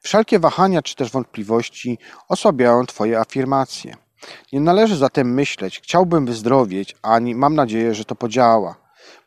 [0.00, 1.98] Wszelkie wahania czy też wątpliwości
[2.28, 3.96] osłabiają Twoje afirmacje.
[4.52, 8.76] Nie należy zatem myśleć, chciałbym wyzdrowieć, ani mam nadzieję, że to podziała.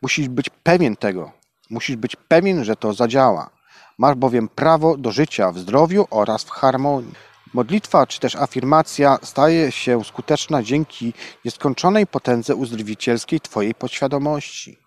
[0.02, 1.32] Musisz być pewien tego.
[1.70, 3.50] Musisz być pewien, że to zadziała.
[3.98, 7.14] Masz bowiem prawo do życia w zdrowiu oraz w harmonii.
[7.58, 11.14] Modlitwa czy też afirmacja staje się skuteczna dzięki
[11.46, 14.78] nieskończonej potędze uzdrowicielskiej Twojej podświadomości.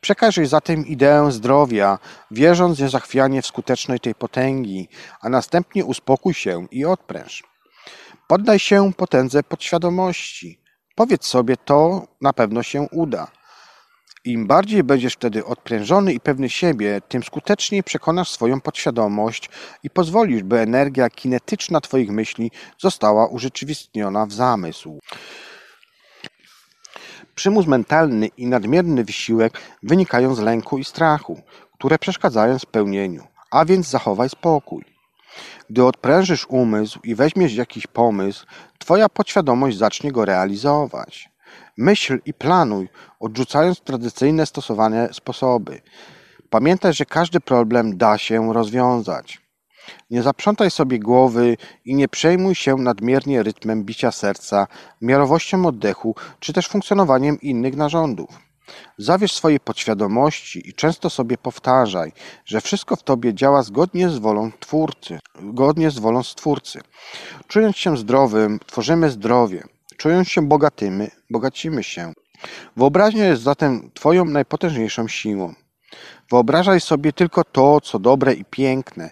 [0.00, 1.98] Przekaż zatem ideę zdrowia,
[2.30, 4.88] wierząc niezachwianie w skuteczność tej potęgi,
[5.20, 7.44] a następnie uspokój się i odpręż.
[8.26, 10.60] Poddaj się potędze podświadomości.
[10.94, 13.26] Powiedz sobie, to na pewno się uda.
[14.24, 19.50] Im bardziej będziesz wtedy odprężony i pewny siebie, tym skuteczniej przekonasz swoją podświadomość
[19.82, 24.98] i pozwolisz, by energia kinetyczna Twoich myśli została urzeczywistniona w zamysł.
[27.34, 31.42] Przymus mentalny i nadmierny wysiłek wynikają z lęku i strachu,
[31.78, 34.84] które przeszkadzają spełnieniu, a więc zachowaj spokój.
[35.70, 38.46] Gdy odprężysz umysł i weźmiesz jakiś pomysł,
[38.78, 41.29] Twoja podświadomość zacznie go realizować.
[41.76, 42.88] Myśl i planuj,
[43.20, 45.80] odrzucając tradycyjne stosowane sposoby.
[46.50, 49.40] Pamiętaj, że każdy problem da się rozwiązać.
[50.10, 54.66] Nie zaprzątaj sobie głowy i nie przejmuj się nadmiernie rytmem bicia serca,
[55.00, 58.50] miarowością oddechu czy też funkcjonowaniem innych narządów.
[58.98, 62.12] Zawierz swojej podświadomości i często sobie powtarzaj,
[62.44, 65.18] że wszystko w tobie działa zgodnie z wolą Twórcy,
[65.50, 66.80] zgodnie z wolą Stwórcy.
[67.48, 69.64] Czując się zdrowym, tworzymy zdrowie.
[70.00, 72.12] Czując się bogatymi, bogacimy się.
[72.76, 75.54] Wyobraźnia jest zatem Twoją najpotężniejszą siłą.
[76.30, 79.10] Wyobrażaj sobie tylko to, co dobre i piękne.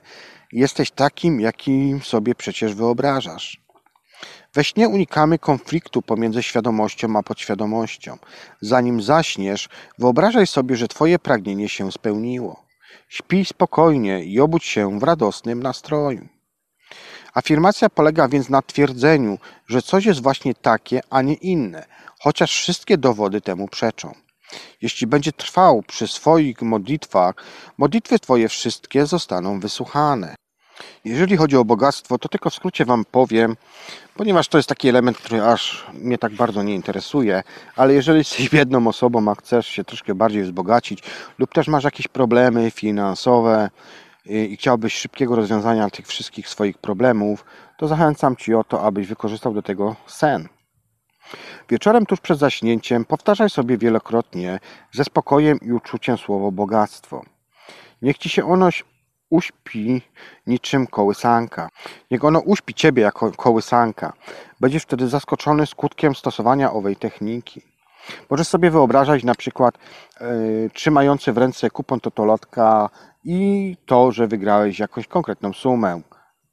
[0.53, 3.61] Jesteś takim, jakim sobie przecież wyobrażasz.
[4.55, 8.19] We śnie unikamy konfliktu pomiędzy świadomością a podświadomością.
[8.61, 12.65] Zanim zaśniesz, wyobrażaj sobie, że Twoje pragnienie się spełniło.
[13.09, 16.38] Śpij spokojnie i obudź się w radosnym nastroju.
[17.35, 21.87] Afirmacja polega więc na twierdzeniu, że coś jest właśnie takie, a nie inne,
[22.21, 24.13] chociaż wszystkie dowody temu przeczą.
[24.83, 27.35] Jeśli będzie trwał przy swoich modlitwach,
[27.79, 30.35] modlitwy Twoje wszystkie zostaną wysłuchane.
[31.05, 33.57] Jeżeli chodzi o bogactwo, to tylko w skrócie Wam powiem,
[34.15, 37.43] ponieważ to jest taki element, który aż mnie tak bardzo nie interesuje,
[37.77, 41.03] ale jeżeli jesteś biedną osobą, a chcesz się troszkę bardziej wzbogacić
[41.39, 43.71] lub też masz jakieś problemy finansowe,
[44.29, 47.45] i chciałbyś szybkiego rozwiązania tych wszystkich swoich problemów,
[47.77, 50.49] to zachęcam Ci o to, abyś wykorzystał do tego sen.
[51.69, 54.59] Wieczorem tuż przed zaśnięciem powtarzaj sobie wielokrotnie
[54.93, 57.23] ze spokojem i uczuciem słowo bogactwo.
[58.03, 58.69] Niech Ci się ono
[59.31, 60.03] uśpi
[60.47, 61.69] niczym kołysanka.
[62.11, 64.13] Niech ono uśpi Ciebie jako kołysanka.
[64.61, 67.63] Będziesz wtedy zaskoczony skutkiem stosowania owej techniki.
[68.31, 69.79] Możesz sobie wyobrażać na przykład
[70.21, 72.91] yy, trzymający w ręce kupon totolotka
[73.25, 76.01] i to, że wygrałeś jakąś konkretną sumę.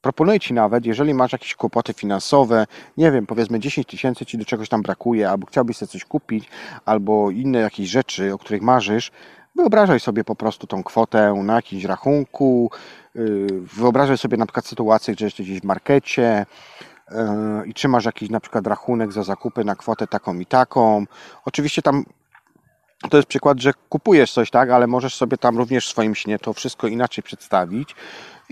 [0.01, 2.65] Proponuję Ci nawet, jeżeli masz jakieś kłopoty finansowe,
[2.97, 6.49] nie wiem, powiedzmy 10 tysięcy Ci do czegoś tam brakuje, albo chciałbyś sobie coś kupić,
[6.85, 9.11] albo inne jakieś rzeczy, o których marzysz,
[9.55, 12.71] wyobrażaj sobie po prostu tą kwotę na jakimś rachunku,
[13.15, 16.45] yy, wyobrażaj sobie na przykład sytuację, że jesteś gdzieś w markecie,
[17.65, 21.05] i trzymasz jakiś na przykład rachunek za zakupy na kwotę taką i taką.
[21.45, 22.03] Oczywiście tam
[23.09, 26.39] to jest przykład, że kupujesz coś, tak, ale możesz sobie tam również w swoim śnie
[26.39, 27.95] to wszystko inaczej przedstawić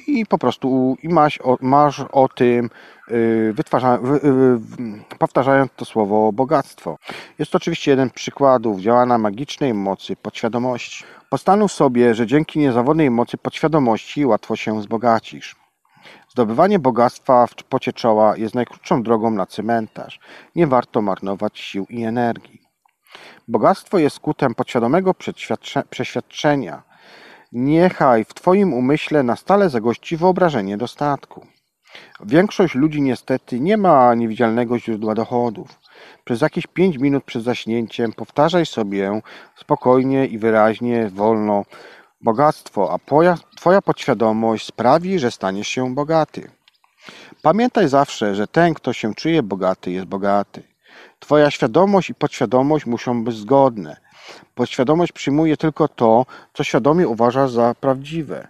[0.08, 2.70] i po prostu i masz, o, masz o tym
[3.08, 3.64] wy,
[4.24, 6.98] yy, powtarzając to słowo bogactwo.
[7.40, 11.04] Jest to oczywiście jeden z przykładów działania magicznej mocy podświadomości.
[11.30, 15.63] Postanów sobie, że dzięki niezawodnej mocy podświadomości łatwo się wzbogacisz.
[16.34, 20.20] Zdobywanie bogactwa w pocie czoła jest najkrótszą drogą na cmentarz.
[20.56, 22.62] Nie warto marnować sił i energii.
[23.48, 25.14] Bogactwo jest skutkiem podświadomego
[25.90, 26.84] przeświadczenia.
[27.52, 31.48] Niechaj w Twoim umyśle na stale zagości wyobrażenie dostatku.
[32.26, 35.80] Większość ludzi niestety nie ma niewidzialnego źródła dochodów.
[36.24, 39.22] Przez jakieś pięć minut przed zaśnięciem powtarzaj sobie
[39.56, 41.66] spokojnie i wyraźnie, wolno
[42.24, 43.00] bogactwo, a
[43.56, 46.52] Twoja podświadomość sprawi, że staniesz się bogaty.
[47.42, 50.64] Pamiętaj zawsze, że ten, kto się czuje bogaty, jest bogaty.
[51.20, 53.98] Twoja świadomość i podświadomość muszą być zgodne.
[54.56, 58.48] Podświadomość przyjmuje tylko to, co świadomie uważa za prawdziwe.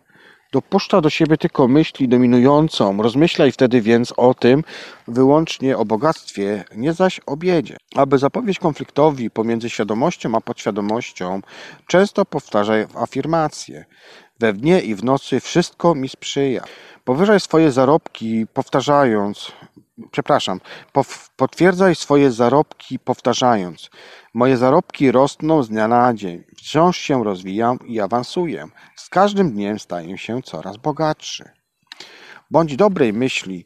[0.54, 4.64] Dopuszcza do siebie tylko myśli dominującą, rozmyślaj wtedy więc o tym
[5.08, 7.78] wyłącznie o bogactwie, nie zaś o biedzie.
[7.96, 11.42] Aby zapowiedzieć konfliktowi pomiędzy świadomością a podświadomością,
[11.88, 13.86] często powtarzaj afirmacje.
[14.40, 16.64] We dnie i w nocy wszystko mi sprzyja.
[17.04, 19.52] Powyżaj swoje zarobki, powtarzając,
[20.12, 20.60] przepraszam,
[21.36, 23.90] potwierdzaj swoje zarobki, powtarzając:
[24.34, 28.68] Moje zarobki rosną z dnia na dzień, wciąż się rozwijam i awansuję.
[28.96, 31.50] Z każdym dniem staję się coraz bogatszy.
[32.52, 33.66] Bądź dobrej myśli.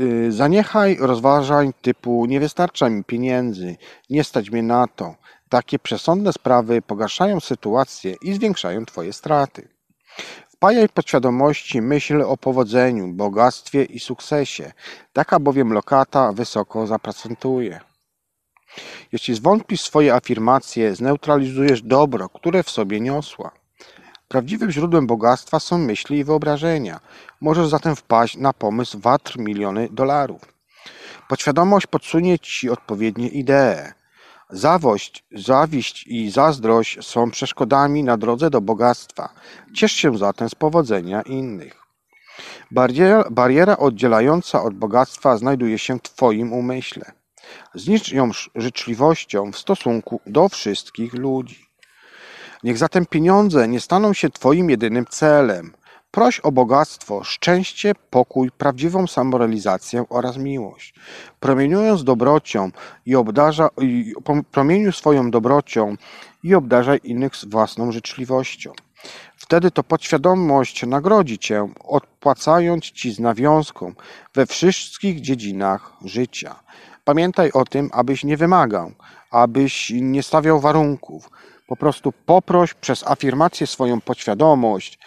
[0.00, 3.76] Y, zaniechaj rozważań typu nie wystarcza mi pieniędzy,
[4.10, 5.14] nie stać mnie na to.
[5.48, 9.68] Takie przesądne sprawy pogarszają sytuację i zwiększają Twoje straty.
[10.62, 14.72] Wpajaj podświadomości myśl o powodzeniu, bogactwie i sukcesie.
[15.12, 17.80] Taka bowiem lokata wysoko zaprocentuje.
[19.12, 23.50] Jeśli zwątpisz swoje afirmacje, zneutralizujesz dobro, które w sobie niosła.
[24.28, 27.00] Prawdziwym źródłem bogactwa są myśli i wyobrażenia.
[27.40, 30.42] Możesz zatem wpaść na pomysł watr miliony dolarów.
[31.28, 34.01] Podświadomość podsunie ci odpowiednie idee.
[34.52, 39.28] Zawość, zawiść i zazdrość są przeszkodami na drodze do bogactwa.
[39.74, 41.82] Ciesz się zatem z powodzenia innych.
[42.70, 47.12] Bariera, bariera oddzielająca od bogactwa znajduje się w Twoim umyśle.
[47.74, 51.66] Znicz ją życzliwością w stosunku do wszystkich ludzi.
[52.64, 55.72] Niech zatem pieniądze nie staną się Twoim jedynym celem.
[56.12, 60.94] Proś o bogactwo, szczęście, pokój, prawdziwą samorealizację oraz miłość.
[61.40, 62.70] Promieniując dobrocią
[63.06, 64.14] i obdarza, i
[64.50, 65.96] promieniu swoją dobrocią
[66.42, 68.72] i obdarzaj innych własną życzliwością.
[69.36, 73.92] Wtedy to podświadomość nagrodzi Cię, odpłacając Ci z nawiązką
[74.34, 76.54] we wszystkich dziedzinach życia.
[77.04, 78.92] Pamiętaj o tym, abyś nie wymagał,
[79.30, 81.30] abyś nie stawiał warunków.
[81.66, 84.98] Po prostu poproś przez afirmację swoją podświadomość,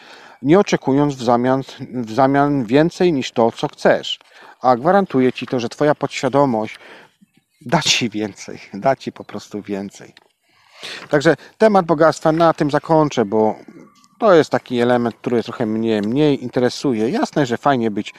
[0.45, 1.61] nie oczekując w zamian,
[1.93, 4.19] w zamian więcej niż to, co chcesz.
[4.61, 6.79] A gwarantuję Ci to, że Twoja podświadomość
[7.61, 10.13] da Ci więcej, da Ci po prostu więcej.
[11.09, 13.55] Także temat bogactwa na tym zakończę, bo
[14.19, 17.09] to jest taki element, który trochę mnie mniej interesuje.
[17.09, 18.13] Jasne, że fajnie być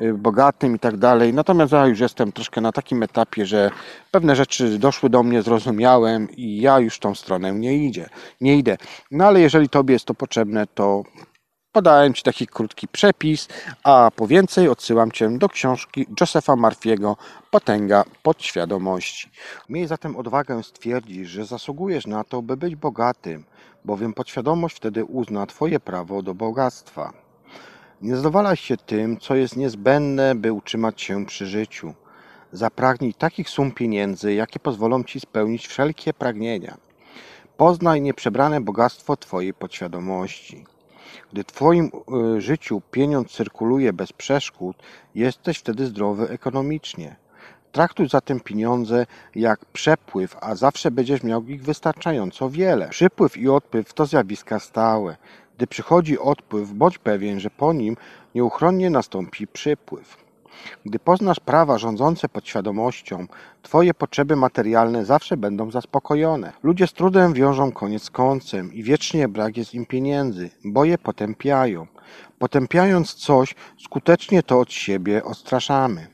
[0.00, 3.70] y, bogatym i tak dalej, natomiast ja już jestem troszkę na takim etapie, że
[4.10, 8.08] pewne rzeczy doszły do mnie, zrozumiałem i ja już tą stronę nie idzie,
[8.40, 8.76] nie idę.
[9.10, 11.02] No ale jeżeli Tobie jest to potrzebne, to
[11.72, 13.48] Podałem Ci taki krótki przepis,
[13.84, 17.16] a po więcej odsyłam Cię do książki Josepha Marfiego
[17.50, 19.30] Potęga podświadomości.
[19.68, 23.44] Miej zatem odwagę stwierdzić, że zasługujesz na to, by być bogatym,
[23.84, 27.12] bowiem podświadomość wtedy uzna Twoje prawo do bogactwa.
[28.02, 31.94] Nie zadowalaj się tym, co jest niezbędne, by utrzymać się przy życiu.
[32.52, 36.76] Zapragnij takich sum pieniędzy, jakie pozwolą Ci spełnić wszelkie pragnienia.
[37.56, 40.71] Poznaj nieprzebrane bogactwo Twojej podświadomości.
[41.32, 41.90] Gdy w Twoim
[42.36, 44.76] e, życiu pieniądz cyrkuluje bez przeszkód,
[45.14, 47.16] jesteś wtedy zdrowy ekonomicznie.
[47.72, 52.88] Traktuj zatem pieniądze jak przepływ, a zawsze będziesz miał ich wystarczająco wiele.
[52.88, 55.16] Przypływ i odpływ to zjawiska stałe.
[55.56, 57.96] Gdy przychodzi odpływ, bądź pewien, że po nim
[58.34, 60.21] nieuchronnie nastąpi przypływ.
[60.86, 63.26] Gdy poznasz prawa rządzące podświadomością,
[63.62, 66.52] Twoje potrzeby materialne zawsze będą zaspokojone.
[66.62, 70.98] Ludzie z trudem wiążą koniec z końcem i wiecznie brak jest im pieniędzy, bo je
[70.98, 71.86] potępiają.
[72.38, 73.54] Potępiając coś,
[73.84, 76.06] skutecznie to od siebie odstraszamy.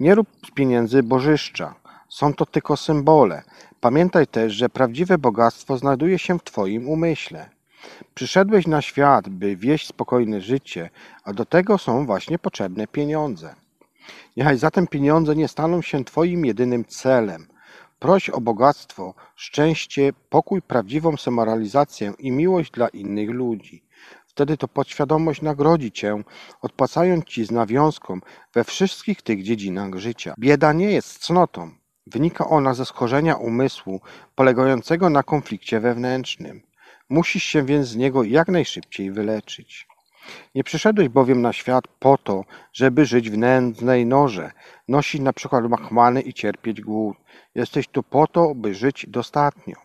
[0.00, 1.74] Nie rób z pieniędzy bożyszcza.
[2.08, 3.42] Są to tylko symbole.
[3.80, 7.50] Pamiętaj też, że prawdziwe bogactwo znajduje się w Twoim umyśle.
[8.14, 10.90] Przyszedłeś na świat, by wieść spokojne życie,
[11.24, 13.54] a do tego są właśnie potrzebne pieniądze.
[14.36, 17.46] Niechaj zatem pieniądze nie staną się Twoim jedynym celem.
[17.98, 23.84] Proś o bogactwo, szczęście, pokój, prawdziwą samoralizację i miłość dla innych ludzi.
[24.26, 26.22] Wtedy to podświadomość nagrodzi cię,
[26.60, 28.20] odpłacając ci z nawiązką
[28.54, 30.34] we wszystkich tych dziedzinach życia.
[30.38, 31.70] Bieda nie jest cnotą.
[32.06, 34.00] Wynika ona ze schorzenia umysłu
[34.34, 36.62] polegającego na konflikcie wewnętrznym.
[37.12, 39.86] Musisz się więc z niego jak najszybciej wyleczyć.
[40.54, 40.62] Nie
[41.10, 44.52] bowiem na świat po to, żeby żyć w nędznej norze,
[44.88, 47.16] nosić na przykład machmany i cierpieć głód.
[47.54, 49.76] Jesteś tu po to, by żyć dostatnio.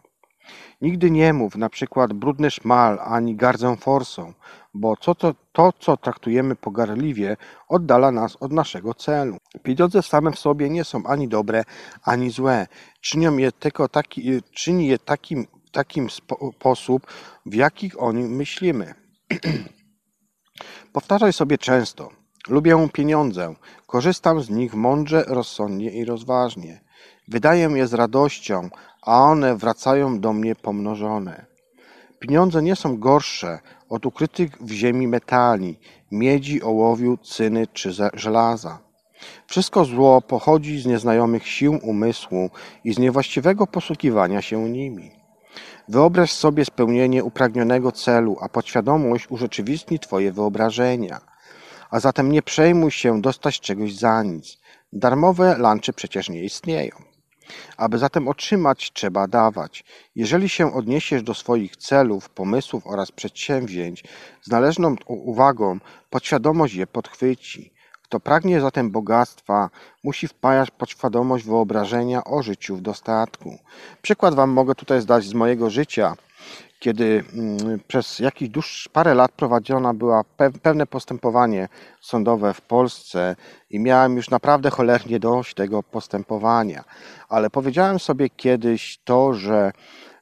[0.81, 4.33] Nigdy nie mów na przykład brudny szmal ani gardzę forsą,
[4.73, 7.37] bo to, to, to, co traktujemy pogardliwie,
[7.67, 9.37] oddala nas od naszego celu.
[9.63, 11.63] Pieniądze same w sobie nie są ani dobre,
[12.03, 12.67] ani złe.
[13.01, 15.47] Czynią je tylko taki, czyni je takim,
[15.77, 17.07] takim sposób,
[17.45, 18.93] w jakich o nim myślimy.
[20.97, 22.09] Powtarzaj sobie często.
[22.49, 23.55] Lubię pieniądze,
[23.87, 26.81] korzystam z nich mądrze, rozsądnie i rozważnie.
[27.27, 28.69] Wydaję je z radością,
[29.01, 31.45] a one wracają do mnie pomnożone.
[32.19, 33.59] Pieniądze nie są gorsze
[33.89, 35.79] od ukrytych w ziemi metali,
[36.11, 38.79] miedzi, ołowiu, cyny czy żelaza.
[39.47, 42.49] Wszystko zło pochodzi z nieznajomych sił umysłu
[42.83, 45.16] i z niewłaściwego posługiwania się nimi.
[45.89, 51.21] Wyobraź sobie spełnienie upragnionego celu, a podświadomość urzeczywistni Twoje wyobrażenia.
[51.89, 54.57] A zatem nie przejmuj się dostać czegoś za nic.
[54.93, 56.91] Darmowe lunchy przecież nie istnieją.
[57.77, 59.83] Aby zatem otrzymać, trzeba dawać.
[60.15, 64.03] Jeżeli się odniesiesz do swoich celów, pomysłów oraz przedsięwzięć
[64.41, 67.76] z należną uwagą, podświadomość je podchwyci.
[68.07, 69.69] Kto pragnie zatem bogactwa,
[70.03, 73.57] musi wpajać podświadomość wyobrażenia o życiu w dostatku.
[74.01, 76.15] Przykład Wam mogę tutaj zdać z mojego życia,
[76.79, 80.23] kiedy mm, przez jakiś dłuższy parę lat prowadzona była
[80.61, 81.67] pewne postępowanie
[82.01, 83.35] sądowe w Polsce
[83.69, 86.83] i miałem już naprawdę cholernie dość tego postępowania.
[87.29, 89.71] Ale powiedziałem sobie kiedyś to, że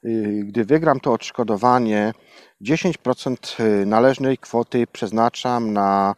[0.06, 2.14] y, gdy wygram to odszkodowanie,
[2.62, 6.16] 10% y, należnej kwoty przeznaczam na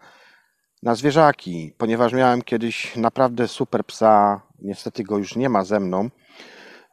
[0.83, 6.09] na zwierzaki, ponieważ miałem kiedyś naprawdę super psa, niestety go już nie ma ze mną,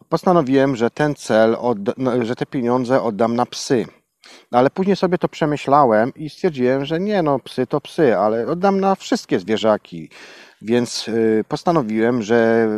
[0.09, 1.57] postanowiłem, że ten cel,
[1.97, 3.87] no, że te pieniądze oddam na psy.
[4.53, 8.47] No, ale później sobie to przemyślałem i stwierdziłem, że nie, no psy to psy, ale
[8.47, 10.11] oddam na wszystkie zwierzaki.
[10.63, 12.69] Więc y, postanowiłem, że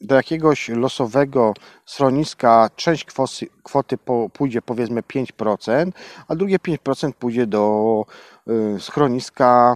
[0.00, 1.54] do jakiegoś losowego
[1.84, 3.98] schroniska część kwoty, kwoty
[4.32, 5.92] pójdzie powiedzmy 5%,
[6.28, 8.04] a drugie 5% pójdzie do
[8.76, 9.74] y, schroniska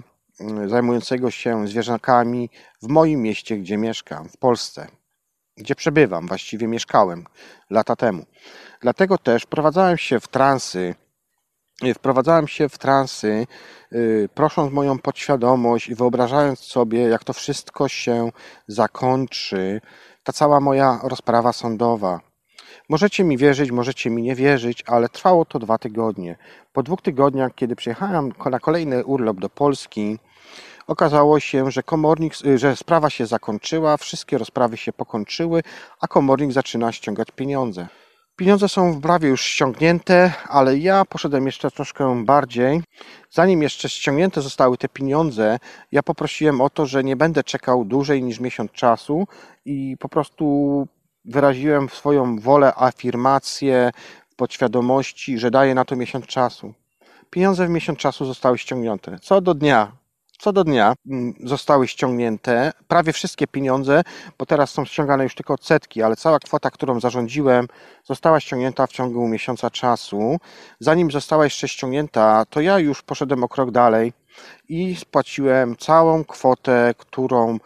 [0.66, 2.50] zajmującego się zwierzakami
[2.82, 4.88] w moim mieście, gdzie mieszkam, w Polsce,
[5.56, 7.24] gdzie przebywam, właściwie mieszkałem
[7.70, 8.26] lata temu.
[8.80, 10.94] Dlatego też wprowadzałem się w transy,
[11.94, 13.46] wprowadzałem się w transy,
[13.92, 18.30] y, prosząc moją podświadomość i wyobrażając sobie, jak to wszystko się
[18.68, 19.80] zakończy,
[20.22, 22.20] ta cała moja rozprawa sądowa.
[22.88, 26.36] Możecie mi wierzyć, możecie mi nie wierzyć, ale trwało to dwa tygodnie.
[26.72, 30.18] Po dwóch tygodniach, kiedy przyjechałem na kolejny urlop do Polski,
[30.86, 35.62] okazało się, że komornik, że sprawa się zakończyła, wszystkie rozprawy się pokończyły,
[36.00, 37.88] a komornik zaczyna ściągać pieniądze.
[38.36, 42.82] Pieniądze są prawie już ściągnięte, ale ja poszedłem jeszcze troszkę bardziej.
[43.30, 45.58] Zanim jeszcze ściągnięte zostały te pieniądze,
[45.92, 49.26] ja poprosiłem o to, że nie będę czekał dłużej niż miesiąc czasu
[49.64, 50.86] i po prostu
[51.24, 53.90] wyraziłem swoją wolę, afirmację
[54.36, 56.74] podświadomości, że daję na to miesiąc czasu.
[57.30, 59.18] Pieniądze w miesiąc czasu zostały ściągnięte.
[59.22, 59.92] Co do dnia,
[60.38, 64.02] co do dnia mm, zostały ściągnięte prawie wszystkie pieniądze,
[64.38, 67.68] bo teraz są ściągane już tylko odsetki, ale cała kwota, którą zarządziłem,
[68.04, 70.36] została ściągnięta w ciągu miesiąca czasu.
[70.80, 74.12] Zanim została jeszcze ściągnięta, to ja już poszedłem o krok dalej
[74.68, 77.58] i spłaciłem całą kwotę, którą y,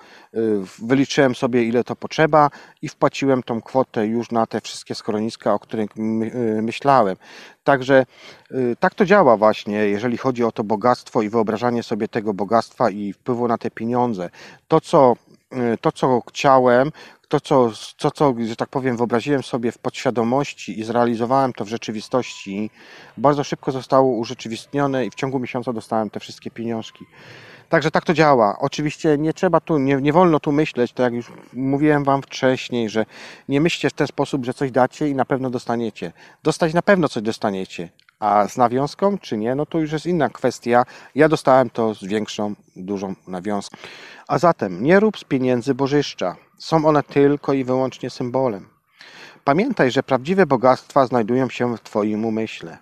[0.79, 2.51] wyliczyłem sobie, ile to potrzeba,
[2.83, 7.17] i wpłaciłem tą kwotę już na te wszystkie schroniska, o których y, myślałem.
[7.65, 8.07] Także
[8.51, 12.91] y, tak to działa właśnie, jeżeli chodzi o to bogactwo i wyobrażanie sobie tego bogactwa
[12.91, 14.31] i wpływu na te pieniądze.
[14.69, 15.17] To, co
[15.81, 16.93] to, co chciałem,
[17.29, 21.69] to co, to, co, że tak powiem, wyobraziłem sobie w podświadomości i zrealizowałem to w
[21.69, 22.71] rzeczywistości,
[23.17, 27.05] bardzo szybko zostało urzeczywistnione i w ciągu miesiąca dostałem te wszystkie pieniążki.
[27.69, 28.59] Także tak to działa.
[28.59, 32.91] Oczywiście nie trzeba tu, nie, nie wolno tu myśleć, tak jak już mówiłem Wam wcześniej,
[32.91, 33.07] że
[33.49, 36.13] nie myślcie w ten sposób, że coś dacie i na pewno dostaniecie.
[36.43, 37.89] Dostać na pewno coś dostaniecie,
[38.21, 40.85] a z nawiązką czy nie, no to już jest inna kwestia.
[41.15, 43.77] Ja dostałem to z większą, dużą nawiązką.
[44.29, 46.37] A zatem nie rób z pieniędzy bożyszcza.
[46.59, 48.69] Są one tylko i wyłącznie symbolem.
[49.45, 52.79] Pamiętaj, że prawdziwe bogactwa znajdują się w Twoim umyśle.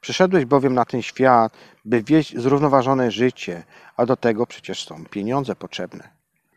[0.00, 1.52] Przyszedłeś bowiem na ten świat,
[1.84, 3.62] by wieść zrównoważone życie,
[3.96, 6.08] a do tego przecież są pieniądze potrzebne.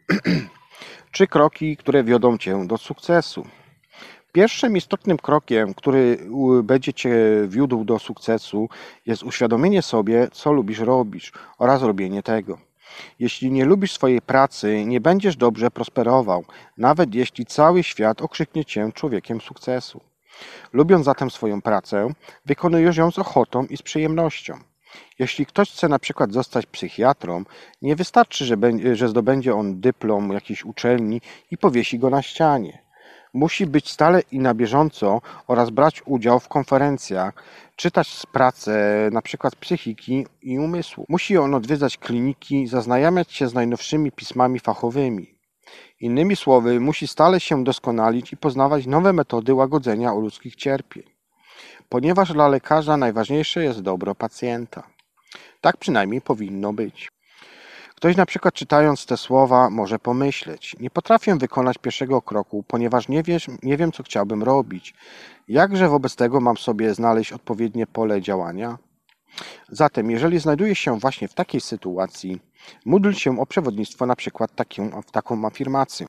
[1.11, 3.47] Trzy kroki, które wiodą Cię do sukcesu.
[4.31, 6.17] Pierwszym istotnym krokiem, który
[6.63, 7.15] będzie Cię
[7.47, 8.69] wiódł do sukcesu,
[9.05, 12.72] jest uświadomienie sobie, co lubisz robić oraz robienie tego.
[13.19, 16.45] Jeśli nie lubisz swojej pracy, nie będziesz dobrze prosperował,
[16.77, 20.01] nawet jeśli cały świat okrzyknie Cię człowiekiem sukcesu.
[20.73, 22.13] Lubiąc zatem swoją pracę,
[22.45, 24.59] wykonujesz ją z ochotą i z przyjemnością.
[25.19, 27.43] Jeśli ktoś chce na przykład zostać psychiatrą,
[27.81, 28.55] nie wystarczy, że,
[28.93, 31.21] że zdobędzie on dyplom jakiejś uczelni
[31.51, 32.82] i powiesi go na ścianie.
[33.33, 37.33] Musi być stale i na bieżąco oraz brać udział w konferencjach,
[37.75, 41.05] czytać z pracę na przykład psychiki i umysłu.
[41.09, 45.35] Musi on odwiedzać kliniki, zaznajamiać się z najnowszymi pismami fachowymi.
[45.99, 51.03] Innymi słowy, musi stale się doskonalić i poznawać nowe metody łagodzenia ludzkich cierpień,
[51.89, 54.83] ponieważ dla lekarza najważniejsze jest dobro pacjenta.
[55.61, 57.11] Tak przynajmniej powinno być.
[58.03, 63.23] Ktoś na przykład czytając te słowa może pomyśleć: Nie potrafię wykonać pierwszego kroku, ponieważ nie,
[63.23, 64.93] wiesz, nie wiem, co chciałbym robić.
[65.47, 68.77] Jakże wobec tego mam sobie znaleźć odpowiednie pole działania?
[69.69, 72.39] Zatem, jeżeli znajdujesz się właśnie w takiej sytuacji,
[72.85, 76.07] módl się o przewodnictwo na przykład taką, taką afirmację.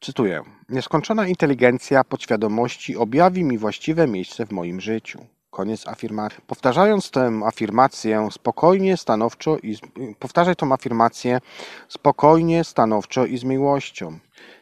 [0.00, 5.26] Cytuję: Nieskończona inteligencja podświadomości objawi mi właściwe miejsce w moim życiu.
[5.52, 6.38] Koniec afirmacji.
[6.46, 9.76] Powtarzając tę afirmację spokojnie, stanowczo i
[10.18, 11.40] powtarzaj tę afirmację
[11.88, 14.18] spokojnie, stanowczo i z miłością.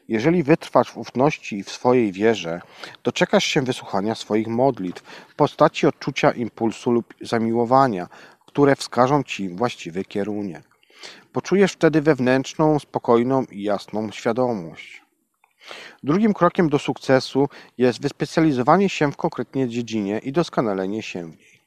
[0.08, 2.60] Jeżeli wytrwasz w ufności i w swojej wierze,
[3.04, 8.08] doczekasz się wysłuchania swoich modlitw w postaci odczucia impulsu lub zamiłowania,
[8.46, 10.62] które wskażą ci właściwy kierunek.
[11.32, 14.99] Poczujesz wtedy wewnętrzną, spokojną i jasną świadomość.
[16.02, 21.60] Drugim krokiem do sukcesu jest wyspecjalizowanie się w konkretnej dziedzinie i doskonalenie się w niej.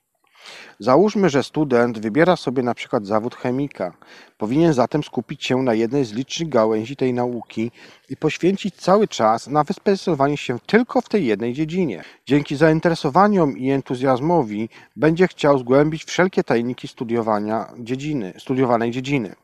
[0.80, 3.94] Załóżmy, że student wybiera sobie na przykład zawód chemika.
[4.38, 7.72] Powinien zatem skupić się na jednej z licznych gałęzi tej nauki
[8.10, 12.04] i poświęcić cały czas na wyspecjalizowanie się tylko w tej jednej dziedzinie.
[12.26, 19.36] Dzięki zainteresowaniom i entuzjazmowi będzie chciał zgłębić wszelkie tajniki studiowania dziedziny, studiowanej dziedziny.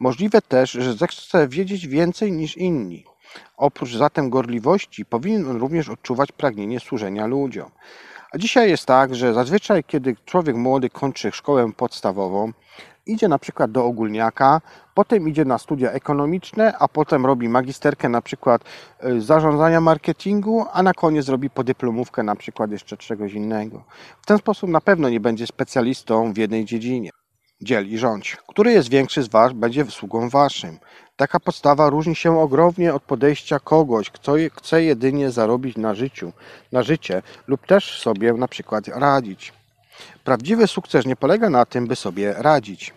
[0.00, 3.04] Możliwe też, że zechce wiedzieć więcej niż inni.
[3.56, 7.70] Oprócz zatem gorliwości, powinien on również odczuwać pragnienie służenia ludziom.
[8.32, 12.52] A dzisiaj jest tak, że zazwyczaj, kiedy człowiek młody kończy szkołę podstawową,
[13.06, 14.60] idzie na przykład do ogólniaka,
[14.94, 18.62] potem idzie na studia ekonomiczne, a potem robi magisterkę na przykład
[19.04, 23.84] y, zarządzania marketingu, a na koniec robi podyplomówkę na przykład jeszcze czegoś innego.
[24.22, 27.10] W ten sposób na pewno nie będzie specjalistą w jednej dziedzinie.
[27.62, 28.36] Dziel i rządź.
[28.48, 30.78] Który jest większy z Was, będzie wysługą Waszym.
[31.16, 36.32] Taka podstawa różni się ogromnie od podejścia kogoś, kto chce jedynie zarobić na życiu,
[36.72, 39.52] na życie lub też sobie na przykład radzić.
[40.24, 42.94] Prawdziwy sukces nie polega na tym, by sobie radzić.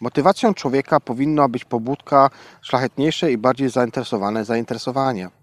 [0.00, 2.30] Motywacją człowieka powinna być pobudka,
[2.62, 5.39] szlachetniejsze i bardziej zainteresowane zainteresowania.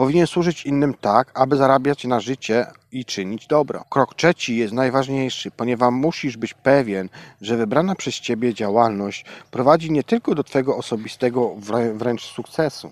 [0.00, 3.84] Powinien służyć innym tak, aby zarabiać na życie i czynić dobro.
[3.90, 7.08] Krok trzeci jest najważniejszy, ponieważ musisz być pewien,
[7.40, 12.90] że wybrana przez Ciebie działalność prowadzi nie tylko do Twojego osobistego wrę- wręcz sukcesu.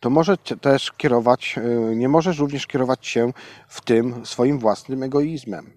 [0.00, 1.54] To może też kierować,
[1.92, 3.32] y, nie możesz również kierować się
[3.68, 5.70] w tym swoim własnym egoizmem.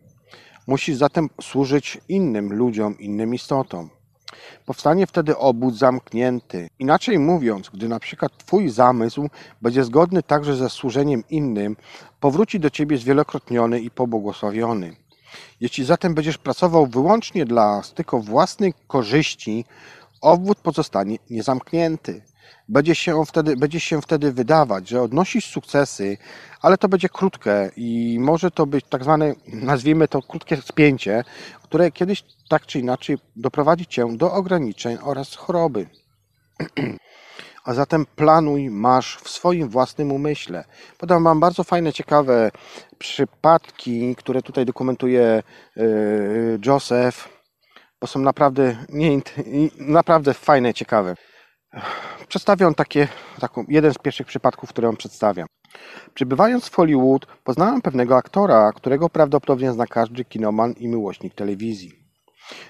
[0.68, 3.90] Musisz zatem służyć innym ludziom, innym istotom.
[4.66, 6.70] Powstanie wtedy obóz zamknięty.
[6.80, 9.30] Inaczej mówiąc, gdy na przykład Twój zamysł
[9.62, 11.76] będzie zgodny także ze służeniem innym,
[12.20, 14.96] powróci do Ciebie zwielokrotniony i pobłogosławiony.
[15.62, 19.66] Jeśli zatem będziesz pracował wyłącznie dla tylko własnych korzyści,
[20.22, 22.22] obwód pozostanie niezamknięty.
[22.70, 26.18] Będzie się, wtedy, będzie się wtedy wydawać, że odnosisz sukcesy,
[26.62, 31.24] ale to będzie krótkie i może to być tak zwane, nazwijmy to krótkie spięcie,
[31.64, 35.88] które kiedyś tak czy inaczej doprowadzi Cię do ograniczeń oraz choroby.
[37.66, 40.66] A zatem planuj, masz w swoim własnym umyśle.
[40.98, 42.52] Podam Wam bardzo fajne, ciekawe
[42.98, 45.44] przypadki, które tutaj dokumentuje
[45.76, 47.30] yy, Joseph,
[48.02, 49.22] bo są naprawdę, nie,
[49.78, 51.16] naprawdę fajne, ciekawe.
[52.28, 53.08] Przedstawiam takie,
[53.40, 55.46] taką, jeden z pierwszych przypadków, które on przedstawia.
[56.14, 61.92] Przybywając w Hollywood, poznałem pewnego aktora, którego prawdopodobnie zna każdy kinoman i miłośnik telewizji.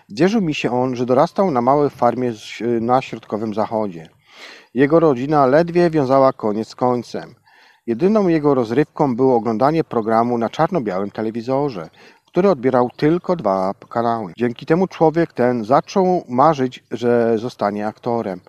[0.08, 2.34] Zdzierzył mi się on, że dorastał na małej farmie
[2.82, 4.10] na środkowym zachodzie.
[4.74, 7.36] Jego rodzina ledwie wiązała koniec z końcem.
[7.88, 11.90] Jedyną jego rozrywką było oglądanie programu na czarno-białym telewizorze,
[12.26, 14.34] który odbierał tylko dwa kanały.
[14.38, 18.42] Dzięki temu człowiek ten zaczął marzyć, że zostanie aktorem.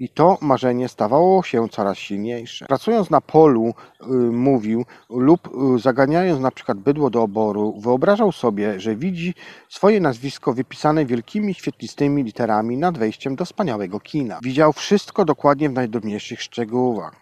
[0.00, 2.66] I to marzenie stawało się coraz silniejsze.
[2.66, 8.80] Pracując na polu, y, mówił, lub y, zaganiając na przykład bydło do oboru, wyobrażał sobie,
[8.80, 9.34] że widzi
[9.68, 14.38] swoje nazwisko wypisane wielkimi świetlistymi literami nad wejściem do wspaniałego kina.
[14.42, 17.16] Widział wszystko dokładnie w najdrobniejszych szczegółach.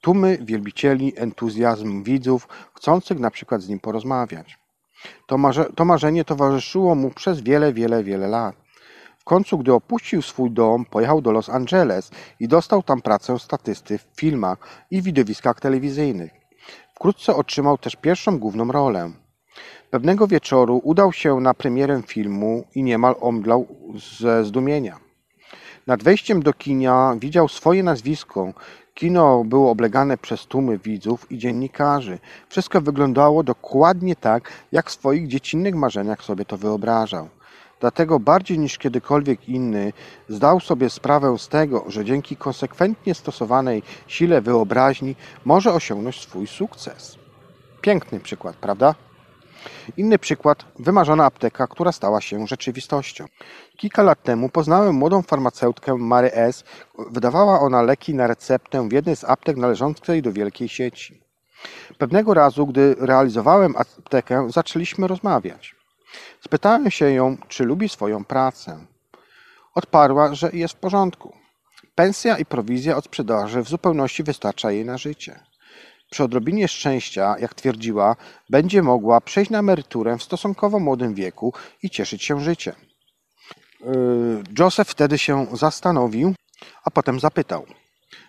[0.00, 4.58] Tłumy wielbicieli, entuzjazm widzów, chcących na przykład z nim porozmawiać.
[5.26, 8.65] To, marze, to marzenie towarzyszyło mu przez wiele, wiele, wiele lat.
[9.26, 14.06] Końcu, gdy opuścił swój dom, pojechał do Los Angeles i dostał tam pracę statysty w
[14.16, 14.58] filmach
[14.90, 16.32] i widowiskach telewizyjnych.
[16.94, 19.10] Wkrótce otrzymał też pierwszą główną rolę.
[19.90, 23.66] Pewnego wieczoru udał się na premierę filmu i niemal omdlał
[24.18, 24.98] ze zdumienia.
[25.86, 28.52] Nad wejściem do kina widział swoje nazwisko.
[28.94, 32.18] Kino było oblegane przez tłumy widzów i dziennikarzy.
[32.48, 37.28] Wszystko wyglądało dokładnie tak, jak w swoich dziecinnych marzeniach sobie to wyobrażał.
[37.80, 39.92] Dlatego bardziej niż kiedykolwiek inny
[40.28, 47.18] zdał sobie sprawę z tego, że dzięki konsekwentnie stosowanej sile wyobraźni może osiągnąć swój sukces.
[47.80, 48.94] Piękny przykład, prawda?
[49.96, 53.24] Inny przykład, wymarzona apteka, która stała się rzeczywistością.
[53.76, 56.64] Kilka lat temu poznałem młodą farmaceutkę Mary S.
[57.10, 61.20] Wydawała ona leki na receptę w jednej z aptek należącej do wielkiej sieci.
[61.98, 65.75] Pewnego razu, gdy realizowałem aptekę, zaczęliśmy rozmawiać.
[66.46, 68.86] Spytałem się ją, czy lubi swoją pracę.
[69.74, 71.36] Odparła, że jest w porządku.
[71.94, 75.40] Pensja i prowizja od sprzedaży w zupełności wystarcza jej na życie.
[76.10, 78.16] Przy odrobinie szczęścia, jak twierdziła,
[78.50, 81.52] będzie mogła przejść na emeryturę w stosunkowo młodym wieku
[81.82, 82.74] i cieszyć się życiem.
[83.80, 86.34] Yy, Joseph wtedy się zastanowił,
[86.84, 87.66] a potem zapytał: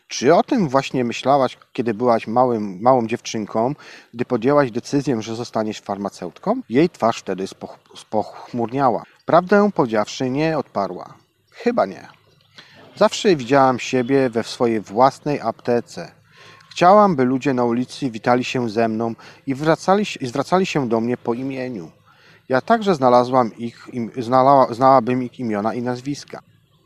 [0.07, 3.75] Czy o tym właśnie myślałaś, kiedy byłaś małym, małą dziewczynką,
[4.13, 6.61] gdy podjęłaś decyzję, że zostaniesz farmaceutką?
[6.69, 9.03] Jej twarz wtedy spoch, spochmurniała.
[9.25, 11.13] Prawdę powiedziawszy, nie odparła.
[11.51, 12.07] Chyba nie.
[12.95, 16.11] Zawsze widziałam siebie we swojej własnej aptece.
[16.71, 19.13] Chciałam, by ludzie na ulicy witali się ze mną
[19.47, 21.91] i, wracali, i zwracali się do mnie po imieniu.
[22.49, 26.41] Ja także znalazłam ich, znała, znałabym ich imiona i nazwiska.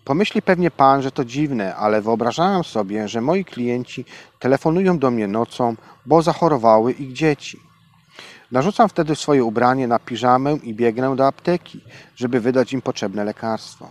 [0.05, 4.05] Pomyśli pewnie pan, że to dziwne, ale wyobrażałam sobie, że moi klienci
[4.39, 5.75] telefonują do mnie nocą,
[6.05, 7.59] bo zachorowały ich dzieci.
[8.51, 11.81] Narzucam wtedy swoje ubranie na piżamę i biegnę do apteki,
[12.15, 13.89] żeby wydać im potrzebne lekarstwo.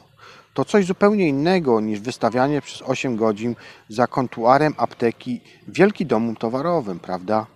[0.54, 3.56] To coś zupełnie innego niż wystawianie przez 8 godzin
[3.88, 7.46] za kontuarem apteki wielki domu towarowym, prawda?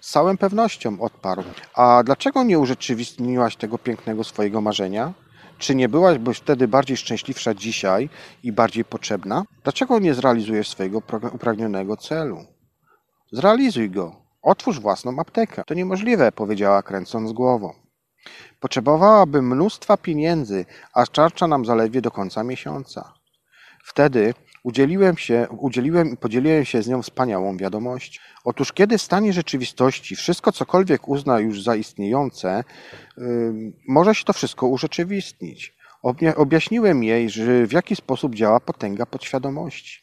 [0.00, 1.42] Z całą pewnością odparł.
[1.74, 5.12] A dlaczego nie urzeczywistniłaś tego pięknego swojego marzenia?
[5.60, 8.08] Czy nie byłaś byś wtedy bardziej szczęśliwsza dzisiaj
[8.42, 9.44] i bardziej potrzebna?
[9.62, 12.44] Dlaczego nie zrealizujesz swojego upragnionego celu?
[13.32, 14.16] Zrealizuj go.
[14.42, 15.62] Otwórz własną aptekę.
[15.66, 17.74] To niemożliwe, powiedziała kręcąc głową.
[18.60, 23.12] Potrzebowałabym mnóstwa pieniędzy, a starcza nam zaledwie do końca miesiąca.
[23.84, 28.20] Wtedy udzieliłem, się, udzieliłem i podzieliłem się z nią wspaniałą wiadomością.
[28.44, 32.64] Otóż kiedy stanie rzeczywistości wszystko cokolwiek uzna już za istniejące,
[33.16, 35.74] yy, może się to wszystko urzeczywistnić.
[36.36, 40.00] Objaśniłem jej, że w jaki sposób działa potęga podświadomości.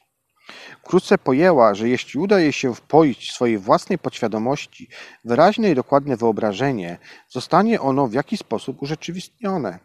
[0.84, 4.90] Wkrótce pojęła, że jeśli uda jej się wpoić swojej własnej podświadomości
[5.26, 6.98] wyraźne i dokładne wyobrażenie,
[7.30, 9.80] zostanie ono w jakiś sposób urzeczywistnione.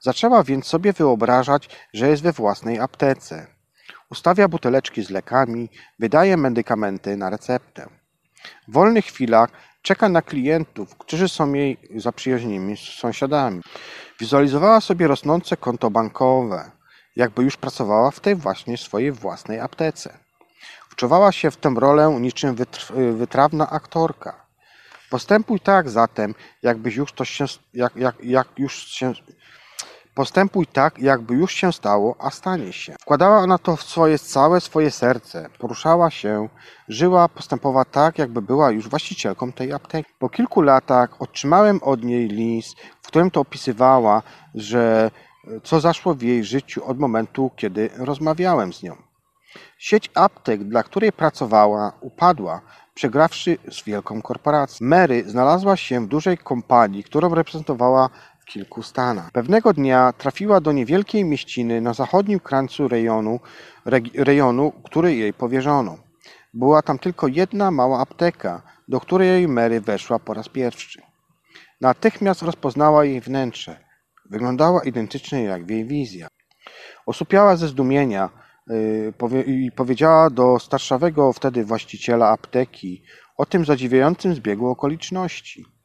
[0.00, 3.59] Zaczęła więc sobie wyobrażać, że jest we własnej aptece.
[4.10, 5.68] Ustawia buteleczki z lekami,
[5.98, 7.88] wydaje medykamenty na receptę.
[8.68, 9.50] W wolnych chwilach
[9.82, 13.60] czeka na klientów, którzy są jej zaprzyjaźnionymi sąsiadami.
[14.20, 16.70] Wizualizowała sobie rosnące konto bankowe,
[17.16, 20.18] jakby już pracowała w tej właśnie swojej własnej aptece.
[20.88, 22.56] Wczuwała się w tę rolę niczym
[23.12, 24.46] wytrawna aktorka.
[25.10, 29.12] Postępuj tak zatem, jakbyś już się, jak, jak, jak już się,
[30.20, 32.94] postępuj tak, jakby już się stało, a stanie się.
[33.00, 36.48] Wkładała ona to w swoje całe swoje serce, poruszała się,
[36.88, 40.10] żyła, postępowała tak, jakby była już właścicielką tej apteki.
[40.18, 44.22] Po kilku latach otrzymałem od niej list, w którym to opisywała,
[44.54, 45.10] że
[45.64, 48.96] co zaszło w jej życiu od momentu, kiedy rozmawiałem z nią.
[49.78, 52.60] Sieć aptek, dla której pracowała, upadła,
[52.94, 54.86] przegrawszy z wielką korporacją.
[54.86, 58.10] Mary znalazła się w dużej kompanii, którą reprezentowała
[58.50, 59.30] kilku stanach.
[59.32, 63.40] Pewnego dnia trafiła do niewielkiej mieściny na zachodnim krańcu rejonu,
[64.14, 65.98] rejonu, który jej powierzono.
[66.54, 71.02] Była tam tylko jedna mała apteka, do której Mary weszła po raz pierwszy.
[71.80, 73.84] Natychmiast rozpoznała jej wnętrze.
[74.30, 76.30] Wyglądała identycznie jak jej wizjach.
[77.06, 78.30] Osłupiała ze zdumienia
[78.70, 79.12] y,
[79.46, 83.02] i powiedziała do starszawego wtedy właściciela apteki
[83.36, 85.79] o tym zadziwiającym zbiegu okoliczności.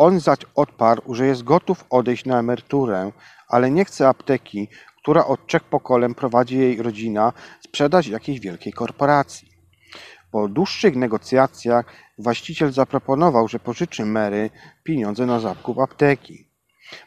[0.00, 3.12] On zaś odparł, że jest gotów odejść na emeryturę,
[3.48, 4.68] ale nie chce apteki,
[5.02, 9.48] która od trzech pokoleń prowadzi jej rodzina, sprzedać jakiejś wielkiej korporacji.
[10.30, 11.86] Po dłuższych negocjacjach
[12.18, 14.50] właściciel zaproponował, że pożyczy Mary
[14.84, 16.48] pieniądze na zakup apteki.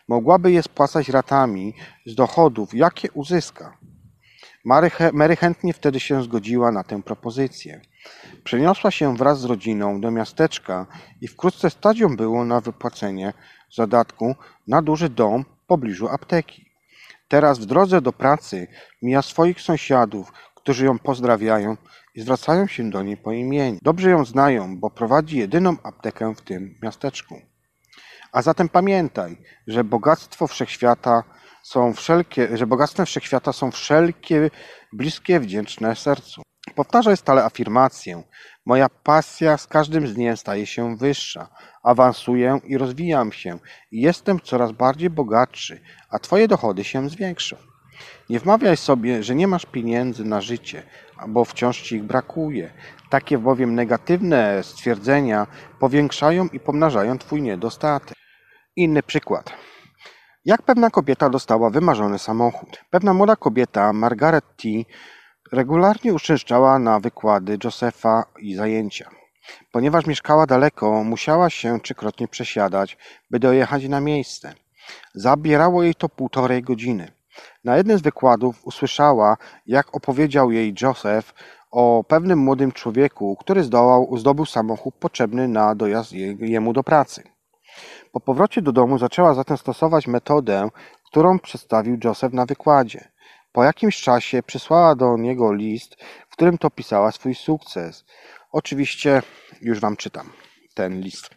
[0.08, 1.74] Mogłaby je spłacać ratami
[2.06, 3.78] z dochodów, jakie uzyska.
[4.66, 7.82] Mary, Mary chętnie wtedy się zgodziła na tę propozycję.
[8.44, 10.86] Przeniosła się wraz z rodziną do miasteczka
[11.22, 13.34] i wkrótce stać było na wypłacenie
[13.72, 14.36] zadatku
[14.68, 16.66] na duży dom w pobliżu apteki.
[17.28, 18.68] Teraz w drodze do pracy
[19.02, 21.78] mija swoich sąsiadów, którzy ją pozdrawiają
[22.16, 23.80] i zwracają się do niej po imieniu.
[23.82, 27.42] Dobrze ją znają, bo prowadzi jedyną aptekę w tym miasteczku.
[28.32, 31.24] A zatem pamiętaj, że bogactwo wszechświata
[31.64, 34.50] są wszelkie, że bogactwem wszechświata są wszelkie
[34.94, 36.42] bliskie, wdzięczne sercu.
[36.76, 38.24] Powtarzaj stale afirmację.
[38.66, 41.50] Moja pasja z każdym dniem staje się wyższa.
[41.84, 43.60] Awansuję i rozwijam się
[43.92, 47.56] jestem coraz bardziej bogatszy, a Twoje dochody się zwiększą.
[48.30, 50.84] Nie wmawiaj sobie, że nie masz pieniędzy na życie,
[51.28, 52.74] bo wciąż ci ich brakuje.
[53.10, 55.48] Takie bowiem negatywne stwierdzenia
[55.80, 58.18] powiększają i pomnażają Twój niedostatek.
[58.76, 59.54] Inny przykład.
[60.46, 62.84] Jak pewna kobieta dostała wymarzony samochód?
[62.90, 64.70] Pewna młoda kobieta, Margaret T.,
[65.54, 69.10] regularnie uczęszczała na wykłady Josepha i zajęcia.
[69.72, 72.98] Ponieważ mieszkała daleko, musiała się trzykrotnie przesiadać,
[73.32, 74.54] by dojechać na miejsce.
[75.16, 77.12] Zabierało jej to półtorej godziny.
[77.64, 81.34] Na jednym z wykładów usłyszała, jak opowiedział jej Joseph
[81.72, 87.24] o pewnym młodym człowieku, który zdołał, zdobył samochód potrzebny na dojazd jemu do pracy.
[88.12, 90.70] Po powrocie do domu zaczęła zatem stosować metodę,
[91.06, 93.13] którą przedstawił Joseph na wykładzie.
[93.54, 95.96] Po jakimś czasie przysłała do niego list,
[96.30, 98.06] w którym to pisała swój sukces.
[98.52, 99.22] Oczywiście
[99.62, 100.30] już wam czytam
[100.74, 101.30] ten list.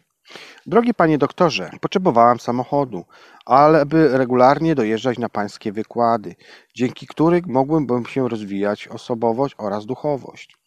[0.65, 3.05] Drogi panie doktorze, potrzebowałam samochodu,
[3.45, 6.35] ale by regularnie dojeżdżać na pańskie wykłady,
[6.75, 10.57] dzięki których mogłbym się rozwijać osobowość oraz duchowość.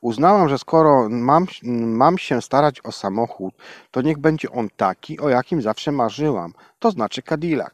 [0.00, 1.46] Uznałam, że skoro mam,
[1.86, 3.54] mam się starać o samochód,
[3.90, 7.72] to niech będzie on taki, o jakim zawsze marzyłam, to znaczy Cadillac.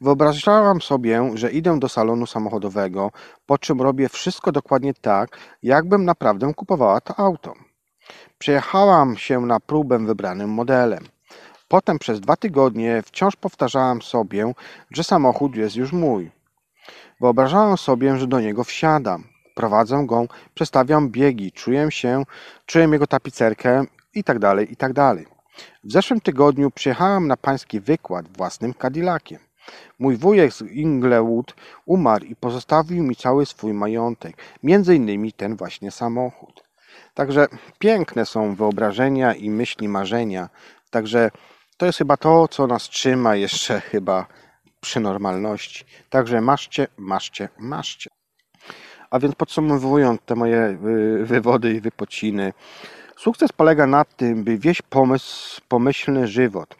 [0.00, 3.10] Wyobrażałam sobie, że idę do salonu samochodowego,
[3.46, 7.54] po czym robię wszystko dokładnie tak, jakbym naprawdę kupowała to auto.
[8.38, 11.04] Przejechałam się na próbę wybranym modelem.
[11.68, 14.52] Potem przez dwa tygodnie wciąż powtarzałam sobie,
[14.90, 16.30] że samochód jest już mój.
[17.20, 19.24] Wyobrażałam sobie, że do niego wsiadam.
[19.54, 22.22] Prowadzę go, przestawiam biegi, czuję się,
[22.66, 23.84] czuję jego tapicerkę
[24.14, 24.92] i tak dalej, i tak.
[25.84, 29.38] W zeszłym tygodniu przyjechałam na pański wykład własnym Cadillaciem.
[29.98, 31.54] Mój wujek z Inglewood
[31.86, 36.64] umarł i pozostawił mi cały swój majątek, między innymi ten właśnie samochód.
[37.14, 40.48] Także piękne są wyobrażenia i myśli, marzenia.
[40.90, 41.30] Także
[41.76, 44.26] to jest chyba to, co nas trzyma jeszcze chyba
[44.80, 45.84] przy normalności.
[46.10, 48.10] Także maszcie, maszcie, maszcie.
[49.10, 50.78] A więc podsumowując te moje
[51.20, 52.52] y, wywody i wypociny,
[53.16, 56.76] sukces polega na tym, by wieść pomysł, pomyślny żywot.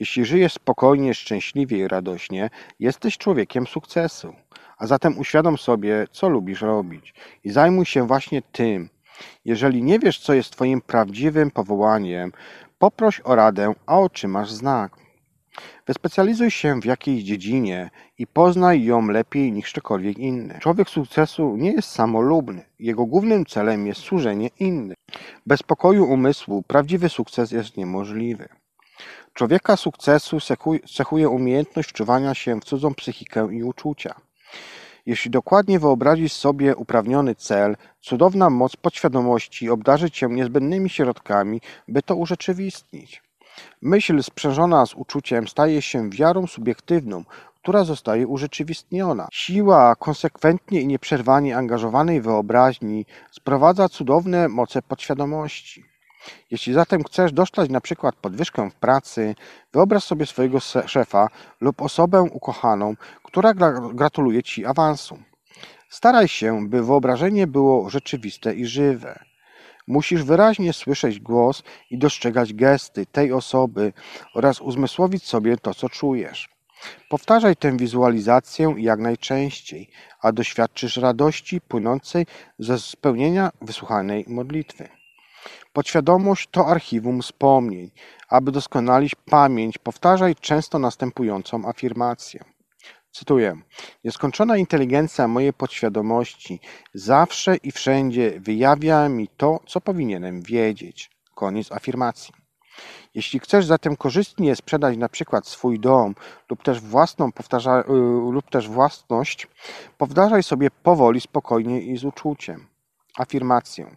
[0.00, 2.50] Jeśli żyjesz spokojnie, szczęśliwie i radośnie,
[2.80, 4.34] jesteś człowiekiem sukcesu.
[4.78, 8.88] A zatem uświadom sobie, co lubisz robić i zajmuj się właśnie tym.
[9.44, 12.32] Jeżeli nie wiesz, co jest Twoim prawdziwym powołaniem,
[12.78, 15.07] poproś o radę, a otrzymasz znak.
[15.86, 20.58] Wyspecjalizuj się w jakiejś dziedzinie i poznaj ją lepiej niż ktokolwiek inny.
[20.60, 22.64] Człowiek sukcesu nie jest samolubny.
[22.78, 24.96] Jego głównym celem jest służenie innym.
[25.46, 28.48] Bez pokoju umysłu prawdziwy sukces jest niemożliwy.
[29.34, 30.38] Człowieka sukcesu
[30.96, 34.14] cechuje umiejętność wczuwania się w cudzą psychikę i uczucia.
[35.06, 42.16] Jeśli dokładnie wyobrazisz sobie uprawniony cel, cudowna moc podświadomości obdarzy cię niezbędnymi środkami, by to
[42.16, 43.22] urzeczywistnić.
[43.82, 47.24] Myśl sprzężona z uczuciem staje się wiarą subiektywną,
[47.62, 49.28] która zostaje urzeczywistniona.
[49.32, 55.84] Siła konsekwentnie i nieprzerwanie angażowanej wyobraźni sprowadza cudowne moce podświadomości.
[56.50, 59.34] Jeśli zatem chcesz dostać na przykład podwyżkę w pracy,
[59.72, 61.28] wyobraź sobie swojego szefa
[61.60, 63.54] lub osobę ukochaną, która
[63.94, 65.18] gratuluje ci awansu.
[65.88, 69.27] Staraj się, by wyobrażenie było rzeczywiste i żywe.
[69.88, 73.92] Musisz wyraźnie słyszeć głos i dostrzegać gesty tej osoby
[74.34, 76.48] oraz uzmysłowić sobie to, co czujesz.
[77.08, 79.90] Powtarzaj tę wizualizację jak najczęściej,
[80.22, 82.26] a doświadczysz radości płynącej
[82.58, 84.88] ze spełnienia wysłuchanej modlitwy.
[85.72, 87.90] Podświadomość to archiwum wspomnień.
[88.28, 92.57] Aby doskonalić pamięć, powtarzaj często następującą afirmację.
[93.18, 93.56] Cytuję:
[94.04, 96.60] Nieskończona inteligencja mojej podświadomości
[96.94, 101.10] zawsze i wszędzie wyjawia mi to, co powinienem wiedzieć.
[101.34, 102.34] Koniec afirmacji.
[103.14, 106.14] Jeśli chcesz zatem korzystnie sprzedać na przykład swój dom
[106.50, 109.46] lub też, własną powtarza, yy, lub też własność,
[109.98, 112.66] powtarzaj sobie powoli, spokojnie i z uczuciem.
[113.18, 113.96] Afirmację.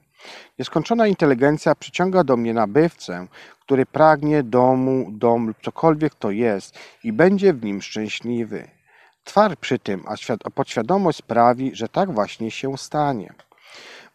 [0.60, 3.27] Nieskończona inteligencja przyciąga do mnie nabywcę,
[3.60, 8.81] który pragnie domu, dom lub cokolwiek to jest i będzie w nim szczęśliwy.
[9.23, 10.03] Twar przy tym,
[10.43, 13.34] a podświadomość sprawi, że tak właśnie się stanie.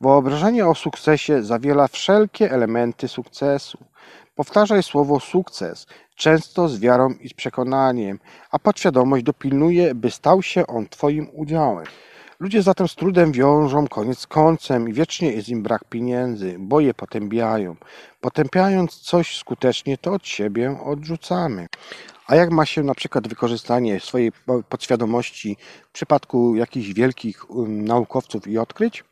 [0.01, 3.79] Wyobrażenie o sukcesie zawiera wszelkie elementy sukcesu.
[4.35, 8.19] Powtarzaj słowo sukces, często z wiarą i z przekonaniem,
[8.51, 11.87] a podświadomość dopilnuje, by stał się on Twoim udziałem.
[12.41, 16.81] Ludzie zatem z trudem wiążą koniec z końcem i wiecznie jest im brak pieniędzy, bo
[16.81, 17.77] je potępiają.
[18.21, 21.67] Potępiając coś skutecznie, to od siebie odrzucamy.
[22.27, 24.33] A jak ma się na przykład wykorzystanie swojej
[24.69, 25.57] podświadomości
[25.89, 29.05] w przypadku jakichś wielkich um, naukowców i odkryć?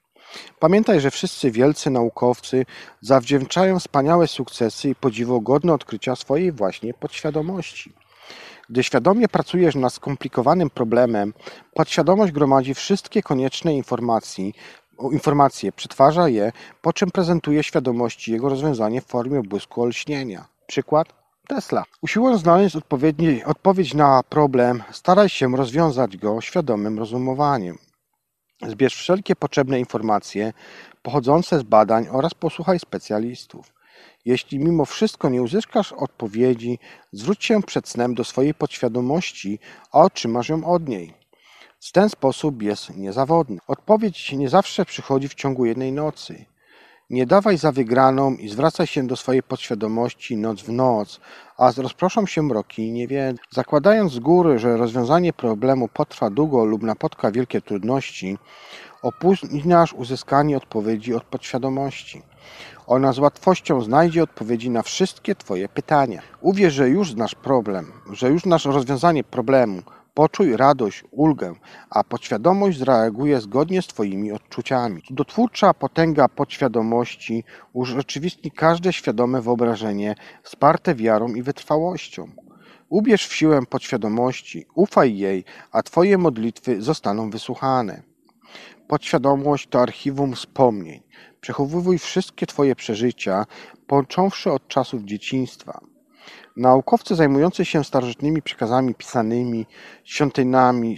[0.59, 2.67] Pamiętaj, że wszyscy wielcy naukowcy
[3.01, 7.93] zawdzięczają wspaniałe sukcesy i podziwogodne odkrycia swojej właśnie podświadomości.
[8.71, 11.35] Gdy świadomie pracujesz nad skomplikowanym problemem,
[11.75, 14.51] podświadomość gromadzi wszystkie konieczne informacje,
[15.13, 20.45] informacje, przetwarza je, po czym prezentuje świadomości jego rozwiązanie w formie błysku olśnienia.
[20.67, 21.09] Przykład
[21.49, 21.85] Tesla.
[22.03, 22.77] Usiłując znaleźć
[23.47, 27.79] odpowiedź na problem, staraj się rozwiązać go świadomym rozumowaniem.
[28.63, 30.53] Zbierz wszelkie potrzebne informacje
[31.03, 33.74] pochodzące z badań oraz posłuchaj specjalistów.
[34.25, 36.79] Jeśli mimo wszystko nie uzyskasz odpowiedzi,
[37.13, 39.59] zwróć się przed snem do swojej podświadomości,
[39.93, 41.15] a otrzymasz ją od niej.
[41.81, 43.59] W ten sposób jest niezawodny.
[43.67, 46.45] Odpowiedź nie zawsze przychodzi w ciągu jednej nocy.
[47.11, 51.21] Nie dawaj za wygraną i zwracaj się do swojej podświadomości noc w noc,
[51.57, 53.39] a rozproszą się mroki i niewiedzy.
[53.51, 58.39] Zakładając z góry, że rozwiązanie problemu potrwa długo lub napotka wielkie trudności,
[59.03, 62.23] opóźniasz uzyskanie odpowiedzi od podświadomości.
[62.87, 66.23] Ona z łatwością znajdzie odpowiedzi na wszystkie Twoje pytania.
[66.41, 69.83] Uwierz, że już znasz problem, że już znasz rozwiązanie problemu.
[70.15, 71.55] Poczuj radość, ulgę,
[71.91, 75.03] a podświadomość zareaguje zgodnie z Twoimi odczuciami.
[75.03, 82.31] Cudotwórcza potęga podświadomości urzeczywistni każde świadome wyobrażenie wsparte wiarą i wytrwałością.
[82.89, 88.03] Ubierz w siłę podświadomości, ufaj jej, a Twoje modlitwy zostaną wysłuchane.
[88.89, 91.03] Podświadomość to archiwum wspomnień.
[91.45, 93.47] Przechowuj wszystkie Twoje przeżycia,
[93.87, 95.81] począwszy od czasów dzieciństwa.
[96.57, 99.67] Naukowcy zajmujący się starożytnymi przekazami pisanymi,
[100.05, 100.97] świątyniami,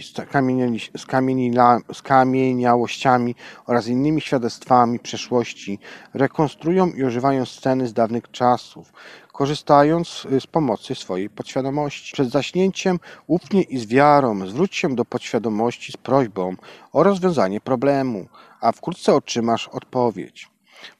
[1.93, 5.79] skamieniałościami oraz innymi świadectwami przeszłości
[6.13, 8.93] rekonstruują i używają sceny z dawnych czasów,
[9.33, 12.13] korzystając z pomocy swojej podświadomości.
[12.13, 16.55] Przed zaśnięciem ufnie i z wiarą zwróć się do podświadomości z prośbą
[16.93, 18.27] o rozwiązanie problemu,
[18.61, 20.49] a wkrótce otrzymasz odpowiedź.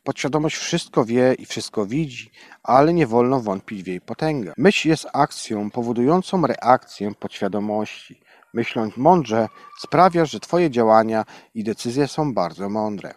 [0.04, 2.32] Podświadomość wszystko wie i wszystko widzi,
[2.64, 4.54] ale nie wolno wątpić w jej potęgę.
[4.58, 8.22] Myśl jest akcją powodującą reakcję podświadomości.
[8.54, 9.48] Myśląc mądrze,
[9.80, 13.14] sprawiasz, że Twoje działania i decyzje są bardzo mądre.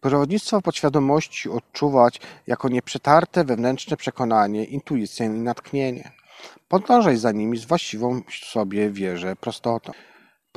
[0.00, 6.12] Przewodnictwo podświadomości odczuwać jako nieprzetarte wewnętrzne przekonanie, intuicję i natchnienie.
[6.68, 9.92] Podążaj za nimi z właściwą sobie wierze prostotą.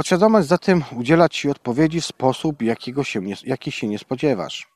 [0.02, 4.68] Podświadomość zatem udziela Ci odpowiedzi w sposób, jakiego się nie, jaki się nie spodziewasz.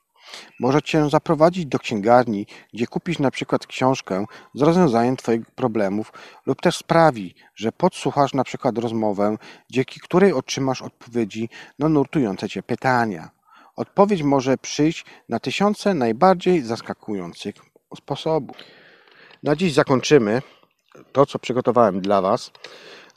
[0.59, 6.13] Może Cię zaprowadzić do księgarni, gdzie kupisz na przykład książkę z rozwiązaniem Twoich problemów
[6.45, 9.37] lub też sprawi, że podsłuchasz na przykład rozmowę,
[9.71, 11.49] dzięki której otrzymasz odpowiedzi
[11.79, 13.29] na nurtujące Cię pytania.
[13.75, 17.55] Odpowiedź może przyjść na tysiące najbardziej zaskakujących
[17.95, 18.57] sposobów.
[19.43, 20.41] Na dziś zakończymy
[21.11, 22.51] to, co przygotowałem dla Was.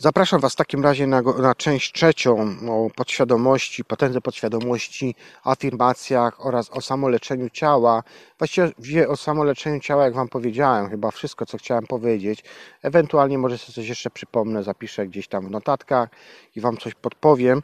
[0.00, 3.84] Zapraszam Was w takim razie na, na część trzecią o podświadomości,
[4.22, 5.14] podświadomości,
[5.44, 8.02] afirmacjach oraz o samoleczeniu ciała.
[8.38, 12.44] Właściwie o samoleczeniu ciała, jak Wam powiedziałem, chyba wszystko, co chciałem powiedzieć.
[12.82, 16.08] Ewentualnie może sobie coś jeszcze przypomnę, zapiszę gdzieś tam w notatkach
[16.56, 17.62] i Wam coś podpowiem.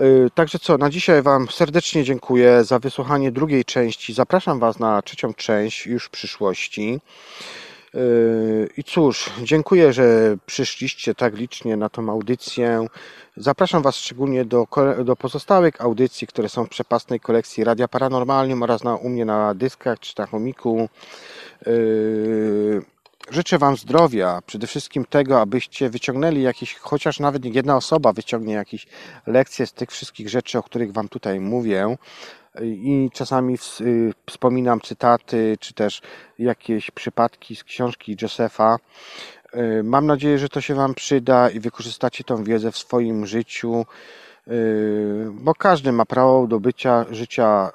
[0.00, 4.14] Y, także co, na dzisiaj Wam serdecznie dziękuję za wysłuchanie drugiej części.
[4.14, 7.00] Zapraszam Was na trzecią część już w przyszłości.
[7.94, 12.86] Yy, I cóż, dziękuję, że przyszliście tak licznie na tą audycję.
[13.36, 14.66] Zapraszam Was szczególnie do,
[15.04, 19.54] do pozostałych audycji, które są w przepastnej kolekcji Radia Paranormalnym oraz na, u mnie na
[19.54, 20.88] dyskach czy na chomiku.
[21.66, 22.82] Yy,
[23.30, 28.86] życzę Wam zdrowia, przede wszystkim tego, abyście wyciągnęli jakieś, chociaż nawet jedna osoba wyciągnie jakieś
[29.26, 31.96] lekcje z tych wszystkich rzeczy, o których Wam tutaj mówię,
[32.62, 36.02] i czasami y, wspominam cytaty, czy też
[36.38, 38.78] jakieś przypadki z książki Josefa.
[39.54, 43.84] Y, mam nadzieję, że to się Wam przyda i wykorzystacie tą wiedzę w swoim życiu,
[44.48, 47.72] y, bo każdy ma prawo do bycia życia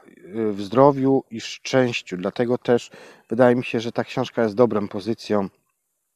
[0.52, 2.18] w zdrowiu i szczęściu.
[2.18, 2.90] Dlatego też
[3.30, 5.50] wydaje mi się, że ta książka jest dobrą pozycją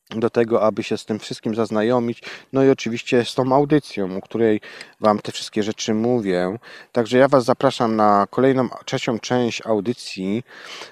[0.09, 2.23] do tego, aby się z tym wszystkim zaznajomić.
[2.53, 4.61] No i oczywiście z tą audycją, o której
[4.99, 6.57] Wam te wszystkie rzeczy mówię.
[6.91, 10.43] Także ja Was zapraszam na kolejną, trzecią część audycji.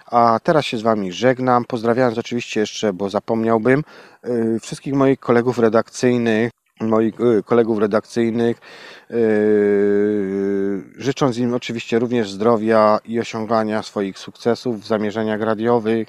[0.05, 1.65] A teraz się z Wami żegnam.
[1.65, 3.83] Pozdrawiając oczywiście jeszcze, bo zapomniałbym,
[4.23, 6.51] yy, wszystkich moich kolegów redakcyjnych
[6.81, 8.57] moich y, kolegów redakcyjnych,
[9.09, 16.07] yy, życząc im oczywiście również zdrowia i osiągania swoich sukcesów w zamierzeniach radiowych.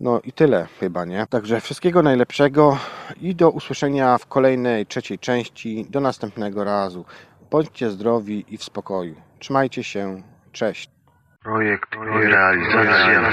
[0.00, 1.26] No i tyle chyba, nie?
[1.26, 2.78] Także wszystkiego najlepszego
[3.20, 5.86] i do usłyszenia w kolejnej, trzeciej części.
[5.90, 7.04] Do następnego razu.
[7.50, 9.14] Bądźcie zdrowi i w spokoju.
[9.38, 10.22] Trzymajcie się.
[10.52, 10.90] Cześć.
[11.42, 13.30] Projekt i realizacja